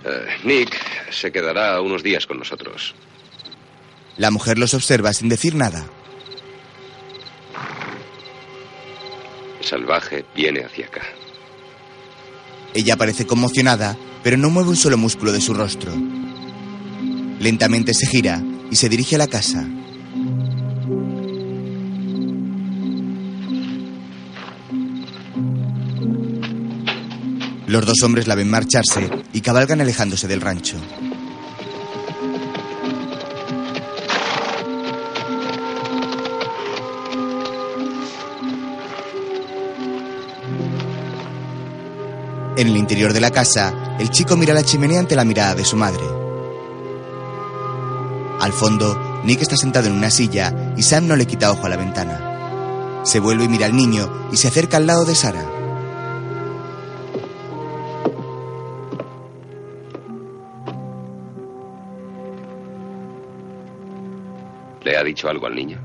Eh, 0.06 0.28
Nick 0.46 1.12
se 1.12 1.30
quedará 1.30 1.82
unos 1.82 2.04
días 2.04 2.26
con 2.26 2.40
nosotros. 2.40 2.96
La 4.16 4.32
mujer 4.32 4.58
los 4.58 4.74
observa 4.74 5.12
sin 5.12 5.28
decir 5.28 5.54
nada. 5.54 5.86
El 9.60 9.66
salvaje 9.66 10.24
viene 10.34 10.64
hacia 10.64 10.86
acá. 10.86 11.02
Ella 12.74 12.96
parece 12.96 13.28
conmocionada, 13.28 13.98
pero 14.24 14.38
no 14.38 14.50
mueve 14.50 14.70
un 14.70 14.78
solo 14.78 14.98
músculo 14.98 15.34
de 15.34 15.42
su 15.42 15.54
rostro. 15.54 15.92
Lentamente 17.42 17.94
se 17.94 18.08
gira 18.08 18.42
y 18.72 18.78
se 18.78 18.88
dirige 18.88 19.16
a 19.16 19.20
la 19.20 19.28
casa. 19.28 19.68
Los 27.72 27.86
dos 27.86 28.02
hombres 28.04 28.28
la 28.28 28.36
ven 28.36 28.50
marcharse 28.50 29.10
y 29.32 29.40
cabalgan 29.40 29.80
alejándose 29.80 30.28
del 30.28 30.42
rancho. 30.42 30.76
En 42.58 42.68
el 42.68 42.76
interior 42.76 43.14
de 43.14 43.22
la 43.22 43.32
casa, 43.32 43.96
el 44.00 44.10
chico 44.10 44.36
mira 44.36 44.54
la 44.54 44.66
chimenea 44.66 45.00
ante 45.00 45.16
la 45.16 45.24
mirada 45.24 45.56
de 45.56 45.64
su 45.64 45.78
madre. 45.78 46.04
Al 48.42 48.52
fondo, 48.52 49.22
Nick 49.24 49.44
está 49.44 49.56
sentado 49.56 49.88
en 49.88 49.94
una 49.94 50.10
silla 50.10 50.74
y 50.76 50.84
Sam 50.84 51.08
no 51.08 51.16
le 51.16 51.26
quita 51.26 51.50
ojo 51.50 51.68
a 51.68 51.70
la 51.70 51.78
ventana. 51.78 53.02
Se 53.06 53.22
vuelve 53.22 53.46
y 53.46 53.48
mira 53.48 53.68
al 53.68 53.78
niño 53.78 54.28
y 54.30 54.36
se 54.36 54.50
acerca 54.50 54.76
al 54.76 54.88
lado 54.88 55.06
de 55.06 55.16
Sara. 55.16 55.61
Dicho 65.12 65.28
algo 65.30 65.46
al 65.46 65.56
niño? 65.56 65.78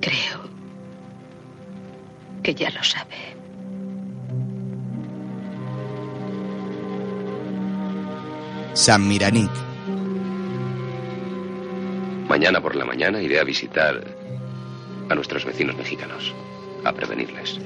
Creo 0.00 0.40
que 2.42 2.54
ya 2.54 2.70
lo 2.70 2.82
sabe. 2.82 3.16
Sam 8.74 9.08
mira 9.08 9.26
a 9.26 9.30
Nick. 9.30 9.50
Mañana 12.28 12.60
por 12.60 12.76
la 12.76 12.84
mañana 12.84 13.20
iré 13.20 13.40
a 13.40 13.44
visitar 13.44 14.04
a 15.10 15.14
nuestros 15.14 15.44
vecinos 15.44 15.76
mexicanos, 15.76 16.32
a 16.84 16.92
prevenirles. 16.92 17.58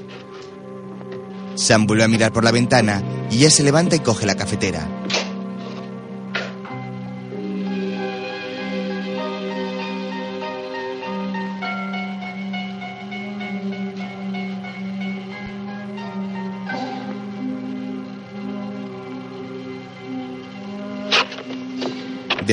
Sam 1.55 1.85
vuelve 1.85 2.03
a 2.03 2.07
mirar 2.07 2.33
por 2.33 2.43
la 2.43 2.51
ventana 2.51 3.03
y 3.29 3.37
ella 3.37 3.51
se 3.51 3.63
levanta 3.63 3.95
y 3.95 3.99
coge 3.99 4.25
la 4.25 4.35
cafetera. 4.35 4.87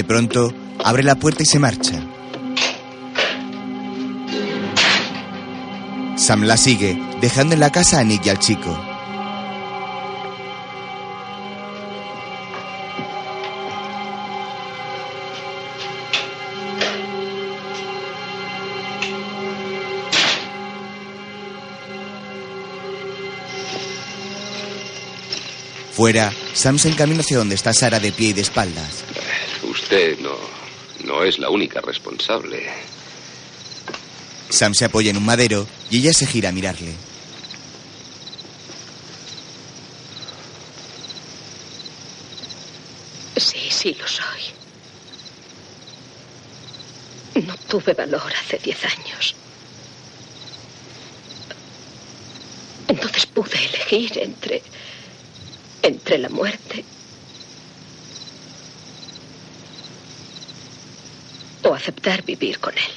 De 0.01 0.05
pronto, 0.05 0.51
abre 0.82 1.03
la 1.03 1.16
puerta 1.16 1.42
y 1.42 1.46
se 1.46 1.59
marcha. 1.59 2.03
Sam 6.16 6.44
la 6.44 6.57
sigue, 6.57 6.98
dejando 7.20 7.53
en 7.53 7.61
la 7.61 7.70
casa 7.70 7.98
a 7.98 8.05
Nick 8.05 8.24
y 8.24 8.30
al 8.30 8.38
chico. 8.38 8.74
Fuera, 25.92 26.32
Sam 26.55 26.78
se 26.78 26.88
encamina 26.88 27.20
hacia 27.20 27.36
donde 27.36 27.55
está 27.55 27.74
Sara 27.74 28.01
de 28.01 28.12
pie 28.12 28.28
y 28.28 28.32
de 28.32 28.40
espaldas. 28.40 29.09
Usted 29.91 30.20
no, 30.20 30.36
no 31.05 31.24
es 31.24 31.41
la 31.41 31.51
única 31.51 31.80
responsable. 31.80 32.64
Sam 34.49 34.72
se 34.72 34.84
apoya 34.84 35.11
en 35.11 35.16
un 35.16 35.24
madero 35.24 35.66
y 35.91 35.99
ella 35.99 36.12
se 36.12 36.28
gira 36.28 36.51
a 36.51 36.53
mirarle. 36.53 36.95
Sí, 43.36 43.68
sí 43.68 43.97
lo 43.99 44.07
soy. 44.07 44.43
No 47.43 47.57
tuve 47.68 47.93
valor 47.93 48.32
hace 48.32 48.59
diez 48.59 48.84
años. 48.84 49.34
Entonces 52.86 53.26
pude 53.26 53.59
elegir 53.59 54.18
entre. 54.18 54.62
entre 55.82 56.18
la 56.18 56.28
muerte. 56.28 56.84
aceptar 61.81 62.22
vivir 62.24 62.59
con 62.59 62.76
él. 62.76 62.93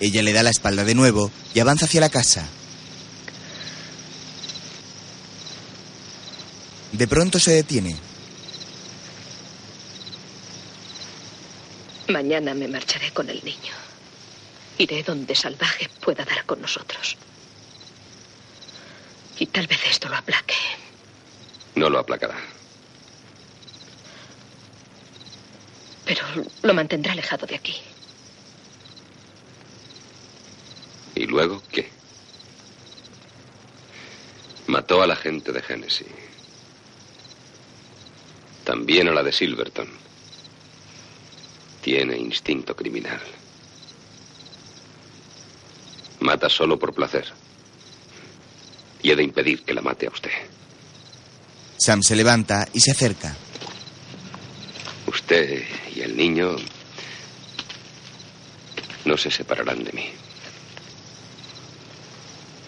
Ella 0.00 0.22
le 0.22 0.32
da 0.32 0.42
la 0.42 0.50
espalda 0.50 0.84
de 0.84 0.94
nuevo 0.94 1.30
y 1.54 1.60
avanza 1.60 1.86
hacia 1.86 2.00
la 2.00 2.10
casa. 2.10 2.48
De 6.90 7.08
pronto 7.08 7.38
se 7.38 7.52
detiene. 7.52 7.96
Mañana 12.08 12.52
me 12.52 12.68
marcharé 12.68 13.12
con 13.12 13.30
el 13.30 13.42
niño. 13.44 13.72
Iré 14.76 15.02
donde 15.02 15.34
salvaje 15.34 15.88
pueda 16.00 16.24
dar 16.24 16.44
con 16.44 16.60
nosotros. 16.60 17.16
Y 19.38 19.46
tal 19.46 19.66
vez 19.66 19.78
esto 19.88 20.08
lo 20.08 20.16
aplaque. 20.16 20.54
No 21.76 21.88
lo 21.88 22.00
aplacará. 22.00 22.36
Pero 26.04 26.24
lo 26.62 26.74
mantendrá 26.74 27.12
alejado 27.12 27.46
de 27.46 27.54
aquí. 27.54 27.74
¿Y 31.14 31.26
luego 31.26 31.62
qué? 31.70 31.88
Mató 34.66 35.02
a 35.02 35.06
la 35.06 35.16
gente 35.16 35.52
de 35.52 35.62
Genesis. 35.62 36.06
También 38.64 39.08
a 39.08 39.12
la 39.12 39.22
de 39.22 39.32
Silverton. 39.32 39.88
Tiene 41.82 42.16
instinto 42.16 42.74
criminal. 42.74 43.20
Mata 46.20 46.48
solo 46.48 46.78
por 46.78 46.94
placer. 46.94 47.26
Y 49.02 49.10
he 49.10 49.16
de 49.16 49.24
impedir 49.24 49.64
que 49.64 49.74
la 49.74 49.82
mate 49.82 50.06
a 50.06 50.10
usted. 50.10 50.30
Sam 51.76 52.02
se 52.02 52.14
levanta 52.14 52.68
y 52.72 52.80
se 52.80 52.92
acerca. 52.92 53.36
Usted 55.32 55.64
y 55.96 56.00
el 56.02 56.14
niño 56.14 56.56
no 59.06 59.16
se 59.16 59.30
separarán 59.30 59.82
de 59.82 59.90
mí. 59.92 60.10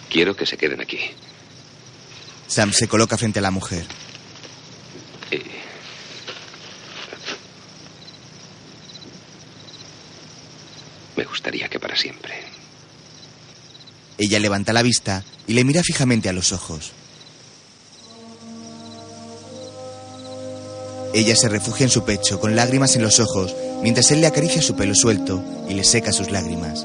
Quiero 0.09 0.35
que 0.35 0.47
se 0.47 0.57
queden 0.57 0.81
aquí. 0.81 0.99
Sam 2.47 2.73
se 2.73 2.89
coloca 2.89 3.19
frente 3.19 3.39
a 3.41 3.43
la 3.43 3.51
mujer. 3.51 3.85
Y 5.31 5.43
Me 11.19 11.25
gustaría 11.25 11.69
que 11.69 11.79
para 11.79 11.97
siempre. 11.97 12.33
Ella 14.17 14.39
levanta 14.39 14.73
la 14.73 14.81
vista 14.81 15.23
y 15.47 15.53
le 15.53 15.65
mira 15.65 15.83
fijamente 15.83 16.31
a 16.31 16.33
los 16.33 16.53
ojos. 16.53 16.93
Ella 21.15 21.37
se 21.37 21.49
refugia 21.49 21.85
en 21.85 21.91
su 21.91 22.03
pecho 22.03 22.41
con 22.41 22.57
lágrimas 22.57 22.97
en 22.97 23.03
los 23.03 23.21
ojos 23.21 23.55
mientras 23.83 24.11
él 24.11 24.21
le 24.21 24.27
acaricia 24.27 24.61
su 24.61 24.75
pelo 24.75 24.97
suelto 24.97 25.41
y 25.69 25.75
le 25.75 25.85
seca 25.85 26.13
sus 26.13 26.33
lágrimas. 26.33 26.85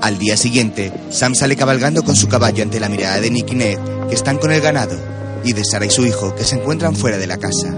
Al 0.00 0.18
día 0.18 0.38
siguiente, 0.38 0.90
Sam 1.10 1.34
sale 1.34 1.54
cabalgando 1.54 2.02
con 2.02 2.16
su 2.16 2.28
caballo 2.28 2.62
ante 2.62 2.80
la 2.80 2.88
mirada 2.88 3.20
de 3.20 3.30
Nick 3.30 3.52
y 3.52 3.56
Ned, 3.56 3.78
que 4.08 4.14
están 4.14 4.38
con 4.38 4.52
el 4.52 4.60
ganado, 4.62 4.96
y 5.44 5.52
de 5.52 5.64
Sara 5.64 5.86
y 5.86 5.90
su 5.90 6.06
hijo, 6.06 6.34
que 6.34 6.44
se 6.44 6.56
encuentran 6.56 6.94
fuera 6.94 7.18
de 7.18 7.26
la 7.26 7.38
casa. 7.38 7.74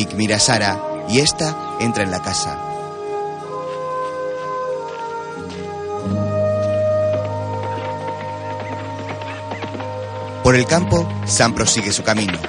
Nick 0.00 0.14
mira 0.14 0.36
a 0.36 0.40
Sara 0.40 0.80
y 1.10 1.18
esta 1.18 1.76
entra 1.78 2.04
en 2.04 2.10
la 2.10 2.22
casa. 2.22 2.58
Por 10.42 10.56
el 10.56 10.64
campo, 10.64 11.06
Sam 11.26 11.54
prosigue 11.54 11.92
su 11.92 12.02
camino. 12.02 12.40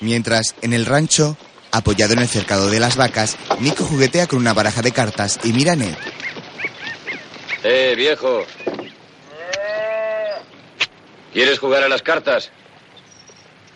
Mientras, 0.00 0.54
en 0.62 0.72
el 0.72 0.86
rancho, 0.86 1.36
apoyado 1.72 2.14
en 2.14 2.20
el 2.20 2.28
cercado 2.28 2.70
de 2.70 2.80
las 2.80 2.96
vacas, 2.96 3.36
Nico 3.60 3.84
juguetea 3.84 4.26
con 4.26 4.38
una 4.38 4.54
baraja 4.54 4.80
de 4.80 4.92
cartas 4.92 5.38
y 5.44 5.52
mira 5.52 5.72
a 5.72 5.76
Ned. 5.76 5.94
Eh, 7.62 7.92
viejo. 7.94 8.46
¿Quieres 11.34 11.58
jugar 11.58 11.82
a 11.82 11.88
las 11.88 12.00
cartas? 12.00 12.50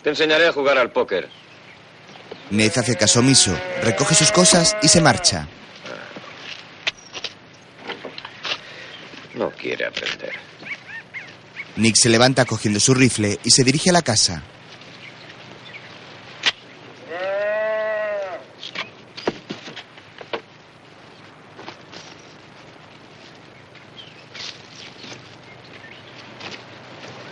Te 0.05 0.11
enseñaré 0.11 0.47
a 0.47 0.53
jugar 0.53 0.79
al 0.79 0.93
póker. 0.93 1.29
Ned 2.51 2.73
hace 2.79 2.97
caso 2.97 3.19
omiso, 3.19 3.53
recoge 3.83 4.15
sus 4.15 4.31
cosas 4.31 4.77
y 4.81 4.87
se 4.87 5.01
marcha. 5.01 5.49
No 9.35 9.51
quiere 9.51 9.87
aprender. 9.87 10.33
Nick 11.77 11.97
se 11.97 12.09
levanta 12.09 12.45
cogiendo 12.45 12.79
su 12.79 12.95
rifle 12.95 13.41
y 13.43 13.51
se 13.51 13.65
dirige 13.65 13.91
a 13.91 13.93
la 13.93 14.03
casa. 14.03 14.45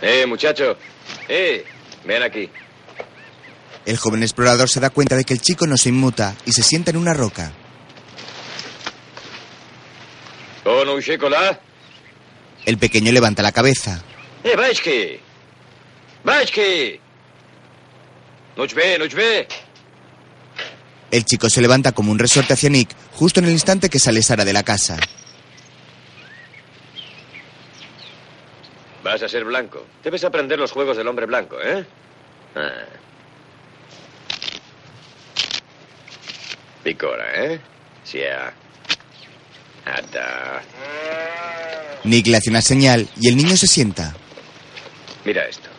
Eh, 0.09 0.26
muchacho. 0.37 0.77
Eh, 1.27 1.65
ven 2.05 2.21
aquí. 2.21 2.47
El 3.85 3.97
joven 3.97 4.21
explorador 4.21 4.69
se 4.69 4.79
da 4.79 4.91
cuenta 4.91 5.15
de 5.15 5.23
que 5.23 5.33
el 5.33 5.41
chico 5.41 5.65
no 5.65 5.77
se 5.77 5.89
inmuta 5.89 6.35
y 6.45 6.51
se 6.51 6.61
sienta 6.61 6.91
en 6.91 6.97
una 6.97 7.13
roca. 7.13 7.51
¿Con 10.63 10.87
un 10.89 11.01
chocolate? 11.01 11.59
El 12.65 12.77
pequeño 12.77 13.11
levanta 13.11 13.41
la 13.41 13.51
cabeza. 13.51 14.03
Eh. 14.43 15.19
Noch 18.57 18.73
ve, 18.73 18.97
ve. 19.15 19.47
El 21.09 21.25
chico 21.25 21.49
se 21.49 21.61
levanta 21.61 21.93
como 21.93 22.11
un 22.11 22.19
resorte 22.19 22.53
hacia 22.53 22.69
Nick 22.69 22.89
justo 23.13 23.39
en 23.39 23.45
el 23.45 23.53
instante 23.53 23.89
que 23.89 23.99
sale 23.99 24.21
Sara 24.21 24.45
de 24.45 24.53
la 24.53 24.63
casa. 24.63 24.97
Vas 29.07 29.23
a 29.23 29.29
ser 29.29 29.45
blanco. 29.45 29.85
Debes 30.03 30.25
aprender 30.25 30.59
los 30.59 30.73
juegos 30.73 30.97
del 30.97 31.07
hombre 31.07 31.25
blanco, 31.25 31.55
¿eh? 31.63 31.85
Ah. 32.55 32.83
Picora, 36.83 37.45
¿eh? 37.45 37.61
Sia. 38.03 38.53
Ata. 39.85 40.61
Nick 42.03 42.27
le 42.27 42.35
hace 42.35 42.49
una 42.49 42.61
señal 42.61 43.07
y 43.15 43.29
el 43.29 43.37
niño 43.37 43.55
se 43.55 43.67
sienta. 43.67 44.13
Mira 45.23 45.45
esto. 45.45 45.69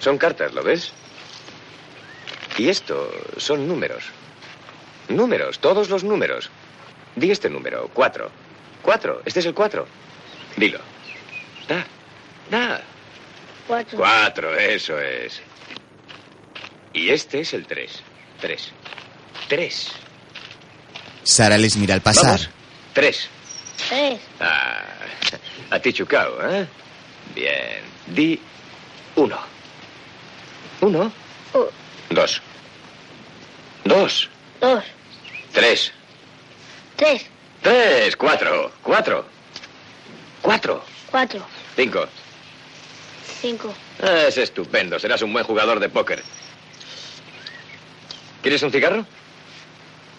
Son 0.00 0.18
cartas, 0.18 0.52
¿lo 0.54 0.64
ves? 0.64 0.92
Y 2.56 2.68
esto 2.68 3.12
son 3.36 3.68
números. 3.68 4.06
Números, 5.08 5.60
todos 5.60 5.88
los 5.88 6.02
números. 6.02 6.50
Di 7.14 7.30
este 7.30 7.48
número, 7.48 7.88
cuatro. 7.94 8.28
Cuatro, 8.82 9.22
este 9.24 9.38
es 9.38 9.46
el 9.46 9.54
cuatro. 9.54 9.86
Dilo. 10.56 10.80
Da, 11.68 11.86
da. 12.50 12.80
Cuatro. 13.66 13.98
Cuatro, 13.98 14.54
eso 14.56 14.98
es. 14.98 15.40
Y 16.92 17.10
este 17.10 17.40
es 17.40 17.52
el 17.54 17.66
tres. 17.66 18.02
Tres. 18.40 18.70
Tres. 19.48 19.88
Sara 21.22 21.58
les 21.58 21.76
mira 21.76 21.94
al 21.94 22.00
pasar. 22.00 22.24
Vamos. 22.24 22.48
Tres. 22.94 23.28
Tres. 23.88 24.20
Ah, 24.40 24.82
a 25.70 25.78
ti 25.78 25.92
chucao, 25.92 26.40
¿eh? 26.50 26.66
Bien. 27.34 27.82
Di 28.06 28.40
uno. 29.16 29.38
Uno. 30.80 31.12
U- 31.54 31.66
Dos. 32.10 32.40
Dos. 33.84 34.28
dos. 34.60 34.84
Tres. 35.52 35.92
Tres. 36.96 37.26
Tres. 37.62 38.16
Cuatro. 38.16 38.72
Cuatro. 38.82 39.26
Cuatro. 40.40 40.84
Cuatro. 41.10 41.46
Cinco. 41.76 42.06
Cinco. 43.40 43.74
Ah, 44.02 44.24
Es 44.28 44.38
estupendo. 44.38 44.98
Serás 44.98 45.22
un 45.22 45.32
buen 45.32 45.44
jugador 45.44 45.80
de 45.80 45.88
póker. 45.88 46.22
¿Quieres 48.42 48.62
un 48.62 48.70
cigarro? 48.72 49.06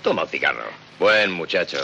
Toma 0.03 0.24
un 0.24 0.30
cigarro. 0.30 0.63
Buen 0.99 1.32
muchacho. 1.32 1.78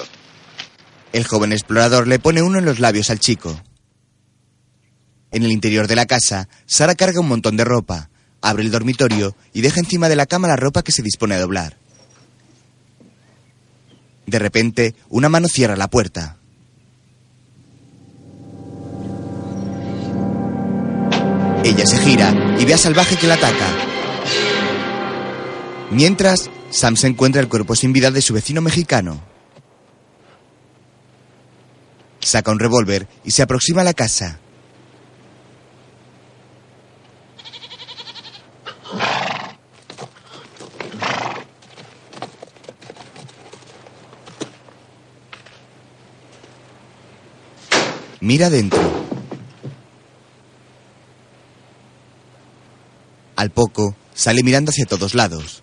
El 1.13 1.25
joven 1.25 1.51
explorador 1.53 2.07
le 2.07 2.19
pone 2.19 2.41
uno 2.41 2.59
en 2.59 2.65
los 2.65 2.79
labios 2.79 3.09
al 3.09 3.19
chico. 3.19 3.61
En 5.31 5.43
el 5.43 5.51
interior 5.51 5.87
de 5.87 5.95
la 5.95 6.05
casa, 6.05 6.47
Sara 6.65 6.95
carga 6.95 7.19
un 7.19 7.27
montón 7.27 7.57
de 7.57 7.63
ropa, 7.65 8.09
abre 8.41 8.63
el 8.63 8.71
dormitorio 8.71 9.35
y 9.53 9.61
deja 9.61 9.79
encima 9.79 10.07
de 10.07 10.15
la 10.15 10.25
cama 10.25 10.47
la 10.47 10.55
ropa 10.55 10.81
que 10.81 10.91
se 10.91 11.01
dispone 11.01 11.35
a 11.35 11.39
doblar. 11.39 11.77
De 14.25 14.39
repente, 14.39 14.95
una 15.09 15.29
mano 15.29 15.47
cierra 15.47 15.75
la 15.75 15.89
puerta. 15.89 16.37
Ella 21.65 21.83
se 21.87 21.97
gira 21.97 22.31
y 22.59 22.63
ve 22.63 22.75
a 22.75 22.77
Salvaje 22.77 23.17
que 23.17 23.25
la 23.25 23.33
ataca. 23.33 23.65
Mientras, 25.89 26.51
Sam 26.69 26.95
se 26.95 27.07
encuentra 27.07 27.41
el 27.41 27.47
cuerpo 27.47 27.75
sin 27.75 27.91
vida 27.91 28.11
de 28.11 28.21
su 28.21 28.35
vecino 28.35 28.61
mexicano. 28.61 29.19
Saca 32.19 32.51
un 32.51 32.59
revólver 32.59 33.07
y 33.23 33.31
se 33.31 33.41
aproxima 33.41 33.81
a 33.81 33.83
la 33.83 33.95
casa. 33.95 34.39
Mira 48.21 48.51
dentro. 48.51 49.04
Al 53.35 53.51
poco, 53.51 53.95
sale 54.13 54.43
mirando 54.43 54.69
hacia 54.69 54.85
todos 54.85 55.13
lados. 55.13 55.61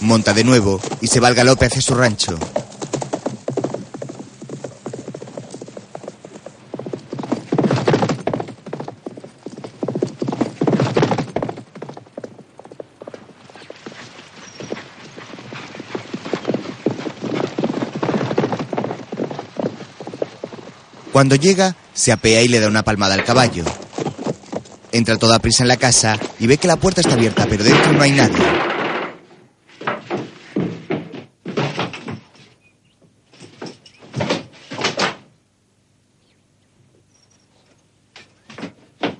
Monta 0.00 0.34
de 0.34 0.44
nuevo 0.44 0.80
y 1.00 1.06
se 1.06 1.20
va 1.20 1.28
al 1.28 1.34
galope 1.34 1.66
hacia 1.66 1.80
su 1.80 1.94
rancho. 1.94 2.38
Cuando 21.14 21.36
llega, 21.36 21.76
se 21.92 22.10
apea 22.10 22.42
y 22.42 22.48
le 22.48 22.58
da 22.58 22.66
una 22.66 22.82
palmada 22.82 23.14
al 23.14 23.22
caballo. 23.22 23.62
Entra 24.90 25.16
toda 25.16 25.38
prisa 25.38 25.62
en 25.62 25.68
la 25.68 25.76
casa 25.76 26.18
y 26.40 26.48
ve 26.48 26.58
que 26.58 26.66
la 26.66 26.74
puerta 26.74 27.02
está 27.02 27.14
abierta, 27.14 27.46
pero 27.48 27.62
dentro 27.62 27.92
no 27.92 28.02
hay 28.02 28.10
nadie. 28.10 28.44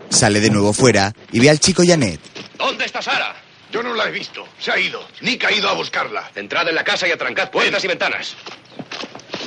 Sale 0.08 0.40
de 0.40 0.50
nuevo 0.50 0.72
fuera 0.72 1.14
y 1.30 1.38
ve 1.38 1.48
al 1.48 1.60
chico 1.60 1.84
Janet. 1.86 2.18
¿Dónde 2.58 2.86
está 2.86 3.02
Sara? 3.02 3.36
Yo 3.70 3.84
no 3.84 3.94
la 3.94 4.08
he 4.08 4.10
visto. 4.10 4.44
Se 4.58 4.72
ha 4.72 4.80
ido. 4.80 5.00
Nick 5.20 5.44
ha 5.44 5.52
ido 5.52 5.68
a 5.68 5.74
buscarla. 5.74 6.28
Entrad 6.34 6.68
en 6.68 6.74
la 6.74 6.82
casa 6.82 7.06
y 7.06 7.12
atrancad 7.12 7.52
puertas 7.52 7.84
y 7.84 7.86
ventanas. 7.86 8.34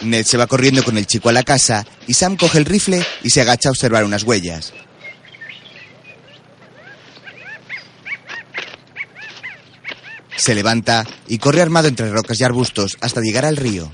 Ned 0.03 0.25
se 0.25 0.37
va 0.37 0.47
corriendo 0.47 0.83
con 0.83 0.97
el 0.97 1.07
chico 1.07 1.29
a 1.29 1.33
la 1.33 1.43
casa 1.43 1.85
y 2.07 2.13
Sam 2.13 2.37
coge 2.37 2.57
el 2.57 2.65
rifle 2.65 3.05
y 3.23 3.29
se 3.29 3.41
agacha 3.41 3.69
a 3.69 3.71
observar 3.71 4.03
unas 4.03 4.23
huellas. 4.23 4.73
Se 10.35 10.53
levanta 10.53 11.05
y 11.27 11.39
corre 11.39 11.61
armado 11.61 11.87
entre 11.87 12.09
rocas 12.09 12.39
y 12.39 12.43
arbustos 12.43 12.97
hasta 13.01 13.21
llegar 13.21 13.43
al 13.43 13.57
río. 13.57 13.91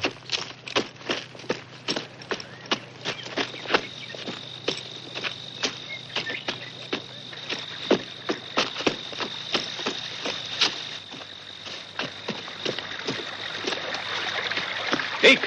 Nick. 15.24 15.40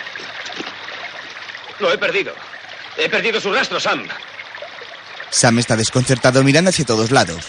Lo 1.78 1.92
he 1.92 1.98
He 2.96 3.08
perdido 3.08 3.40
su 3.40 3.52
rastro, 3.52 3.78
Sam. 3.78 4.06
Sam 5.30 5.58
está 5.58 5.76
desconcertado 5.76 6.42
mirando 6.42 6.70
hacia 6.70 6.84
todos 6.84 7.10
lados. 7.10 7.44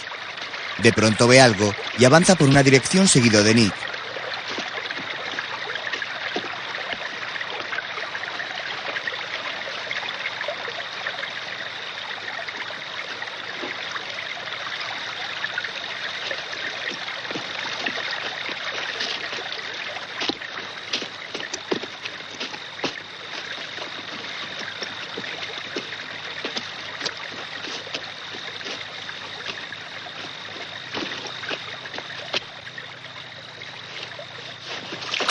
De 0.78 0.92
pronto 0.92 1.26
ve 1.26 1.40
algo 1.40 1.74
y 1.98 2.04
avanza 2.04 2.36
por 2.36 2.48
una 2.48 2.62
dirección 2.62 3.08
seguido 3.08 3.42
de 3.42 3.54
Nick. 3.54 3.74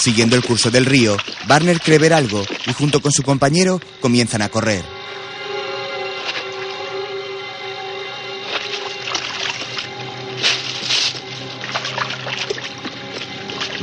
Siguiendo 0.08 0.38
el 0.38 0.42
curso 0.46 0.72
del 0.72 0.86
río, 0.86 1.18
Barner 1.48 1.82
cree 1.82 2.00
ver 2.00 2.14
algo 2.14 2.42
y 2.66 2.72
junto 2.72 3.02
con 3.02 3.12
su 3.12 3.24
compañero 3.24 3.82
comienzan 4.00 4.42
a 4.42 4.48
correr. 4.48 4.82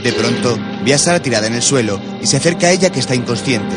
De 0.02 0.12
pronto, 0.14 0.58
ve 0.82 0.94
a 0.94 0.98
Sara 0.98 1.20
tirada 1.20 1.46
en 1.46 1.56
el 1.56 1.62
suelo 1.62 2.00
y 2.22 2.26
se 2.26 2.38
acerca 2.38 2.68
a 2.68 2.70
ella 2.70 2.90
que 2.90 3.00
está 3.00 3.14
inconsciente. 3.14 3.76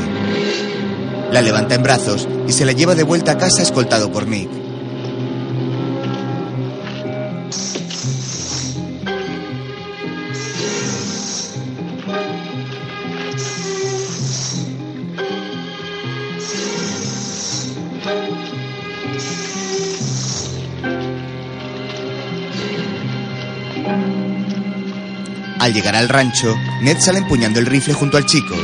La 1.34 1.42
levanta 1.42 1.76
en 1.76 1.84
brazos 1.84 2.30
y 2.48 2.54
se 2.54 2.64
la 2.64 2.72
lleva 2.72 2.96
de 2.96 3.04
vuelta 3.04 3.34
a 3.34 3.38
casa 3.38 3.62
escoltado 3.62 4.10
por 4.10 4.26
Nick. 4.26 4.67
Llegar 25.78 25.96
al 25.96 26.10
rancho, 26.10 26.58
Ned 26.82 26.98
sale 26.98 27.20
empuñando 27.20 27.60
el 27.60 27.68
rifle 27.68 27.94
junto 27.94 28.18
al 28.18 28.26
chico. 28.26 28.56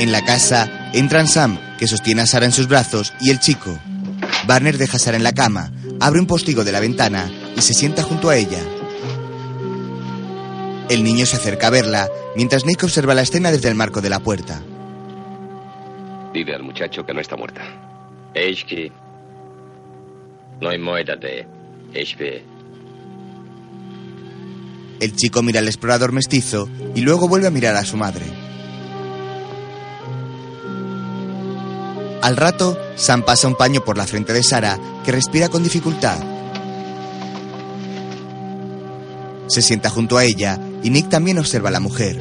En 0.00 0.10
la 0.10 0.24
casa, 0.24 0.90
entran 0.92 1.28
Sam, 1.28 1.60
que 1.78 1.86
sostiene 1.86 2.22
a 2.22 2.26
Sara 2.26 2.44
en 2.44 2.50
sus 2.50 2.66
brazos, 2.66 3.12
y 3.20 3.30
el 3.30 3.38
chico. 3.38 3.78
Barner 4.48 4.78
deja 4.78 4.96
a 4.96 5.00
Sara 5.00 5.16
en 5.16 5.22
la 5.22 5.32
cama, 5.32 5.70
abre 6.00 6.18
un 6.18 6.26
postigo 6.26 6.64
de 6.64 6.72
la 6.72 6.80
ventana 6.80 7.30
y 7.56 7.62
se 7.62 7.72
sienta 7.72 8.02
junto 8.02 8.30
a 8.30 8.36
ella. 8.36 8.58
El 10.88 11.04
niño 11.04 11.24
se 11.24 11.36
acerca 11.36 11.68
a 11.68 11.70
verla, 11.70 12.08
mientras 12.34 12.66
Nick 12.66 12.82
observa 12.82 13.14
la 13.14 13.22
escena 13.22 13.52
desde 13.52 13.68
el 13.68 13.76
marco 13.76 14.00
de 14.00 14.10
la 14.10 14.18
puerta. 14.18 14.60
Dile 16.34 16.52
al 16.56 16.64
muchacho 16.64 17.06
que 17.06 17.14
no 17.14 17.20
está 17.20 17.36
muerta. 17.36 17.62
Eshki. 18.34 18.90
No 20.60 20.68
hay 20.68 20.78
moeda 20.78 21.14
de 21.14 21.46
HP. 21.94 22.51
El 25.02 25.16
chico 25.16 25.42
mira 25.42 25.58
al 25.58 25.66
explorador 25.66 26.12
mestizo 26.12 26.68
y 26.94 27.00
luego 27.00 27.26
vuelve 27.26 27.48
a 27.48 27.50
mirar 27.50 27.74
a 27.74 27.84
su 27.84 27.96
madre. 27.96 28.24
Al 32.22 32.36
rato, 32.36 32.78
Sam 32.94 33.24
pasa 33.24 33.48
un 33.48 33.56
paño 33.56 33.84
por 33.84 33.98
la 33.98 34.06
frente 34.06 34.32
de 34.32 34.44
Sara, 34.44 34.78
que 35.04 35.10
respira 35.10 35.48
con 35.48 35.64
dificultad. 35.64 36.18
Se 39.48 39.60
sienta 39.60 39.90
junto 39.90 40.18
a 40.18 40.24
ella 40.24 40.60
y 40.84 40.90
Nick 40.90 41.08
también 41.08 41.40
observa 41.40 41.70
a 41.70 41.72
la 41.72 41.80
mujer. 41.80 42.20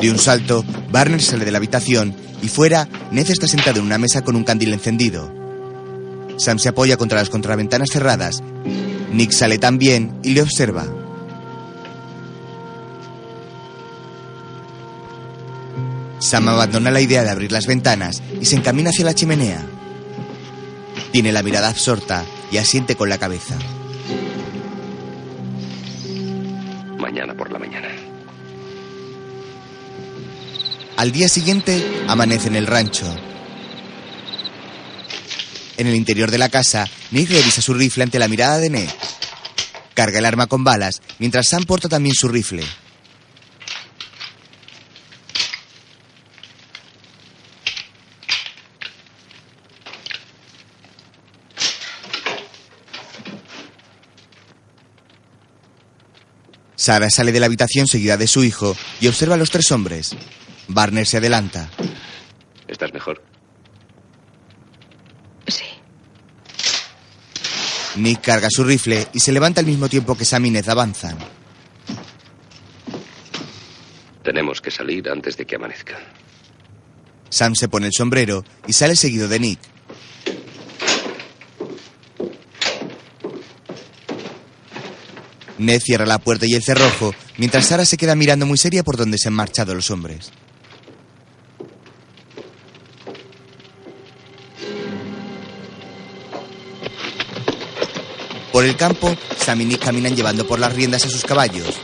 De 0.00 0.10
un 0.10 0.18
salto, 0.18 0.64
Barner 0.90 1.20
sale 1.20 1.44
de 1.44 1.50
la 1.50 1.58
habitación 1.58 2.16
y 2.40 2.48
fuera, 2.48 2.88
Ned 3.10 3.30
está 3.30 3.46
sentado 3.46 3.80
en 3.80 3.84
una 3.84 3.98
mesa 3.98 4.24
con 4.24 4.34
un 4.34 4.44
candil 4.44 4.72
encendido. 4.72 5.35
Sam 6.36 6.58
se 6.58 6.68
apoya 6.68 6.96
contra 6.96 7.18
las 7.18 7.30
contraventanas 7.30 7.88
cerradas. 7.90 8.42
Nick 9.12 9.32
sale 9.32 9.58
también 9.58 10.18
y 10.22 10.34
le 10.34 10.42
observa. 10.42 10.86
Sam 16.18 16.48
abandona 16.48 16.90
la 16.90 17.00
idea 17.00 17.22
de 17.22 17.30
abrir 17.30 17.52
las 17.52 17.66
ventanas 17.66 18.22
y 18.40 18.44
se 18.46 18.56
encamina 18.56 18.90
hacia 18.90 19.04
la 19.04 19.14
chimenea. 19.14 19.64
Tiene 21.12 21.32
la 21.32 21.42
mirada 21.42 21.68
absorta 21.68 22.24
y 22.50 22.58
asiente 22.58 22.96
con 22.96 23.08
la 23.08 23.18
cabeza. 23.18 23.56
Mañana 26.98 27.34
por 27.34 27.52
la 27.52 27.58
mañana. 27.58 27.88
Al 30.96 31.12
día 31.12 31.28
siguiente, 31.28 31.84
amanece 32.08 32.48
en 32.48 32.56
el 32.56 32.66
rancho. 32.66 33.06
En 35.78 35.86
el 35.86 35.94
interior 35.94 36.30
de 36.30 36.38
la 36.38 36.48
casa, 36.48 36.88
Nick 37.10 37.30
revisa 37.30 37.60
su 37.60 37.74
rifle 37.74 38.04
ante 38.04 38.18
la 38.18 38.28
mirada 38.28 38.58
de 38.58 38.70
Ned. 38.70 38.88
Carga 39.94 40.18
el 40.18 40.24
arma 40.24 40.46
con 40.46 40.64
balas, 40.64 41.02
mientras 41.18 41.48
Sam 41.48 41.64
porta 41.64 41.88
también 41.88 42.14
su 42.14 42.28
rifle. 42.28 42.62
Sara 56.86 57.10
sale 57.10 57.32
de 57.32 57.40
la 57.40 57.46
habitación 57.46 57.88
seguida 57.88 58.16
de 58.16 58.28
su 58.28 58.44
hijo 58.44 58.76
y 59.00 59.08
observa 59.08 59.34
a 59.34 59.38
los 59.38 59.50
tres 59.50 59.72
hombres. 59.72 60.14
Barner 60.68 61.04
se 61.04 61.16
adelanta. 61.16 61.68
¿Estás 62.68 62.92
mejor? 62.92 63.24
Nick 67.96 68.20
carga 68.20 68.48
su 68.50 68.64
rifle 68.64 69.08
y 69.12 69.20
se 69.20 69.32
levanta 69.32 69.60
al 69.60 69.66
mismo 69.66 69.88
tiempo 69.88 70.16
que 70.16 70.24
Sam 70.24 70.46
y 70.46 70.50
Ned 70.50 70.68
avanzan. 70.68 71.18
Tenemos 74.22 74.60
que 74.60 74.70
salir 74.70 75.08
antes 75.08 75.36
de 75.36 75.46
que 75.46 75.56
amanezca. 75.56 75.98
Sam 77.30 77.54
se 77.54 77.68
pone 77.68 77.86
el 77.86 77.92
sombrero 77.92 78.44
y 78.66 78.72
sale 78.72 78.96
seguido 78.96 79.28
de 79.28 79.40
Nick. 79.40 79.60
Ned 85.58 85.80
cierra 85.80 86.04
la 86.04 86.18
puerta 86.18 86.44
y 86.46 86.54
el 86.54 86.62
cerrojo, 86.62 87.14
mientras 87.38 87.66
Sara 87.66 87.86
se 87.86 87.96
queda 87.96 88.14
mirando 88.14 88.44
muy 88.44 88.58
seria 88.58 88.82
por 88.82 88.96
donde 88.96 89.16
se 89.16 89.28
han 89.28 89.34
marchado 89.34 89.74
los 89.74 89.90
hombres. 89.90 90.32
Por 98.56 98.64
el 98.64 98.74
campo, 98.74 99.14
Sam 99.36 99.60
y 99.60 99.64
Nick 99.66 99.84
caminan 99.84 100.16
llevando 100.16 100.46
por 100.46 100.58
las 100.58 100.72
riendas 100.72 101.04
a 101.04 101.10
sus 101.10 101.24
caballos. 101.24 101.74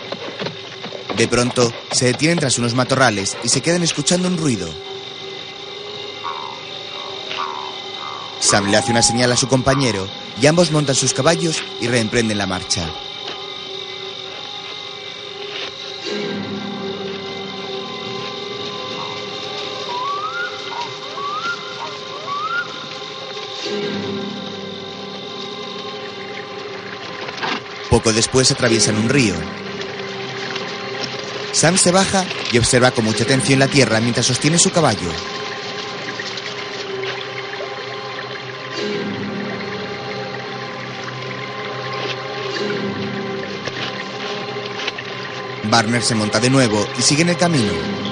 De 1.18 1.28
pronto, 1.28 1.70
se 1.90 2.06
detienen 2.06 2.38
tras 2.38 2.56
unos 2.56 2.72
matorrales 2.72 3.36
y 3.44 3.50
se 3.50 3.60
quedan 3.60 3.82
escuchando 3.82 4.26
un 4.26 4.38
ruido. 4.38 4.70
Sam 8.40 8.70
le 8.70 8.78
hace 8.78 8.90
una 8.90 9.02
señal 9.02 9.30
a 9.32 9.36
su 9.36 9.48
compañero 9.48 10.08
y 10.40 10.46
ambos 10.46 10.70
montan 10.70 10.94
sus 10.94 11.12
caballos 11.12 11.62
y 11.82 11.88
reemprenden 11.88 12.38
la 12.38 12.46
marcha. 12.46 12.88
Después 28.10 28.50
atraviesan 28.50 28.96
un 28.96 29.08
río. 29.08 29.34
Sam 31.52 31.76
se 31.76 31.92
baja 31.92 32.24
y 32.50 32.58
observa 32.58 32.90
con 32.90 33.04
mucha 33.04 33.22
atención 33.22 33.60
la 33.60 33.68
tierra 33.68 34.00
mientras 34.00 34.26
sostiene 34.26 34.58
su 34.58 34.70
caballo. 34.72 35.10
Barner 45.64 46.02
se 46.02 46.14
monta 46.14 46.40
de 46.40 46.50
nuevo 46.50 46.86
y 46.98 47.02
sigue 47.02 47.22
en 47.22 47.28
el 47.28 47.36
camino. 47.36 48.11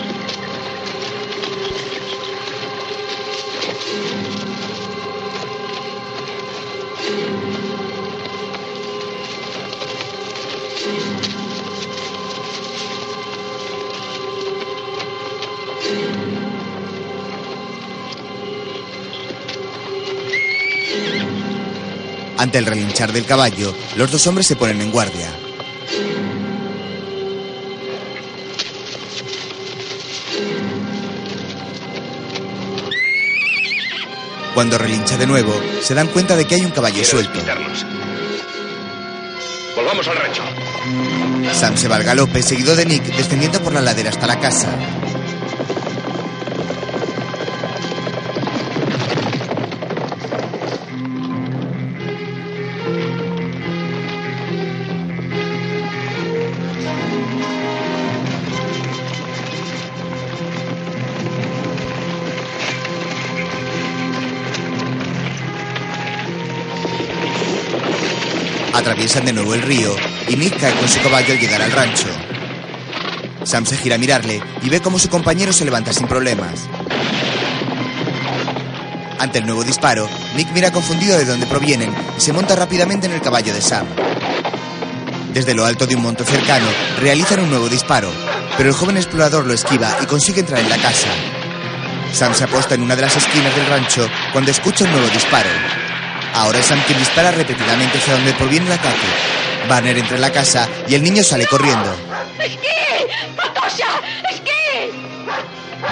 Ante 22.40 22.56
el 22.56 22.64
relinchar 22.64 23.12
del 23.12 23.26
caballo, 23.26 23.74
los 23.96 24.10
dos 24.10 24.26
hombres 24.26 24.46
se 24.46 24.56
ponen 24.56 24.80
en 24.80 24.90
guardia. 24.90 25.28
Cuando 34.54 34.78
relincha 34.78 35.18
de 35.18 35.26
nuevo, 35.26 35.52
se 35.82 35.92
dan 35.92 36.08
cuenta 36.08 36.34
de 36.34 36.46
que 36.46 36.54
hay 36.54 36.62
un 36.62 36.70
caballo 36.70 37.04
suelto. 37.04 37.40
Volvamos 39.76 40.08
al 40.08 40.16
rancho. 40.16 40.42
Sam 41.52 41.76
se 41.76 41.88
va 41.88 41.96
al 41.96 42.04
galope, 42.04 42.42
seguido 42.42 42.74
de 42.74 42.86
Nick, 42.86 43.04
descendiendo 43.16 43.60
por 43.60 43.74
la 43.74 43.82
ladera 43.82 44.08
hasta 44.08 44.26
la 44.26 44.40
casa. 44.40 44.78
Atraviesan 69.00 69.24
de 69.24 69.32
nuevo 69.32 69.54
el 69.54 69.62
río 69.62 69.96
y 70.28 70.50
cae 70.50 70.74
con 70.74 70.86
su 70.86 71.00
caballo 71.00 71.32
al 71.32 71.40
llegar 71.40 71.62
al 71.62 71.72
rancho. 71.72 72.08
Sam 73.44 73.64
se 73.64 73.78
gira 73.78 73.94
a 73.94 73.98
mirarle 73.98 74.42
y 74.62 74.68
ve 74.68 74.82
cómo 74.82 74.98
su 74.98 75.08
compañero 75.08 75.54
se 75.54 75.64
levanta 75.64 75.94
sin 75.94 76.06
problemas. 76.06 76.68
Ante 79.18 79.38
el 79.38 79.46
nuevo 79.46 79.64
disparo, 79.64 80.06
Nick 80.36 80.52
mira 80.52 80.70
confundido 80.70 81.16
de 81.16 81.24
dónde 81.24 81.46
provienen 81.46 81.94
y 82.18 82.20
se 82.20 82.34
monta 82.34 82.54
rápidamente 82.54 83.06
en 83.06 83.14
el 83.14 83.22
caballo 83.22 83.54
de 83.54 83.62
Sam. 83.62 83.86
Desde 85.32 85.54
lo 85.54 85.64
alto 85.64 85.86
de 85.86 85.96
un 85.96 86.02
monte 86.02 86.24
cercano, 86.24 86.66
realizan 87.00 87.40
un 87.40 87.48
nuevo 87.48 87.70
disparo, 87.70 88.12
pero 88.58 88.68
el 88.68 88.74
joven 88.74 88.98
explorador 88.98 89.46
lo 89.46 89.54
esquiva 89.54 89.96
y 90.02 90.04
consigue 90.04 90.40
entrar 90.40 90.60
en 90.60 90.68
la 90.68 90.76
casa. 90.76 91.08
Sam 92.12 92.34
se 92.34 92.44
aposta 92.44 92.74
en 92.74 92.82
una 92.82 92.96
de 92.96 93.02
las 93.02 93.16
esquinas 93.16 93.56
del 93.56 93.64
rancho 93.64 94.06
cuando 94.34 94.50
escucha 94.50 94.84
un 94.84 94.92
nuevo 94.92 95.08
disparo. 95.08 95.48
Ahora 96.40 96.62
Sam 96.62 96.80
quien 96.86 96.98
dispara 96.98 97.30
repetidamente 97.32 97.98
hacia 97.98 98.14
donde 98.14 98.32
proviene 98.32 98.64
el 98.64 98.72
ataque. 98.72 99.06
Banner 99.68 99.98
entra 99.98 100.16
en 100.16 100.22
la 100.22 100.32
casa 100.32 100.66
y 100.88 100.94
el 100.94 101.02
niño 101.02 101.22
sale 101.22 101.44
corriendo. 101.46 101.94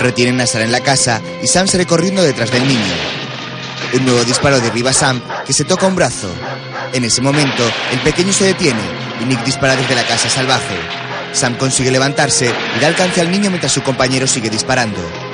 Retienen 0.01 0.41
a 0.41 0.47
Sara 0.47 0.65
en 0.65 0.73
la 0.73 0.81
casa 0.81 1.20
y 1.43 1.47
Sam 1.47 1.69
sale 1.69 1.85
corriendo 1.85 2.23
detrás 2.23 2.51
del 2.51 2.66
niño. 2.66 2.95
Un 3.93 4.07
nuevo 4.07 4.25
disparo 4.25 4.59
derriba 4.59 4.91
a 4.91 4.95
Sam, 4.95 5.20
que 5.47 5.53
se 5.53 5.65
toca 5.65 5.87
un 5.87 5.97
brazo. 5.97 6.31
En 6.95 7.05
ese 7.05 7.20
momento, 7.20 7.70
el 7.93 7.99
pequeño 7.99 8.33
se 8.33 8.45
detiene 8.45 8.81
y 9.20 9.27
Nick 9.27 9.45
dispara 9.45 9.77
desde 9.77 9.95
la 9.95 10.05
casa 10.05 10.31
salvaje. 10.31 10.79
Sam 11.33 11.57
consigue 11.57 11.91
levantarse 11.91 12.51
y 12.75 12.81
da 12.81 12.87
alcance 12.87 13.20
al 13.20 13.31
niño 13.31 13.51
mientras 13.51 13.73
su 13.73 13.83
compañero 13.83 14.27
sigue 14.27 14.49
disparando. 14.49 15.27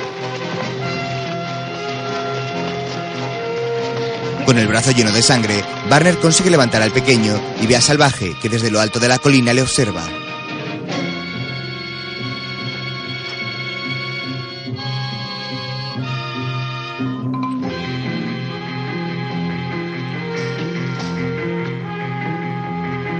Con 4.45 4.59
el 4.59 4.67
brazo 4.67 4.91
lleno 4.91 5.11
de 5.11 5.23
sangre, 5.23 5.63
Barner 5.89 6.19
consigue 6.19 6.51
levantar 6.51 6.83
al 6.83 6.91
pequeño 6.91 7.41
y 7.61 7.65
ve 7.65 7.75
a 7.75 7.81
Salvaje, 7.81 8.35
que 8.39 8.47
desde 8.47 8.69
lo 8.69 8.79
alto 8.79 8.99
de 8.99 9.07
la 9.07 9.17
colina 9.17 9.53
le 9.53 9.63
observa. 9.63 10.03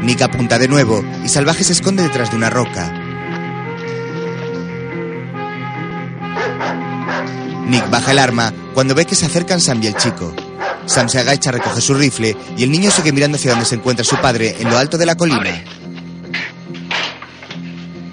Nick 0.03 0.22
apunta 0.22 0.60
de 0.60 0.68
nuevo 0.68 1.03
y 1.23 1.30
Salvaje 1.30 1.64
se 1.64 1.73
esconde 1.73 2.03
detrás 2.03 2.30
de 2.30 2.38
una 2.38 2.52
roca. 2.52 2.93
Nick 7.65 7.89
baja 7.89 8.11
el 8.11 8.19
arma 8.19 8.53
cuando 8.76 8.93
ve 8.93 9.06
que 9.06 9.15
se 9.15 9.26
acercan 9.26 9.60
Sam 9.60 9.81
y 9.81 9.88
el 9.88 9.95
chico. 9.95 10.45
Sam 10.86 11.10
se 11.10 11.20
agacha, 11.20 11.52
recoge 11.52 11.82
su 11.82 11.94
rifle 11.94 12.36
y 12.57 12.64
el 12.64 12.72
niño 12.72 12.91
sigue 12.91 13.12
mirando 13.12 13.38
hacia 13.38 13.52
donde 13.52 13.66
se 13.66 13.76
encuentra 13.76 14.06
su 14.06 14.18
padre, 14.18 14.56
en 14.60 14.70
lo 14.70 14.78
alto 14.78 14.98
de 14.98 15.06
la 15.06 15.16
colina. 15.16 15.64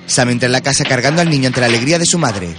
Sam 0.06 0.30
entra 0.30 0.46
en 0.46 0.52
la 0.52 0.60
casa 0.60 0.84
cargando 0.84 1.22
al 1.22 1.30
niño 1.30 1.48
ante 1.48 1.60
la 1.60 1.66
alegría 1.66 1.98
de 1.98 2.06
su 2.06 2.18
madre. 2.18 2.54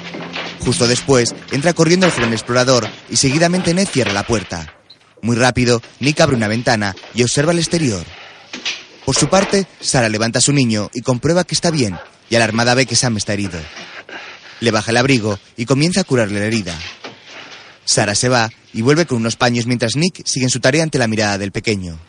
Justo 0.59 0.87
después, 0.87 1.35
entra 1.51 1.73
corriendo 1.73 2.05
el 2.05 2.11
joven 2.11 2.33
explorador 2.33 2.87
y 3.09 3.17
seguidamente 3.17 3.73
Ned 3.73 3.87
cierra 3.87 4.13
la 4.13 4.23
puerta. 4.23 4.73
Muy 5.21 5.35
rápido, 5.35 5.81
Nick 5.99 6.21
abre 6.21 6.35
una 6.35 6.47
ventana 6.47 6.95
y 7.13 7.23
observa 7.23 7.51
el 7.51 7.59
exterior. 7.59 8.05
Por 9.05 9.15
su 9.15 9.27
parte, 9.27 9.67
Sara 9.81 10.09
levanta 10.09 10.39
a 10.39 10.41
su 10.41 10.53
niño 10.53 10.89
y 10.93 11.01
comprueba 11.01 11.43
que 11.43 11.55
está 11.55 11.71
bien, 11.71 11.97
y 12.29 12.35
alarmada 12.35 12.75
ve 12.75 12.85
que 12.85 12.95
Sam 12.95 13.17
está 13.17 13.33
herido. 13.33 13.59
Le 14.61 14.71
baja 14.71 14.91
el 14.91 14.97
abrigo 14.97 15.39
y 15.57 15.65
comienza 15.65 16.01
a 16.01 16.03
curarle 16.05 16.39
la 16.39 16.45
herida. 16.45 16.73
Sara 17.85 18.15
se 18.15 18.29
va 18.29 18.49
y 18.73 18.81
vuelve 18.81 19.05
con 19.05 19.19
unos 19.19 19.35
paños 19.35 19.65
mientras 19.65 19.95
Nick 19.95 20.25
sigue 20.25 20.45
en 20.45 20.49
su 20.49 20.59
tarea 20.59 20.83
ante 20.83 20.97
la 20.97 21.07
mirada 21.07 21.37
del 21.37 21.51
pequeño. 21.51 21.99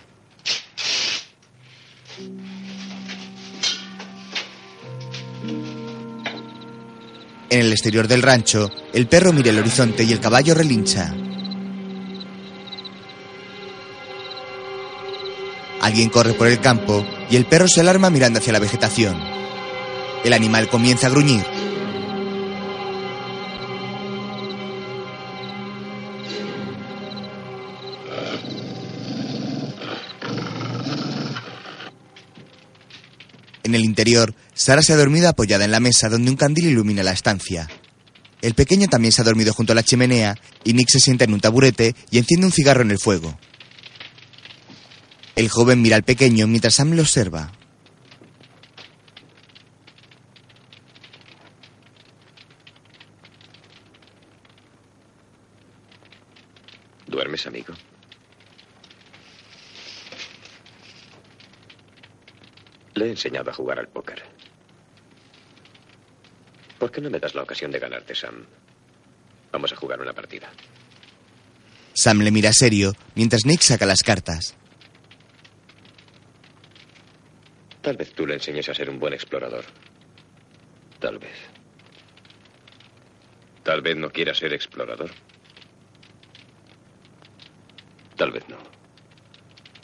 En 7.51 7.61
el 7.61 7.71
exterior 7.71 8.09
del 8.09 8.23
rancho, 8.23 8.69
el 8.93 9.07
perro 9.07 9.33
mira 9.33 9.51
el 9.51 9.59
horizonte 9.59 10.03
y 10.03 10.13
el 10.13 10.19
caballo 10.19 10.55
relincha. 10.55 11.15
Alguien 15.81 16.09
corre 16.09 16.33
por 16.33 16.49
el 16.49 16.61
campo 16.61 17.07
y 17.31 17.37
el 17.37 17.47
perro 17.47 17.69
se 17.69 17.83
alarma 17.83 18.11
mirando 18.11 18.41
hacia 18.41 18.55
la 18.55 18.59
vegetación. 18.59 19.17
El 20.25 20.33
animal 20.33 20.69
comienza 20.69 21.07
a 21.07 21.11
gruñir. 21.11 21.45
En 33.65 33.75
el 33.75 33.83
interior, 33.83 34.35
Sara 34.53 34.83
se 34.83 34.93
ha 34.93 34.97
dormido 34.97 35.27
apoyada 35.29 35.65
en 35.65 35.71
la 35.71 35.81
mesa 35.81 36.11
donde 36.11 36.31
un 36.31 36.37
candil 36.37 36.67
ilumina 36.67 37.03
la 37.03 37.13
estancia. 37.13 37.67
El 38.43 38.53
pequeño 38.53 38.89
también 38.89 39.11
se 39.11 39.23
ha 39.23 39.25
dormido 39.25 39.55
junto 39.55 39.73
a 39.73 39.75
la 39.75 39.83
chimenea 39.83 40.37
y 40.65 40.75
Nick 40.75 40.91
se 40.91 41.01
sienta 41.01 41.25
en 41.25 41.33
un 41.33 41.41
taburete 41.41 41.97
y 42.11 42.19
enciende 42.19 42.45
un 42.45 42.53
cigarro 42.53 42.83
en 42.83 42.91
el 42.91 42.99
fuego. 42.99 43.39
El 45.35 45.49
joven 45.49 45.81
mira 45.81 45.97
al 45.97 46.03
pequeño 46.03 46.47
mientras 46.47 46.75
Sam 46.75 46.93
lo 46.93 47.01
observa. 47.01 47.53
¿Duermes, 57.07 57.47
amigo? 57.47 57.73
Le 62.95 63.07
he 63.07 63.11
enseñado 63.11 63.51
a 63.51 63.55
jugar 63.55 63.79
al 63.79 63.89
póker. 63.89 64.23
¿Por 66.79 66.91
qué 66.91 67.01
no 67.01 67.11
me 67.11 67.19
das 67.19 67.35
la 67.35 67.43
ocasión 67.43 67.71
de 67.71 67.79
ganarte, 67.79 68.15
Sam? 68.15 68.45
Vamos 69.53 69.73
a 69.73 69.77
jugar 69.77 70.01
una 70.01 70.13
partida. 70.13 70.51
Sam 71.95 72.21
le 72.21 72.31
mira 72.31 72.53
serio 72.53 72.93
mientras 73.15 73.47
Nick 73.47 73.61
saca 73.61 73.87
las 73.87 74.03
cartas. 74.03 74.57
Tal 77.81 77.97
vez 77.97 78.13
tú 78.13 78.27
le 78.27 78.35
enseñes 78.35 78.69
a 78.69 78.75
ser 78.75 78.91
un 78.91 78.99
buen 78.99 79.13
explorador. 79.13 79.65
Tal 80.99 81.19
vez. 81.19 81.37
Tal 83.63 83.83
vez 83.83 83.97
no 83.97 84.11
quiera 84.11 84.35
ser 84.35 84.53
explorador. 84.53 85.11
Tal 88.17 88.31
vez 88.31 88.49
no. 88.49 88.59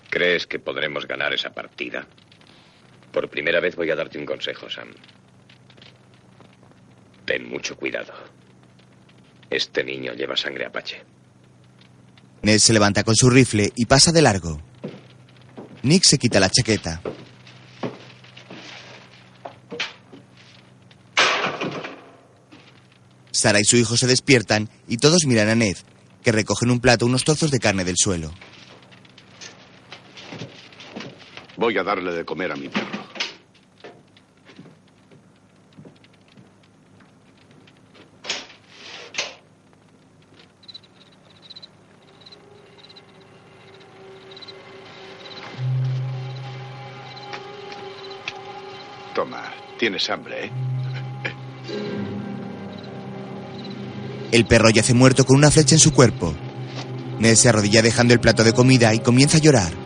¿Crees 0.08 0.46
que 0.46 0.58
podremos 0.58 1.06
ganar 1.06 1.32
esa 1.32 1.50
partida? 1.50 2.06
Por 3.12 3.28
primera 3.28 3.60
vez 3.60 3.74
voy 3.76 3.90
a 3.90 3.96
darte 3.96 4.18
un 4.18 4.26
consejo, 4.26 4.70
Sam. 4.70 4.88
Ten 7.24 7.48
mucho 7.48 7.76
cuidado. 7.76 8.12
Este 9.48 9.82
niño 9.82 10.12
lleva 10.14 10.36
sangre 10.36 10.66
apache. 10.66 11.02
Ned 12.42 12.58
se 12.58 12.72
levanta 12.72 13.02
con 13.04 13.14
su 13.14 13.28
rifle 13.28 13.70
y 13.74 13.86
pasa 13.86 14.12
de 14.12 14.22
largo. 14.22 14.62
Nick 15.82 16.04
se 16.04 16.18
quita 16.18 16.40
la 16.40 16.50
chaqueta. 16.50 17.02
Sara 23.32 23.60
y 23.60 23.64
su 23.64 23.76
hijo 23.76 23.96
se 23.96 24.06
despiertan 24.06 24.68
y 24.86 24.98
todos 24.98 25.24
miran 25.26 25.48
a 25.48 25.54
Ned, 25.54 25.76
que 26.22 26.32
recoge 26.32 26.64
en 26.64 26.72
un 26.72 26.80
plato 26.80 27.06
unos 27.06 27.24
trozos 27.24 27.50
de 27.50 27.58
carne 27.58 27.84
del 27.84 27.96
suelo. 27.96 28.32
Voy 31.60 31.76
a 31.76 31.82
darle 31.82 32.12
de 32.12 32.24
comer 32.24 32.50
a 32.52 32.56
mi 32.56 32.70
perro. 32.70 32.86
Toma, 49.14 49.52
tienes 49.78 50.08
hambre, 50.08 50.46
¿eh? 50.46 50.50
El 54.32 54.46
perro 54.46 54.70
yace 54.70 54.94
muerto 54.94 55.26
con 55.26 55.36
una 55.36 55.50
flecha 55.50 55.74
en 55.74 55.78
su 55.78 55.92
cuerpo. 55.92 56.34
Ned 57.18 57.34
se 57.34 57.50
arrodilla 57.50 57.82
dejando 57.82 58.14
el 58.14 58.20
plato 58.20 58.44
de 58.44 58.54
comida 58.54 58.94
y 58.94 59.00
comienza 59.00 59.36
a 59.36 59.40
llorar. 59.40 59.79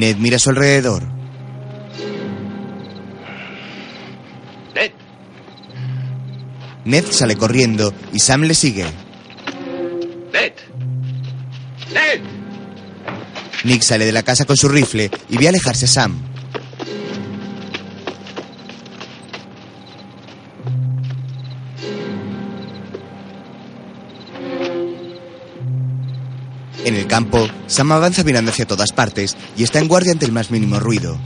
Ned 0.00 0.16
mira 0.16 0.36
a 0.36 0.38
su 0.38 0.48
alrededor. 0.48 1.02
Ned. 4.74 4.92
Ned 6.86 7.04
sale 7.10 7.36
corriendo 7.36 7.92
y 8.10 8.18
Sam 8.18 8.44
le 8.44 8.54
sigue. 8.54 8.86
Ned. 10.32 10.52
Ned. 11.92 12.20
Nick 13.64 13.82
sale 13.82 14.06
de 14.06 14.12
la 14.12 14.22
casa 14.22 14.46
con 14.46 14.56
su 14.56 14.70
rifle 14.70 15.10
y 15.28 15.36
ve 15.36 15.48
alejarse 15.48 15.84
a 15.84 15.88
Sam. 15.88 16.18
En 26.86 26.96
el 26.96 27.06
campo, 27.06 27.49
Sam 27.80 27.92
avanza 27.92 28.24
mirando 28.24 28.50
hacia 28.50 28.66
todas 28.66 28.92
partes 28.92 29.38
y 29.56 29.62
está 29.62 29.78
en 29.78 29.88
guardia 29.88 30.12
ante 30.12 30.26
el 30.26 30.32
más 30.32 30.50
mínimo 30.50 30.78
ruido. 30.78 31.18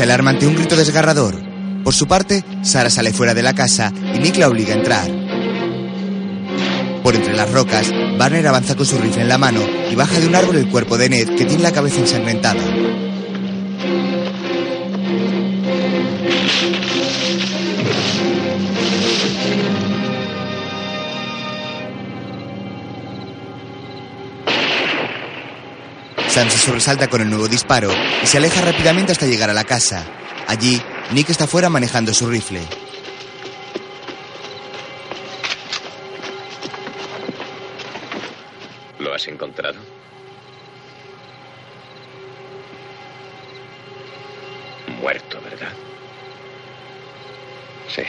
Se 0.00 0.04
alarma 0.04 0.30
ante 0.30 0.46
un 0.46 0.54
grito 0.54 0.76
desgarrador. 0.76 1.38
Por 1.84 1.92
su 1.92 2.08
parte, 2.08 2.42
Sara 2.62 2.88
sale 2.88 3.12
fuera 3.12 3.34
de 3.34 3.42
la 3.42 3.52
casa 3.52 3.92
y 4.14 4.18
Nick 4.18 4.38
la 4.38 4.48
obliga 4.48 4.72
a 4.72 4.78
entrar. 4.78 5.10
Por 7.02 7.14
entre 7.16 7.36
las 7.36 7.52
rocas, 7.52 7.92
Barner 8.16 8.46
avanza 8.46 8.76
con 8.76 8.86
su 8.86 8.96
rifle 8.96 9.20
en 9.20 9.28
la 9.28 9.36
mano 9.36 9.60
y 9.90 9.94
baja 9.94 10.18
de 10.18 10.26
un 10.26 10.34
árbol 10.34 10.56
el 10.56 10.70
cuerpo 10.70 10.96
de 10.96 11.10
Ned 11.10 11.36
que 11.36 11.44
tiene 11.44 11.62
la 11.62 11.72
cabeza 11.72 12.00
ensangrentada. 12.00 12.62
Sam 26.30 26.48
se 26.48 26.58
sobresalta 26.58 27.08
con 27.08 27.20
el 27.22 27.28
nuevo 27.28 27.48
disparo 27.48 27.90
y 28.22 28.26
se 28.26 28.36
aleja 28.36 28.60
rápidamente 28.60 29.10
hasta 29.10 29.26
llegar 29.26 29.50
a 29.50 29.52
la 29.52 29.64
casa. 29.64 30.06
Allí, 30.46 30.80
Nick 31.10 31.28
está 31.28 31.48
fuera 31.48 31.68
manejando 31.68 32.14
su 32.14 32.28
rifle. 32.28 32.62
¿Lo 39.00 39.12
has 39.12 39.26
encontrado? 39.26 39.80
Muerto, 45.00 45.40
¿verdad? 45.42 45.72
Sí. 47.88 48.02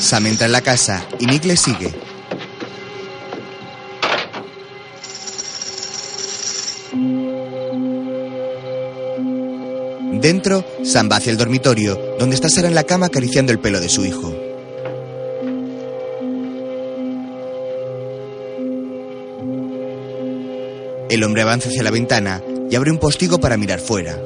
Sam 0.00 0.26
entra 0.26 0.46
en 0.46 0.52
la 0.52 0.62
casa 0.62 1.06
y 1.20 1.26
Nick 1.26 1.44
le 1.44 1.56
sigue. 1.56 2.11
Dentro, 10.22 10.64
Sam 10.84 11.08
va 11.10 11.16
hacia 11.16 11.32
el 11.32 11.36
dormitorio, 11.36 12.16
donde 12.16 12.36
está 12.36 12.48
Sara 12.48 12.68
en 12.68 12.76
la 12.76 12.84
cama 12.84 13.06
acariciando 13.06 13.50
el 13.50 13.58
pelo 13.58 13.80
de 13.80 13.88
su 13.88 14.04
hijo. 14.04 14.32
El 21.10 21.24
hombre 21.24 21.42
avanza 21.42 21.70
hacia 21.70 21.82
la 21.82 21.90
ventana 21.90 22.40
y 22.70 22.76
abre 22.76 22.92
un 22.92 22.98
postigo 22.98 23.40
para 23.40 23.56
mirar 23.56 23.80
fuera. 23.80 24.16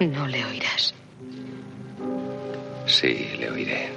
No 0.00 0.26
le 0.26 0.42
oirás. 0.46 0.94
Sí, 2.86 3.28
le 3.38 3.50
oiré. 3.50 3.92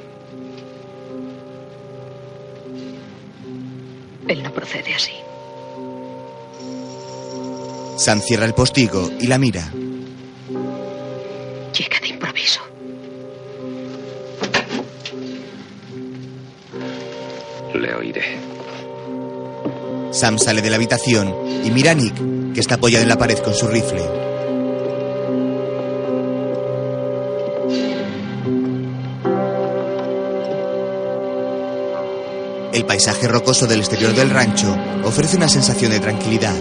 Él 4.28 4.44
no 4.44 4.52
procede 4.52 4.94
así. 4.94 5.14
Sam 7.98 8.20
cierra 8.20 8.46
el 8.46 8.54
postigo 8.54 9.10
y 9.22 9.28
la 9.28 9.38
mira. 9.38 9.72
Llega 11.72 12.00
de 12.02 12.08
improviso. 12.10 12.62
Le 17.76 17.96
oiré. 17.96 18.40
Sam 20.12 20.38
sale 20.38 20.62
de 20.62 20.70
la 20.70 20.76
habitación 20.76 21.34
y 21.64 21.72
mira 21.72 21.92
a 21.92 21.94
Nick, 21.94 22.54
que 22.54 22.60
está 22.60 22.76
apoyado 22.76 23.04
en 23.04 23.10
la 23.10 23.18
pared 23.18 23.38
con 23.40 23.54
su 23.54 23.68
rifle. 23.68 24.23
Paisaje 32.94 33.28
rocoso 33.28 33.65
del 33.65 33.80
exterior 33.80 34.14
del 34.14 34.30
rancho 34.30 34.78
ofrece 35.03 35.36
una 35.36 35.49
sensación 35.49 35.90
de 35.90 35.99
tranquilidad. 35.99 36.53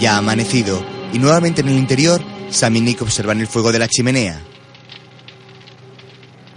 Ya 0.00 0.14
ha 0.14 0.18
amanecido 0.18 0.84
y 1.12 1.20
nuevamente 1.20 1.60
en 1.60 1.68
el 1.68 1.78
interior, 1.78 2.20
Sam 2.50 2.74
y 2.74 2.80
Nick 2.80 3.02
observan 3.02 3.40
el 3.40 3.46
fuego 3.46 3.70
de 3.70 3.78
la 3.78 3.86
chimenea. 3.86 4.42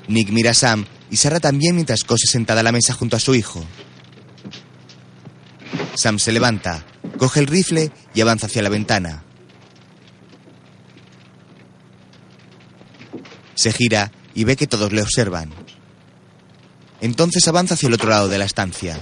Nick 0.07 0.31
mira 0.31 0.49
a 0.49 0.55
Sam 0.55 0.87
y 1.11 1.17
Sarah 1.17 1.39
también 1.39 1.75
mientras 1.75 2.03
cose 2.05 2.25
sentada 2.25 2.61
a 2.61 2.63
la 2.63 2.71
mesa 2.71 2.95
junto 2.95 3.15
a 3.15 3.19
su 3.19 3.35
hijo. 3.35 3.63
Sam 5.93 6.17
se 6.17 6.31
levanta, 6.31 6.83
coge 7.19 7.41
el 7.41 7.45
rifle 7.45 7.91
y 8.15 8.21
avanza 8.21 8.47
hacia 8.47 8.63
la 8.63 8.69
ventana. 8.69 9.24
Se 13.65 13.73
gira 13.73 14.11
y 14.35 14.43
ve 14.43 14.55
que 14.55 14.67
todos 14.67 14.93
le 14.93 15.01
observan. 15.01 15.51
Entonces 17.01 17.47
avanza 17.47 17.73
hacia 17.73 17.87
el 17.87 17.95
otro 17.95 18.09
lado 18.09 18.27
de 18.29 18.37
la 18.37 18.45
estancia. 18.45 18.99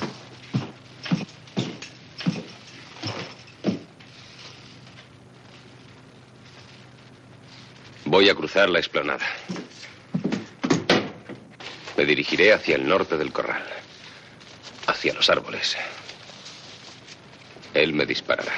Voy 8.06 8.30
a 8.30 8.36
cruzar 8.36 8.70
la 8.70 8.80
explanada. 8.80 9.26
Me 11.98 12.06
dirigiré 12.06 12.54
hacia 12.54 12.78
el 12.78 12.88
norte 12.88 13.18
del 13.18 13.34
corral, 13.34 13.66
hacia 14.88 15.14
los 15.14 15.30
árboles. 15.30 15.76
Él 17.74 17.92
me 17.92 18.06
disparará. 18.06 18.54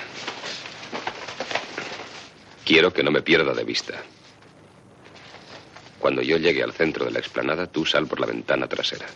Quiero 2.64 2.94
que 2.94 3.02
no 3.02 3.10
me 3.10 3.24
pierda 3.24 3.56
de 3.56 3.64
vista. 3.64 4.04
Cuando 6.06 6.22
yo 6.22 6.38
llegue 6.38 6.62
al 6.62 6.72
centro 6.72 7.04
de 7.04 7.10
la 7.10 7.18
explanada, 7.18 7.66
tú 7.66 7.84
sal 7.84 8.06
por 8.06 8.20
la 8.20 8.28
ventana 8.28 8.68
trasera. 8.68 9.08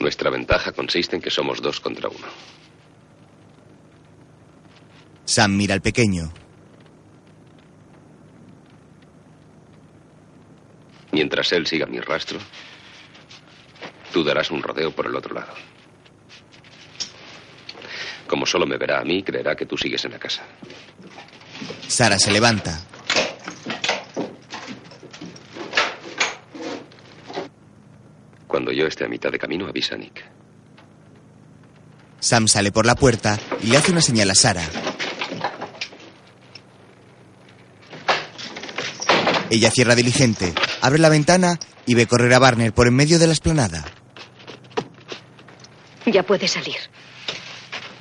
Nuestra 0.00 0.30
ventaja 0.30 0.72
consiste 0.72 1.16
en 1.16 1.20
que 1.20 1.28
somos 1.28 1.60
dos 1.60 1.80
contra 1.80 2.08
uno. 2.08 2.26
Sam 5.26 5.54
mira 5.54 5.74
al 5.74 5.82
pequeño. 5.82 6.32
Mientras 11.12 11.52
él 11.52 11.66
siga 11.66 11.84
mi 11.84 12.00
rastro, 12.00 12.38
tú 14.14 14.24
darás 14.24 14.50
un 14.50 14.62
rodeo 14.62 14.92
por 14.92 15.04
el 15.04 15.14
otro 15.14 15.34
lado. 15.34 15.52
Como 18.26 18.46
solo 18.46 18.64
me 18.64 18.78
verá 18.78 19.00
a 19.00 19.04
mí, 19.04 19.22
creerá 19.22 19.54
que 19.54 19.66
tú 19.66 19.76
sigues 19.76 20.02
en 20.06 20.12
la 20.12 20.18
casa. 20.18 20.42
Sara 21.86 22.18
se 22.18 22.32
levanta. 22.32 22.93
Cuando 28.54 28.70
yo 28.70 28.86
esté 28.86 29.04
a 29.04 29.08
mitad 29.08 29.32
de 29.32 29.38
camino, 29.40 29.66
avisa 29.66 29.96
a 29.96 29.98
Nick. 29.98 30.24
Sam 32.20 32.46
sale 32.46 32.70
por 32.70 32.86
la 32.86 32.94
puerta 32.94 33.36
y 33.60 33.66
le 33.66 33.76
hace 33.76 33.90
una 33.90 34.00
señal 34.00 34.30
a 34.30 34.36
Sara. 34.36 34.62
Ella 39.50 39.72
cierra 39.72 39.96
diligente, 39.96 40.54
abre 40.82 41.00
la 41.00 41.08
ventana 41.08 41.58
y 41.84 41.94
ve 41.94 42.06
correr 42.06 42.32
a 42.32 42.38
Barner 42.38 42.72
por 42.72 42.86
en 42.86 42.94
medio 42.94 43.18
de 43.18 43.26
la 43.26 43.32
esplanada. 43.32 43.84
Ya 46.06 46.22
puede 46.22 46.46
salir. 46.46 46.76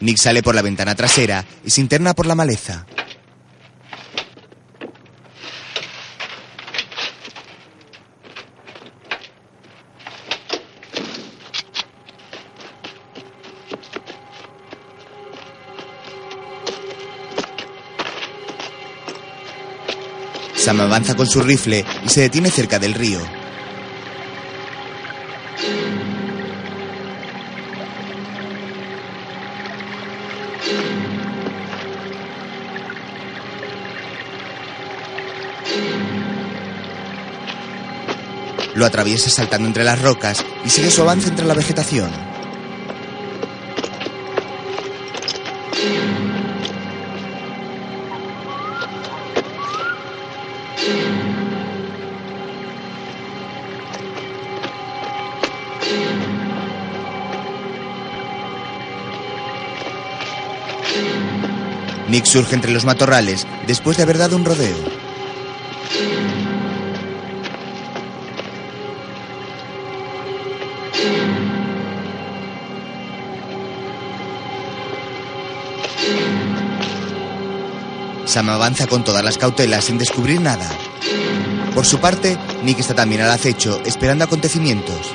Nick 0.01 0.17
sale 0.17 0.43
por 0.43 0.53
la 0.53 0.61
ventana 0.61 0.93
trasera 0.93 1.43
y 1.65 1.71
se 1.71 1.81
interna 1.81 2.13
por 2.13 2.27
la 2.27 2.35
maleza. 2.35 2.85
Avanza 20.79 21.15
con 21.15 21.27
su 21.27 21.41
rifle 21.41 21.85
y 22.05 22.09
se 22.09 22.21
detiene 22.21 22.49
cerca 22.49 22.79
del 22.79 22.93
río. 22.93 23.19
Lo 38.75 38.85
atraviesa 38.85 39.29
saltando 39.29 39.67
entre 39.67 39.83
las 39.83 40.01
rocas 40.01 40.43
y 40.65 40.69
sigue 40.69 40.89
su 40.89 41.01
avance 41.01 41.29
entre 41.29 41.45
la 41.45 41.53
vegetación. 41.53 42.32
Nick 62.13 62.25
surge 62.25 62.53
entre 62.53 62.69
los 62.69 62.85
matorrales 62.85 63.47
después 63.65 63.97
de 63.97 64.03
haber 64.03 64.19
dado 64.19 64.35
un 64.35 64.45
rodeo. 64.45 64.77
Sam 78.25 78.49
avanza 78.49 78.85
con 78.85 79.03
todas 79.03 79.23
las 79.23 79.39
cautelas 79.39 79.85
sin 79.85 79.97
descubrir 79.97 80.39
nada. 80.39 80.69
Por 81.73 81.87
su 81.87 81.97
parte, 81.97 82.37
Nick 82.61 82.77
está 82.77 82.93
también 82.93 83.21
al 83.21 83.31
acecho, 83.31 83.81
esperando 83.85 84.25
acontecimientos. 84.25 85.11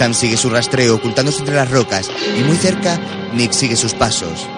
Sam 0.00 0.14
sigue 0.14 0.38
su 0.38 0.48
rastreo 0.48 0.94
ocultándose 0.94 1.40
entre 1.40 1.56
las 1.56 1.70
rocas 1.70 2.10
y 2.34 2.42
muy 2.44 2.56
cerca, 2.56 2.98
Nick 3.34 3.52
sigue 3.52 3.76
sus 3.76 3.92
pasos. 3.92 4.48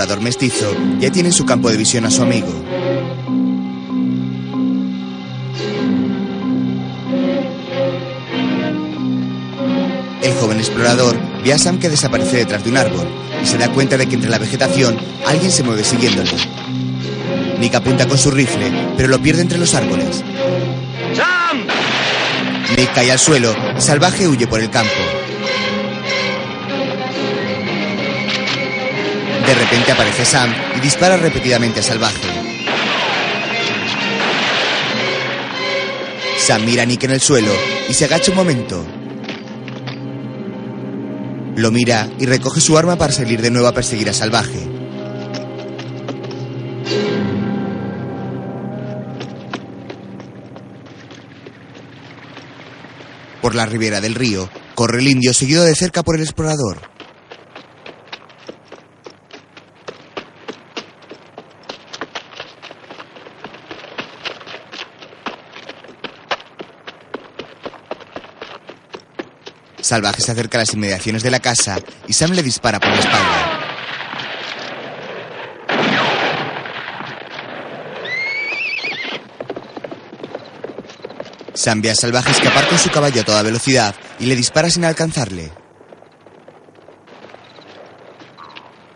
Explorador 0.00 0.24
mestizo 0.24 0.74
ya 0.98 1.10
tiene 1.10 1.28
en 1.28 1.34
su 1.34 1.44
campo 1.44 1.68
de 1.68 1.76
visión 1.76 2.06
a 2.06 2.10
su 2.10 2.22
amigo. 2.22 2.48
El 10.22 10.32
joven 10.40 10.58
explorador 10.58 11.18
ve 11.44 11.52
a 11.52 11.58
Sam 11.58 11.78
que 11.78 11.90
desaparece 11.90 12.38
detrás 12.38 12.64
de 12.64 12.70
un 12.70 12.78
árbol 12.78 13.06
y 13.42 13.46
se 13.46 13.58
da 13.58 13.70
cuenta 13.72 13.98
de 13.98 14.06
que 14.06 14.14
entre 14.14 14.30
la 14.30 14.38
vegetación 14.38 14.96
alguien 15.26 15.50
se 15.50 15.64
mueve 15.64 15.84
siguiéndole. 15.84 16.32
Nick 17.58 17.74
apunta 17.74 18.08
con 18.08 18.16
su 18.16 18.30
rifle, 18.30 18.72
pero 18.96 19.10
lo 19.10 19.20
pierde 19.20 19.42
entre 19.42 19.58
los 19.58 19.74
árboles. 19.74 20.24
¡Sam! 21.14 21.66
Nick 22.74 22.94
cae 22.94 23.12
al 23.12 23.18
suelo 23.18 23.54
y 23.76 23.80
Salvaje 23.82 24.26
huye 24.26 24.46
por 24.46 24.60
el 24.60 24.70
campo. 24.70 25.09
De 29.50 29.56
repente 29.56 29.90
aparece 29.90 30.24
Sam 30.24 30.54
y 30.76 30.80
dispara 30.80 31.16
repetidamente 31.16 31.80
a 31.80 31.82
Salvaje. 31.82 32.28
Sam 36.38 36.64
mira 36.64 36.84
a 36.84 36.86
Nick 36.86 37.02
en 37.02 37.10
el 37.10 37.20
suelo 37.20 37.50
y 37.88 37.92
se 37.92 38.04
agacha 38.04 38.30
un 38.30 38.36
momento. 38.36 38.86
Lo 41.56 41.72
mira 41.72 42.08
y 42.20 42.26
recoge 42.26 42.60
su 42.60 42.78
arma 42.78 42.94
para 42.94 43.12
salir 43.12 43.42
de 43.42 43.50
nuevo 43.50 43.66
a 43.66 43.74
perseguir 43.74 44.08
a 44.08 44.12
Salvaje. 44.12 44.68
Por 53.42 53.56
la 53.56 53.66
ribera 53.66 54.00
del 54.00 54.14
río, 54.14 54.48
corre 54.76 55.00
el 55.00 55.08
indio 55.08 55.34
seguido 55.34 55.64
de 55.64 55.74
cerca 55.74 56.04
por 56.04 56.14
el 56.14 56.22
explorador. 56.22 56.89
Salvaje 69.90 70.22
se 70.22 70.30
acerca 70.30 70.56
a 70.56 70.60
las 70.60 70.72
inmediaciones 70.72 71.24
de 71.24 71.32
la 71.32 71.40
casa 71.40 71.80
y 72.06 72.12
Sam 72.12 72.30
le 72.30 72.44
dispara 72.44 72.78
por 72.78 72.90
la 72.90 73.00
espalda. 73.00 73.60
Sam 81.54 81.82
ve 81.82 81.90
a 81.90 81.96
Salvaje 81.96 82.30
escapar 82.30 82.68
con 82.68 82.78
su 82.78 82.88
caballo 82.90 83.20
a 83.20 83.24
toda 83.24 83.42
velocidad 83.42 83.96
y 84.20 84.26
le 84.26 84.36
dispara 84.36 84.70
sin 84.70 84.84
alcanzarle. 84.84 85.50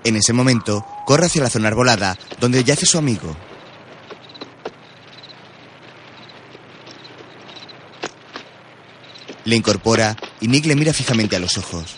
En 0.04 0.14
ese 0.14 0.32
momento, 0.32 0.86
corre 1.06 1.26
hacia 1.26 1.42
la 1.42 1.50
zona 1.50 1.66
arbolada, 1.66 2.16
donde 2.38 2.62
yace 2.62 2.86
su 2.86 2.98
amigo. 2.98 3.36
Le 9.44 9.56
incorpora 9.56 10.16
y 10.40 10.48
Nick 10.48 10.66
le 10.66 10.76
mira 10.76 10.92
fijamente 10.92 11.36
a 11.36 11.40
los 11.40 11.56
ojos. 11.58 11.96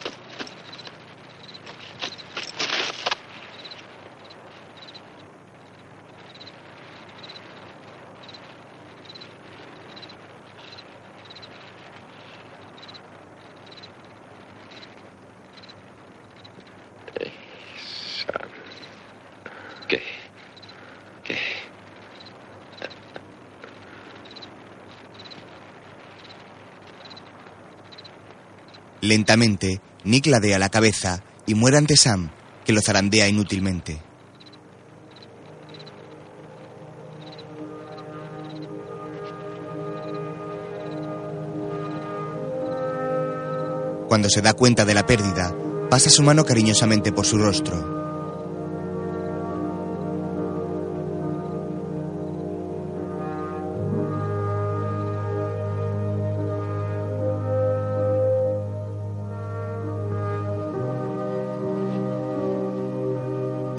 Lentamente, 29.07 29.81
Nick 30.03 30.27
ladea 30.27 30.59
la 30.59 30.69
cabeza 30.69 31.23
y 31.47 31.55
muere 31.55 31.79
ante 31.79 31.97
Sam, 31.97 32.29
que 32.65 32.73
lo 32.73 32.81
zarandea 32.83 33.29
inútilmente. 33.29 34.03
Cuando 44.09 44.29
se 44.29 44.43
da 44.43 44.55
cuenta 44.55 44.85
de 44.85 44.95
la 44.95 45.07
pérdida, 45.07 45.55
pasa 45.89 46.11
su 46.11 46.25
mano 46.25 46.45
cariñosamente 46.45 47.13
por 47.13 47.27
su 47.27 47.39
rostro. 47.39 47.96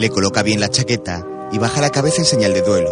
Coloca 0.10 0.42
bien 0.42 0.60
la 0.60 0.70
chaqueta 0.70 1.24
y 1.52 1.60
baja 1.60 1.82
la 1.82 1.92
cabeza 1.92 2.22
en 2.22 2.26
señal 2.26 2.54
de 2.54 2.62
duelo. 2.62 2.90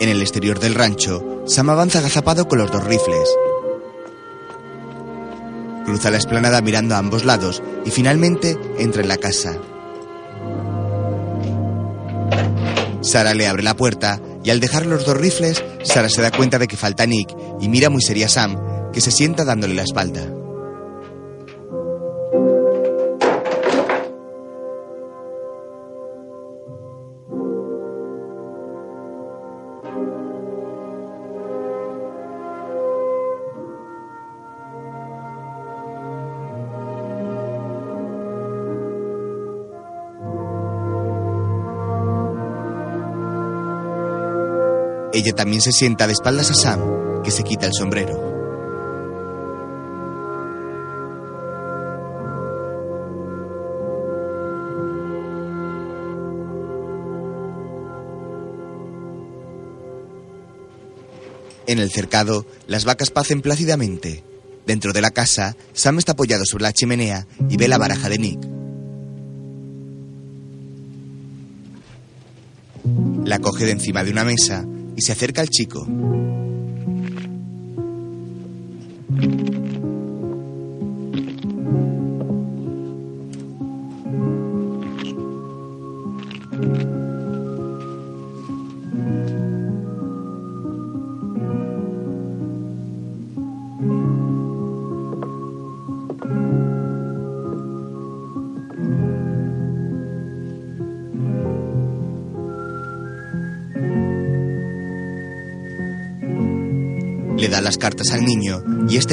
En 0.00 0.08
el 0.08 0.20
exterior 0.20 0.58
del 0.58 0.74
rancho, 0.74 1.42
Sam 1.46 1.70
avanza 1.70 2.00
agazapado 2.00 2.48
con 2.48 2.58
los 2.58 2.70
dos 2.72 2.82
rifles. 2.84 3.28
Cruza 5.84 6.10
la 6.10 6.16
explanada 6.16 6.60
mirando 6.60 6.94
a 6.94 6.98
ambos 6.98 7.24
lados 7.24 7.62
y 7.84 7.90
finalmente 7.90 8.58
entra 8.78 9.02
en 9.02 9.08
la 9.08 9.18
casa. 9.18 9.56
Sara 13.00 13.34
le 13.34 13.46
abre 13.46 13.62
la 13.62 13.76
puerta 13.76 14.20
y 14.44 14.50
al 14.50 14.60
dejar 14.60 14.86
los 14.86 15.06
dos 15.06 15.16
rifles, 15.16 15.64
Sara 15.82 16.08
se 16.08 16.20
da 16.22 16.30
cuenta 16.30 16.58
de 16.58 16.68
que 16.68 16.76
falta 16.76 17.06
Nick 17.06 17.34
y 17.60 17.68
mira 17.68 17.88
muy 17.88 18.02
seria 18.02 18.26
a 18.26 18.28
Sam, 18.28 18.58
que 18.92 19.00
se 19.00 19.10
sienta 19.10 19.44
dándole 19.44 19.74
la 19.74 19.82
espalda. 19.82 20.33
Ella 45.14 45.32
también 45.32 45.62
se 45.62 45.70
sienta 45.70 46.08
de 46.08 46.12
espaldas 46.12 46.50
a 46.50 46.54
Sam, 46.54 47.22
que 47.22 47.30
se 47.30 47.44
quita 47.44 47.66
el 47.66 47.72
sombrero. 47.72 48.34
En 61.68 61.78
el 61.78 61.92
cercado, 61.92 62.44
las 62.66 62.84
vacas 62.84 63.10
pacen 63.10 63.40
plácidamente. 63.40 64.24
Dentro 64.66 64.92
de 64.92 65.00
la 65.00 65.12
casa, 65.12 65.56
Sam 65.74 65.98
está 65.98 66.12
apoyado 66.12 66.44
sobre 66.44 66.64
la 66.64 66.72
chimenea 66.72 67.28
y 67.48 67.56
ve 67.56 67.68
la 67.68 67.78
baraja 67.78 68.08
de 68.08 68.18
Nick. 68.18 68.40
La 73.24 73.38
coge 73.38 73.64
de 73.64 73.70
encima 73.70 74.02
de 74.02 74.10
una 74.10 74.24
mesa 74.24 74.66
y 74.96 75.02
se 75.02 75.12
acerca 75.12 75.40
al 75.40 75.48
chico. 75.48 75.86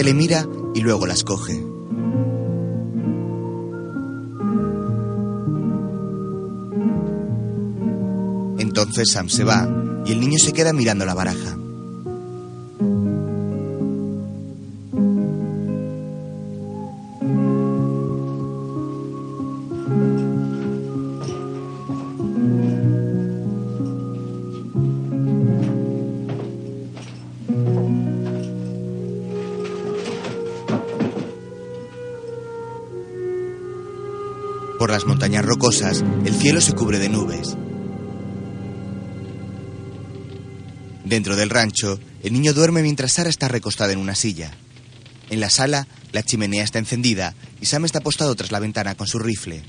Le 0.04 0.14
mira 0.14 0.48
y 0.74 0.82
luego 0.82 1.06
las 1.06 1.24
coge. 1.24 1.64
Entonces 8.58 9.12
Sam 9.12 9.30
se 9.30 9.44
va 9.44 9.68
y 10.06 10.12
el 10.12 10.20
niño 10.20 10.38
se 10.38 10.54
queda 10.54 10.74
mirando 10.74 11.06
la 11.06 11.14
baraja. 11.14 11.61
Las 35.02 35.08
montañas 35.08 35.44
rocosas, 35.44 36.04
el 36.26 36.36
cielo 36.36 36.62
se 36.62 36.74
cubre 36.74 37.00
de 37.00 37.10
nubes. 37.10 37.58
Dentro 41.04 41.36
del 41.36 41.50
rancho, 41.50 42.00
el 42.22 42.34
niño 42.34 42.54
duerme 42.54 42.84
mientras 42.84 43.14
Sara 43.14 43.28
está 43.28 43.48
recostada 43.48 43.94
en 43.94 43.98
una 43.98 44.14
silla. 44.14 44.52
En 45.32 45.40
la 45.40 45.50
sala, 45.50 45.88
la 46.12 46.22
chimenea 46.22 46.64
está 46.64 46.78
encendida 46.78 47.34
y 47.60 47.66
Sam 47.66 47.86
está 47.86 47.98
apostado 47.98 48.36
tras 48.36 48.52
la 48.52 48.60
ventana 48.60 48.94
con 48.94 49.08
su 49.08 49.18
rifle. 49.18 49.64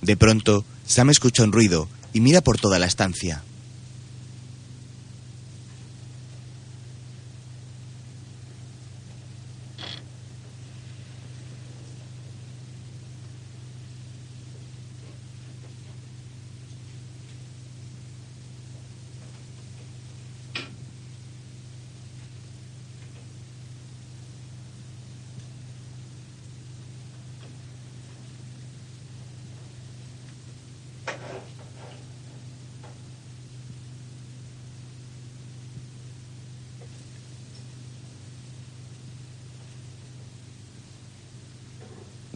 De 0.00 0.16
pronto, 0.16 0.64
Sam 0.86 1.10
escucha 1.10 1.44
un 1.44 1.52
ruido 1.52 1.86
y 2.12 2.20
mira 2.20 2.40
por 2.40 2.58
toda 2.58 2.78
la 2.78 2.86
estancia. 2.86 3.42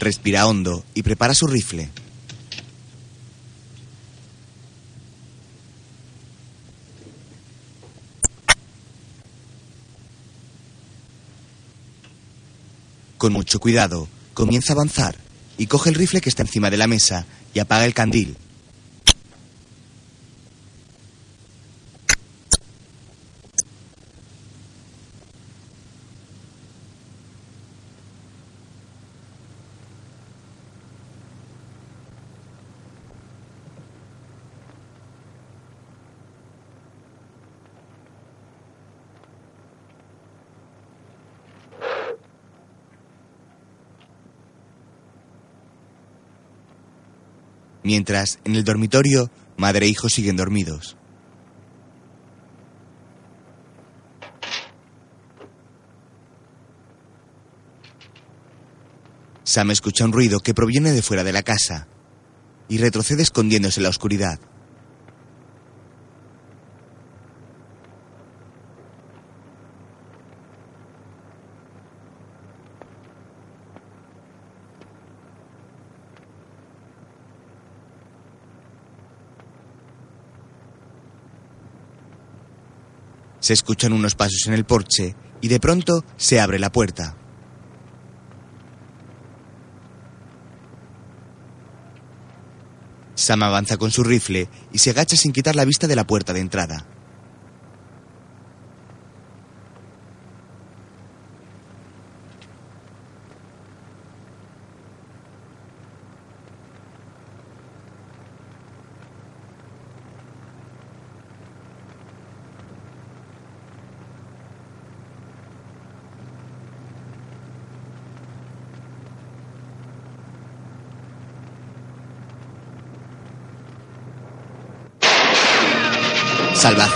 Respira 0.06 0.46
hondo 0.46 0.84
y 0.94 1.02
prepara 1.02 1.34
su 1.34 1.48
rifle. 1.48 1.90
Con 13.18 13.32
mucho 13.32 13.58
cuidado, 13.58 14.06
comienza 14.32 14.74
a 14.74 14.74
avanzar 14.74 15.16
y 15.58 15.66
coge 15.66 15.90
el 15.90 15.96
rifle 15.96 16.20
que 16.20 16.28
está 16.28 16.42
encima 16.42 16.70
de 16.70 16.76
la 16.76 16.86
mesa 16.86 17.26
y 17.52 17.58
apaga 17.58 17.84
el 17.84 17.92
candil. 17.92 18.36
Mientras, 47.86 48.40
en 48.44 48.56
el 48.56 48.64
dormitorio, 48.64 49.30
madre 49.56 49.86
e 49.86 49.88
hijo 49.88 50.08
siguen 50.08 50.34
dormidos. 50.34 50.96
Sam 59.44 59.70
escucha 59.70 60.04
un 60.04 60.10
ruido 60.10 60.40
que 60.40 60.52
proviene 60.52 60.90
de 60.90 61.00
fuera 61.00 61.22
de 61.22 61.32
la 61.32 61.44
casa 61.44 61.86
y 62.68 62.78
retrocede 62.78 63.22
escondiéndose 63.22 63.78
en 63.78 63.84
la 63.84 63.90
oscuridad. 63.90 64.40
Se 83.46 83.52
escuchan 83.52 83.92
unos 83.92 84.16
pasos 84.16 84.48
en 84.48 84.54
el 84.54 84.64
porche 84.64 85.14
y 85.40 85.46
de 85.46 85.60
pronto 85.60 86.04
se 86.16 86.40
abre 86.40 86.58
la 86.58 86.72
puerta. 86.72 87.16
Sam 93.14 93.44
avanza 93.44 93.76
con 93.76 93.92
su 93.92 94.02
rifle 94.02 94.48
y 94.72 94.78
se 94.78 94.90
agacha 94.90 95.16
sin 95.16 95.30
quitar 95.30 95.54
la 95.54 95.64
vista 95.64 95.86
de 95.86 95.94
la 95.94 96.04
puerta 96.08 96.32
de 96.32 96.40
entrada. 96.40 96.88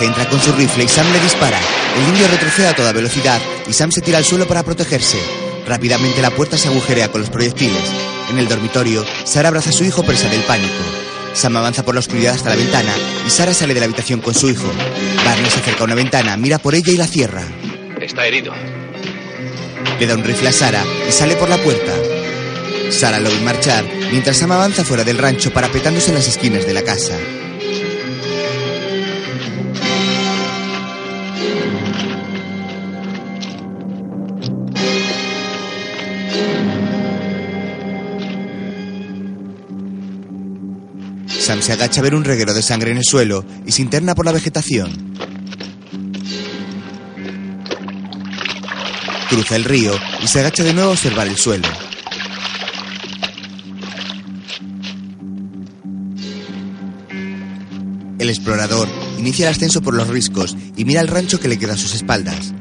Entra 0.00 0.26
con 0.30 0.40
su 0.40 0.52
rifle 0.52 0.84
y 0.84 0.88
Sam 0.88 1.12
le 1.12 1.20
dispara. 1.20 1.58
El 1.96 2.08
indio 2.08 2.26
retrocede 2.28 2.68
a 2.68 2.74
toda 2.74 2.92
velocidad 2.92 3.38
y 3.68 3.72
Sam 3.74 3.92
se 3.92 4.00
tira 4.00 4.16
al 4.16 4.24
suelo 4.24 4.48
para 4.48 4.62
protegerse. 4.62 5.18
Rápidamente 5.66 6.22
la 6.22 6.30
puerta 6.30 6.56
se 6.56 6.68
agujerea 6.68 7.12
con 7.12 7.20
los 7.20 7.28
proyectiles. 7.28 7.84
En 8.30 8.38
el 8.38 8.48
dormitorio, 8.48 9.04
Sara 9.24 9.48
abraza 9.48 9.70
a 9.70 9.72
su 9.74 9.84
hijo 9.84 10.02
presa 10.02 10.28
del 10.28 10.40
pánico. 10.42 10.82
Sam 11.34 11.56
avanza 11.56 11.84
por 11.84 11.94
la 11.94 12.00
oscuridad 12.00 12.34
hasta 12.34 12.48
la 12.48 12.56
ventana 12.56 12.92
y 13.26 13.30
Sara 13.30 13.52
sale 13.52 13.74
de 13.74 13.80
la 13.80 13.86
habitación 13.86 14.20
con 14.20 14.34
su 14.34 14.48
hijo. 14.48 14.66
Barney 15.24 15.50
se 15.50 15.60
acerca 15.60 15.82
a 15.82 15.84
una 15.84 15.94
ventana, 15.94 16.36
mira 16.38 16.58
por 16.58 16.74
ella 16.74 16.92
y 16.92 16.96
la 16.96 17.06
cierra. 17.06 17.42
Está 18.00 18.26
herido. 18.26 18.54
Le 19.98 20.06
da 20.06 20.14
un 20.14 20.24
rifle 20.24 20.48
a 20.48 20.52
Sara 20.52 20.82
y 21.08 21.12
sale 21.12 21.36
por 21.36 21.50
la 21.50 21.58
puerta. 21.58 21.92
Sara 22.90 23.20
lo 23.20 23.28
ve 23.28 23.40
marchar 23.40 23.84
mientras 24.10 24.38
Sam 24.38 24.52
avanza 24.52 24.82
fuera 24.82 25.04
del 25.04 25.18
rancho 25.18 25.52
parapetándose 25.52 26.08
en 26.08 26.14
las 26.16 26.26
esquinas 26.26 26.66
de 26.66 26.72
la 26.72 26.82
casa. 26.82 27.14
Se 41.58 41.72
agacha 41.72 42.00
a 42.00 42.04
ver 42.04 42.14
un 42.14 42.24
reguero 42.24 42.54
de 42.54 42.62
sangre 42.62 42.92
en 42.92 42.98
el 42.98 43.04
suelo 43.04 43.44
y 43.66 43.72
se 43.72 43.82
interna 43.82 44.14
por 44.14 44.24
la 44.24 44.30
vegetación. 44.30 45.14
Cruza 49.28 49.56
el 49.56 49.64
río 49.64 49.92
y 50.22 50.28
se 50.28 50.40
agacha 50.40 50.62
de 50.62 50.72
nuevo 50.72 50.90
a 50.90 50.92
observar 50.92 51.26
el 51.26 51.36
suelo. 51.36 51.68
El 58.18 58.30
explorador 58.30 58.88
inicia 59.18 59.48
el 59.48 59.52
ascenso 59.52 59.82
por 59.82 59.94
los 59.94 60.08
riscos 60.08 60.56
y 60.76 60.84
mira 60.84 61.00
el 61.00 61.08
rancho 61.08 61.40
que 61.40 61.48
le 61.48 61.58
queda 61.58 61.74
a 61.74 61.76
sus 61.76 61.94
espaldas. 61.94 62.54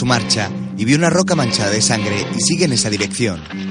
Su 0.00 0.06
marcha 0.06 0.50
y 0.78 0.86
ve 0.86 0.94
una 0.94 1.10
roca 1.10 1.34
manchada 1.34 1.68
de 1.68 1.82
sangre 1.82 2.26
y 2.34 2.40
sigue 2.40 2.64
en 2.64 2.72
esa 2.72 2.88
dirección. 2.88 3.69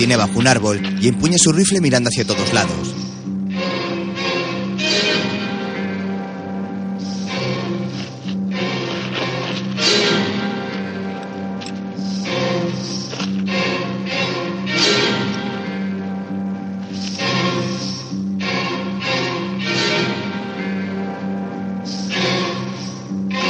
Detiene 0.00 0.16
bajo 0.16 0.38
un 0.38 0.46
árbol 0.46 0.80
y 1.02 1.08
empuña 1.08 1.36
su 1.36 1.52
rifle 1.52 1.78
mirando 1.78 2.08
hacia 2.08 2.24
todos 2.24 2.54
lados. 2.54 2.94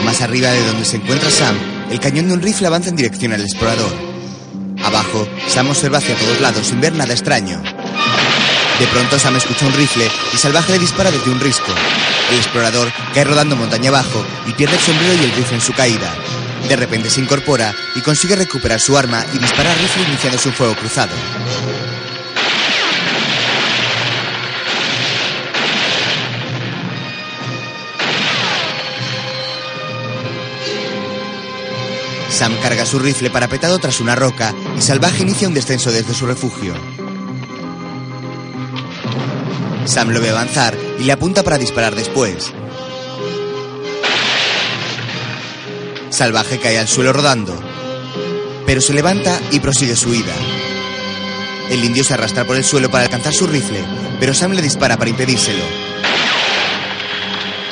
Más 0.05 0.20
arriba 0.20 0.51
de 0.51 0.66
donde 0.66 0.85
se 0.85 0.97
encuentra 0.97 1.31
Sam, 1.31 1.55
el 1.93 2.01
cañón 2.01 2.27
de 2.27 2.35
un 2.35 2.43
rifle 2.43 2.66
avanza 2.66 2.89
en 2.89 2.97
dirección 2.97 3.32
al 3.32 3.43
explorador. 3.43 4.10
Sam 5.51 5.68
observa 5.68 5.98
hacia 5.98 6.14
todos 6.14 6.40
lados 6.40 6.68
sin 6.68 6.81
ver 6.81 6.93
nada 6.93 7.12
extraño. 7.12 7.60
De 8.78 8.86
pronto 8.86 9.18
Sam 9.18 9.35
escucha 9.35 9.66
un 9.66 9.72
rifle 9.72 10.09
y 10.32 10.36
Salvaje 10.36 10.72
le 10.72 10.78
dispara 10.78 11.10
desde 11.10 11.28
un 11.28 11.40
risco. 11.40 11.72
El 12.31 12.36
explorador 12.36 12.90
cae 13.12 13.24
rodando 13.24 13.56
montaña 13.56 13.90
abajo 13.90 14.24
y 14.47 14.52
pierde 14.52 14.77
el 14.77 14.81
sombrero 14.81 15.12
y 15.14 15.24
el 15.24 15.32
rifle 15.32 15.56
en 15.56 15.60
su 15.60 15.72
caída. 15.72 16.14
De 16.68 16.77
repente 16.77 17.10
se 17.10 17.20
incorpora 17.20 17.74
y 17.97 18.01
consigue 18.01 18.36
recuperar 18.36 18.81
su 18.81 18.97
arma 18.97 19.24
y 19.35 19.39
dispara 19.39 19.72
al 19.72 19.78
rifle 19.78 20.05
iniciando 20.05 20.39
su 20.39 20.52
fuego 20.52 20.77
cruzado. 20.77 21.12
Sam 32.40 32.56
carga 32.62 32.86
su 32.86 32.98
rifle 32.98 33.28
parapetado 33.28 33.78
tras 33.78 34.00
una 34.00 34.16
roca 34.16 34.54
y 34.74 34.80
Salvaje 34.80 35.24
inicia 35.24 35.46
un 35.46 35.52
descenso 35.52 35.92
desde 35.92 36.14
su 36.14 36.24
refugio. 36.24 36.72
Sam 39.84 40.08
lo 40.08 40.22
ve 40.22 40.30
avanzar 40.30 40.74
y 40.98 41.04
le 41.04 41.12
apunta 41.12 41.42
para 41.42 41.58
disparar 41.58 41.94
después. 41.94 42.50
Salvaje 46.08 46.58
cae 46.58 46.78
al 46.78 46.88
suelo 46.88 47.12
rodando, 47.12 47.60
pero 48.64 48.80
se 48.80 48.94
levanta 48.94 49.38
y 49.50 49.60
prosigue 49.60 49.94
su 49.94 50.08
huida. 50.08 50.32
El 51.68 51.84
indio 51.84 52.04
se 52.04 52.14
arrastra 52.14 52.46
por 52.46 52.56
el 52.56 52.64
suelo 52.64 52.90
para 52.90 53.04
alcanzar 53.04 53.34
su 53.34 53.46
rifle, 53.48 53.84
pero 54.18 54.32
Sam 54.32 54.52
le 54.52 54.62
dispara 54.62 54.96
para 54.96 55.10
impedírselo. 55.10 55.64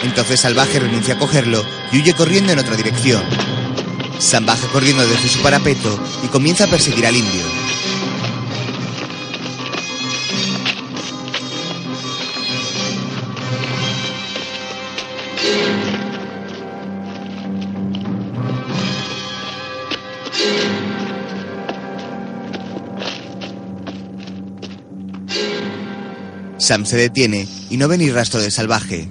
Entonces 0.02 0.40
Salvaje 0.40 0.78
renuncia 0.78 1.14
a 1.14 1.18
cogerlo 1.18 1.64
y 1.90 2.00
huye 2.00 2.12
corriendo 2.12 2.52
en 2.52 2.58
otra 2.58 2.76
dirección. 2.76 3.57
Sam 4.18 4.46
baja 4.46 4.66
corriendo 4.68 5.06
desde 5.06 5.28
su 5.28 5.40
parapeto 5.40 5.98
y 6.24 6.28
comienza 6.28 6.64
a 6.64 6.66
perseguir 6.66 7.06
al 7.06 7.16
indio. 7.16 7.42
Sam 26.58 26.84
se 26.84 26.98
detiene 26.98 27.48
y 27.70 27.78
no 27.78 27.88
ve 27.88 27.96
ni 27.96 28.10
rastro 28.10 28.42
de 28.42 28.50
salvaje. 28.50 29.08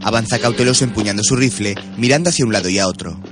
Avanza 0.00 0.38
cauteloso 0.38 0.84
empuñando 0.84 1.22
su 1.22 1.36
rifle, 1.36 1.74
mirando 1.98 2.30
hacia 2.30 2.46
un 2.46 2.52
lado 2.52 2.70
y 2.70 2.78
a 2.78 2.86
otro. 2.86 3.31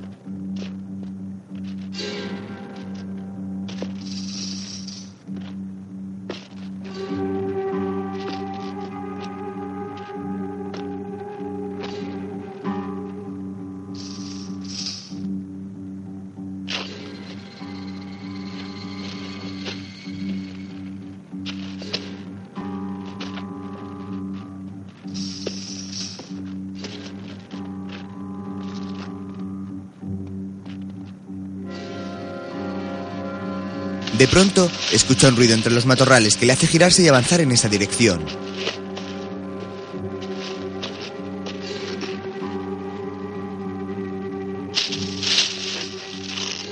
Pronto, 34.30 34.70
escucha 34.92 35.28
un 35.28 35.36
ruido 35.36 35.54
entre 35.54 35.72
los 35.72 35.86
matorrales 35.86 36.36
que 36.36 36.46
le 36.46 36.52
hace 36.52 36.66
girarse 36.66 37.02
y 37.02 37.08
avanzar 37.08 37.40
en 37.40 37.52
esa 37.52 37.68
dirección. 37.68 38.24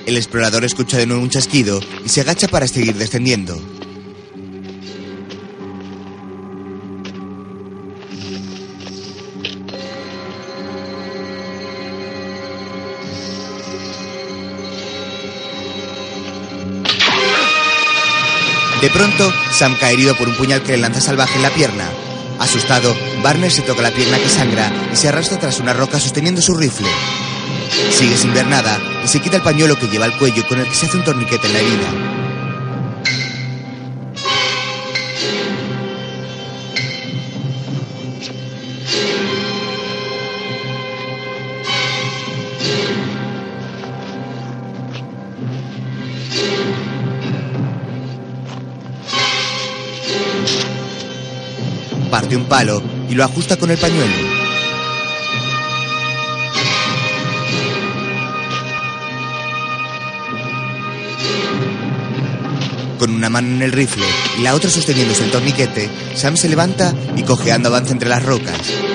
El 0.06 0.16
explorador 0.16 0.64
escucha 0.64 0.96
de 0.96 1.06
nuevo 1.06 1.22
un 1.22 1.28
chasquido 1.28 1.80
y 2.02 2.08
se 2.08 2.22
agacha 2.22 2.48
para 2.48 2.66
seguir 2.66 2.94
descendiendo. 2.94 3.77
De 18.80 18.90
pronto, 18.90 19.32
Sam 19.50 19.76
cae 19.80 19.94
herido 19.94 20.14
por 20.14 20.28
un 20.28 20.36
puñal 20.36 20.62
que 20.62 20.72
le 20.72 20.78
lanza 20.78 21.00
salvaje 21.00 21.34
en 21.34 21.42
la 21.42 21.50
pierna. 21.50 21.90
Asustado, 22.38 22.94
Barner 23.22 23.50
se 23.50 23.62
toca 23.62 23.82
la 23.82 23.90
pierna 23.90 24.18
que 24.18 24.28
sangra 24.28 24.70
y 24.92 24.96
se 24.96 25.08
arrastra 25.08 25.40
tras 25.40 25.58
una 25.58 25.72
roca 25.72 25.98
sosteniendo 25.98 26.40
su 26.40 26.54
rifle. 26.54 26.86
Sigue 27.90 28.16
sin 28.16 28.32
ver 28.32 28.46
nada 28.46 28.78
y 29.04 29.08
se 29.08 29.20
quita 29.20 29.36
el 29.36 29.42
pañuelo 29.42 29.76
que 29.76 29.88
lleva 29.88 30.04
al 30.04 30.16
cuello 30.16 30.46
con 30.46 30.60
el 30.60 30.68
que 30.68 30.76
se 30.76 30.86
hace 30.86 30.96
un 30.96 31.04
torniquete 31.04 31.48
en 31.48 31.52
la 31.52 31.58
herida. 31.58 32.27
Un 52.36 52.44
palo 52.44 52.82
y 53.08 53.14
lo 53.14 53.24
ajusta 53.24 53.56
con 53.56 53.70
el 53.70 53.78
pañuelo. 53.78 54.12
Con 62.98 63.14
una 63.14 63.30
mano 63.30 63.48
en 63.48 63.62
el 63.62 63.72
rifle 63.72 64.06
y 64.38 64.42
la 64.42 64.54
otra 64.54 64.70
sosteniéndose 64.70 65.24
el 65.24 65.30
torniquete, 65.30 65.88
Sam 66.14 66.36
se 66.36 66.48
levanta 66.48 66.94
y 67.16 67.22
cojeando 67.22 67.68
avanza 67.68 67.92
entre 67.92 68.08
las 68.08 68.24
rocas. 68.24 68.87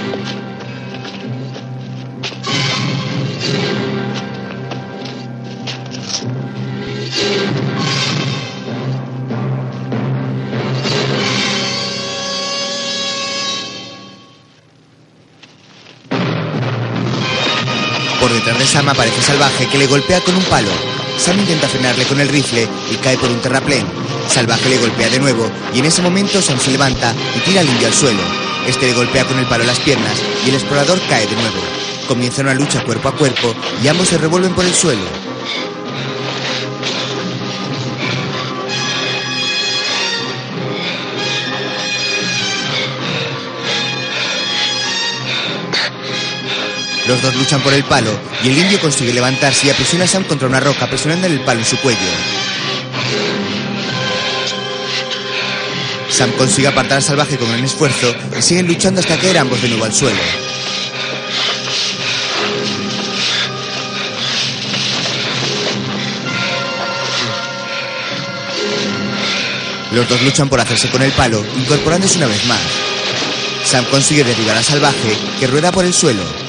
Por 18.24 18.32
detrás 18.32 18.58
de 18.58 18.66
Sam 18.66 18.88
aparece 18.88 19.22
Salvaje 19.22 19.68
que 19.68 19.78
le 19.78 19.86
golpea 19.86 20.22
con 20.22 20.34
un 20.34 20.44
palo. 20.44 20.70
Sam 21.18 21.38
intenta 21.40 21.68
frenarle 21.68 22.06
con 22.06 22.22
el 22.22 22.30
rifle 22.30 22.70
y 22.90 22.96
cae 22.96 23.18
por 23.18 23.30
un 23.30 23.42
terraplén. 23.42 23.86
Salvaje 24.30 24.70
le 24.70 24.78
golpea 24.78 25.10
de 25.10 25.20
nuevo 25.20 25.52
y 25.74 25.80
en 25.80 25.86
ese 25.86 26.02
momento 26.02 26.42
Sam 26.42 26.58
se 26.58 26.72
levanta 26.72 27.14
y 27.36 27.42
tira 27.42 27.60
al 27.60 27.68
indio 27.68 27.88
al 27.88 27.94
suelo. 27.94 28.22
Este 28.66 28.86
le 28.86 28.94
golpea 28.94 29.26
con 29.26 29.38
el 29.40 29.46
palo 29.46 29.66
las 29.66 29.82
piernas 29.82 30.18
y 30.46 30.50
el 30.52 30.56
explorador 30.56 31.02
cae 31.10 31.28
de 31.28 31.36
nuevo. 31.36 31.60
Comienza 32.08 32.44
una 32.44 32.54
lucha 32.54 32.86
cuerpo 32.86 33.10
a 33.10 33.16
cuerpo 33.18 33.54
y 33.84 33.90
ambos 33.90 34.08
se 34.08 34.18
revuelven 34.18 34.54
por 34.54 34.64
el 34.64 34.74
suelo. 34.74 35.23
Los 47.08 47.22
dos 47.22 47.36
luchan 47.36 47.62
por 47.62 47.74
el 47.74 47.84
palo 47.84 48.12
y 48.44 48.50
el 48.50 48.58
indio 48.58 48.80
consigue 48.80 49.14
levantarse 49.14 49.68
y 49.68 49.70
aprisiona 49.70 50.06
a 50.06 50.08
Sam 50.08 50.24
contra 50.24 50.48
una 50.48 50.60
roca 50.60 50.88
presionando 50.88 51.28
el 51.28 51.42
palo 51.42 51.60
en 51.60 51.66
su 51.66 51.78
cuello. 51.78 52.00
Sam 56.10 56.32
consigue 56.34 56.68
apartar 56.68 56.98
al 56.98 57.04
salvaje 57.04 57.38
con 57.38 57.50
gran 57.50 57.64
esfuerzo 57.64 58.16
y 58.38 58.42
siguen 58.42 58.68
luchando 58.68 59.02
hasta 59.02 59.18
caer 59.18 59.40
ambos 59.40 59.62
de 59.62 59.70
nuevo 59.70 59.84
al 59.84 59.94
suelo. 59.94 60.20
Los 69.92 70.08
dos 70.08 70.22
luchan 70.22 70.50
por 70.50 70.60
hacerse 70.60 70.90
con 70.90 71.02
el 71.02 71.12
palo, 71.12 71.44
incorporándose 71.56 72.18
una 72.18 72.28
vez 72.28 72.46
más. 72.46 72.62
Sam 73.66 73.86
consigue 73.86 74.24
derribar 74.24 74.58
al 74.58 74.64
salvaje, 74.64 75.18
que 75.40 75.48
rueda 75.48 75.72
por 75.72 75.86
el 75.86 75.94
suelo. 75.94 76.43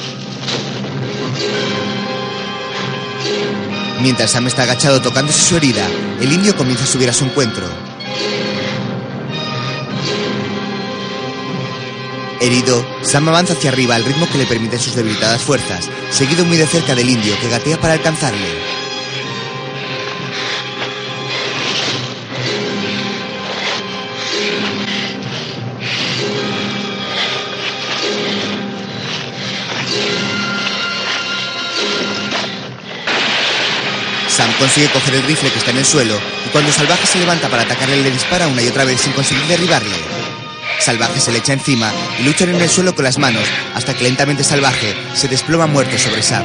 Mientras 4.05 4.29
Sam 4.29 4.45
está 4.45 4.61
agachado 4.61 5.01
tocándose 5.01 5.41
su 5.41 5.57
herida, 5.57 5.83
el 6.21 6.31
indio 6.31 6.55
comienza 6.55 6.83
a 6.83 6.87
subir 6.87 7.09
a 7.09 7.11
su 7.11 7.25
encuentro. 7.25 7.65
Herido, 12.39 12.85
Sam 13.01 13.29
avanza 13.29 13.53
hacia 13.53 13.71
arriba 13.71 13.95
al 13.95 14.05
ritmo 14.05 14.29
que 14.29 14.37
le 14.37 14.45
permiten 14.45 14.77
sus 14.77 14.93
debilitadas 14.93 15.41
fuerzas, 15.41 15.89
seguido 16.11 16.45
muy 16.45 16.55
de 16.55 16.67
cerca 16.67 16.93
del 16.93 17.09
indio 17.09 17.33
que 17.41 17.49
gatea 17.49 17.81
para 17.81 17.93
alcanzarle. 17.93 18.74
Sam 34.35 34.51
consigue 34.59 34.89
coger 34.89 35.15
el 35.15 35.23
rifle 35.23 35.49
que 35.49 35.59
está 35.59 35.71
en 35.71 35.77
el 35.77 35.85
suelo 35.85 36.19
y 36.45 36.49
cuando 36.49 36.69
Salvaje 36.69 37.07
se 37.07 37.19
levanta 37.19 37.47
para 37.47 37.63
atacarle 37.63 38.03
le 38.03 38.11
dispara 38.11 38.47
una 38.47 38.61
y 38.61 38.67
otra 38.67 38.83
vez 38.83 38.99
sin 38.99 39.13
conseguir 39.13 39.45
derribarle. 39.45 39.95
Salvaje 40.77 41.21
se 41.21 41.31
le 41.31 41.37
echa 41.37 41.53
encima 41.53 41.89
y 42.19 42.23
luchan 42.23 42.49
en 42.49 42.59
el 42.59 42.69
suelo 42.69 42.93
con 42.93 43.05
las 43.05 43.17
manos 43.17 43.43
hasta 43.75 43.93
que 43.93 44.03
lentamente 44.03 44.43
Salvaje 44.43 44.93
se 45.13 45.29
desploma 45.29 45.67
muerto 45.67 45.97
sobre 45.97 46.21
Sam. 46.21 46.43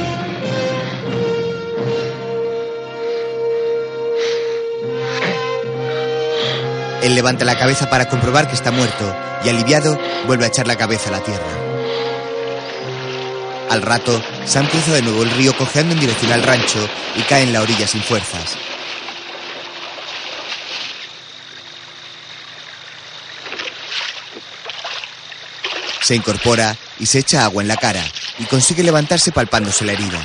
Él 7.03 7.13
levanta 7.13 7.43
la 7.43 7.59
cabeza 7.59 7.89
para 7.89 8.07
comprobar 8.07 8.47
que 8.47 8.55
está 8.55 8.71
muerto 8.71 9.13
y 9.43 9.49
aliviado 9.49 9.99
vuelve 10.27 10.45
a 10.45 10.47
echar 10.47 10.65
la 10.65 10.77
cabeza 10.77 11.09
a 11.09 11.11
la 11.11 11.23
tierra. 11.23 11.70
Al 13.71 13.81
rato, 13.81 14.21
Sam 14.45 14.67
cruza 14.67 14.91
de 14.91 15.01
nuevo 15.01 15.23
el 15.23 15.31
río 15.31 15.55
cojeando 15.55 15.93
en 15.93 16.01
dirección 16.01 16.33
al 16.33 16.43
rancho 16.43 16.77
y 17.15 17.21
cae 17.21 17.43
en 17.43 17.53
la 17.53 17.61
orilla 17.61 17.87
sin 17.87 18.01
fuerzas. 18.01 18.57
Se 26.01 26.15
incorpora 26.15 26.75
y 26.99 27.05
se 27.05 27.19
echa 27.19 27.45
agua 27.45 27.61
en 27.61 27.69
la 27.69 27.77
cara 27.77 28.03
y 28.39 28.43
consigue 28.43 28.83
levantarse 28.83 29.31
palpándose 29.31 29.85
la 29.85 29.93
herida. 29.93 30.19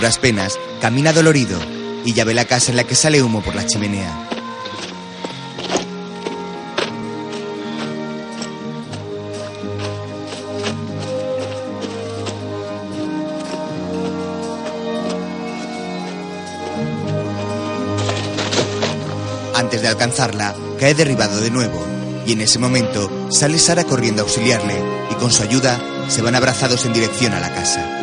Duras 0.00 0.16
penas, 0.16 0.58
camina 0.80 1.12
dolorido 1.12 1.60
y 2.06 2.14
ya 2.14 2.24
ve 2.24 2.32
la 2.32 2.46
casa 2.46 2.70
en 2.70 2.78
la 2.78 2.84
que 2.84 2.94
sale 2.94 3.22
humo 3.22 3.42
por 3.42 3.54
la 3.54 3.66
chimenea. 3.66 4.10
Antes 19.54 19.82
de 19.82 19.88
alcanzarla, 19.88 20.54
cae 20.78 20.94
derribado 20.94 21.42
de 21.42 21.50
nuevo, 21.50 21.84
y 22.24 22.32
en 22.32 22.40
ese 22.40 22.58
momento 22.58 23.28
sale 23.30 23.58
Sara 23.58 23.84
corriendo 23.84 24.22
a 24.22 24.24
auxiliarle, 24.24 24.82
y 25.10 25.14
con 25.16 25.30
su 25.30 25.42
ayuda 25.42 25.78
se 26.08 26.22
van 26.22 26.36
abrazados 26.36 26.86
en 26.86 26.94
dirección 26.94 27.34
a 27.34 27.40
la 27.40 27.52
casa. 27.52 27.99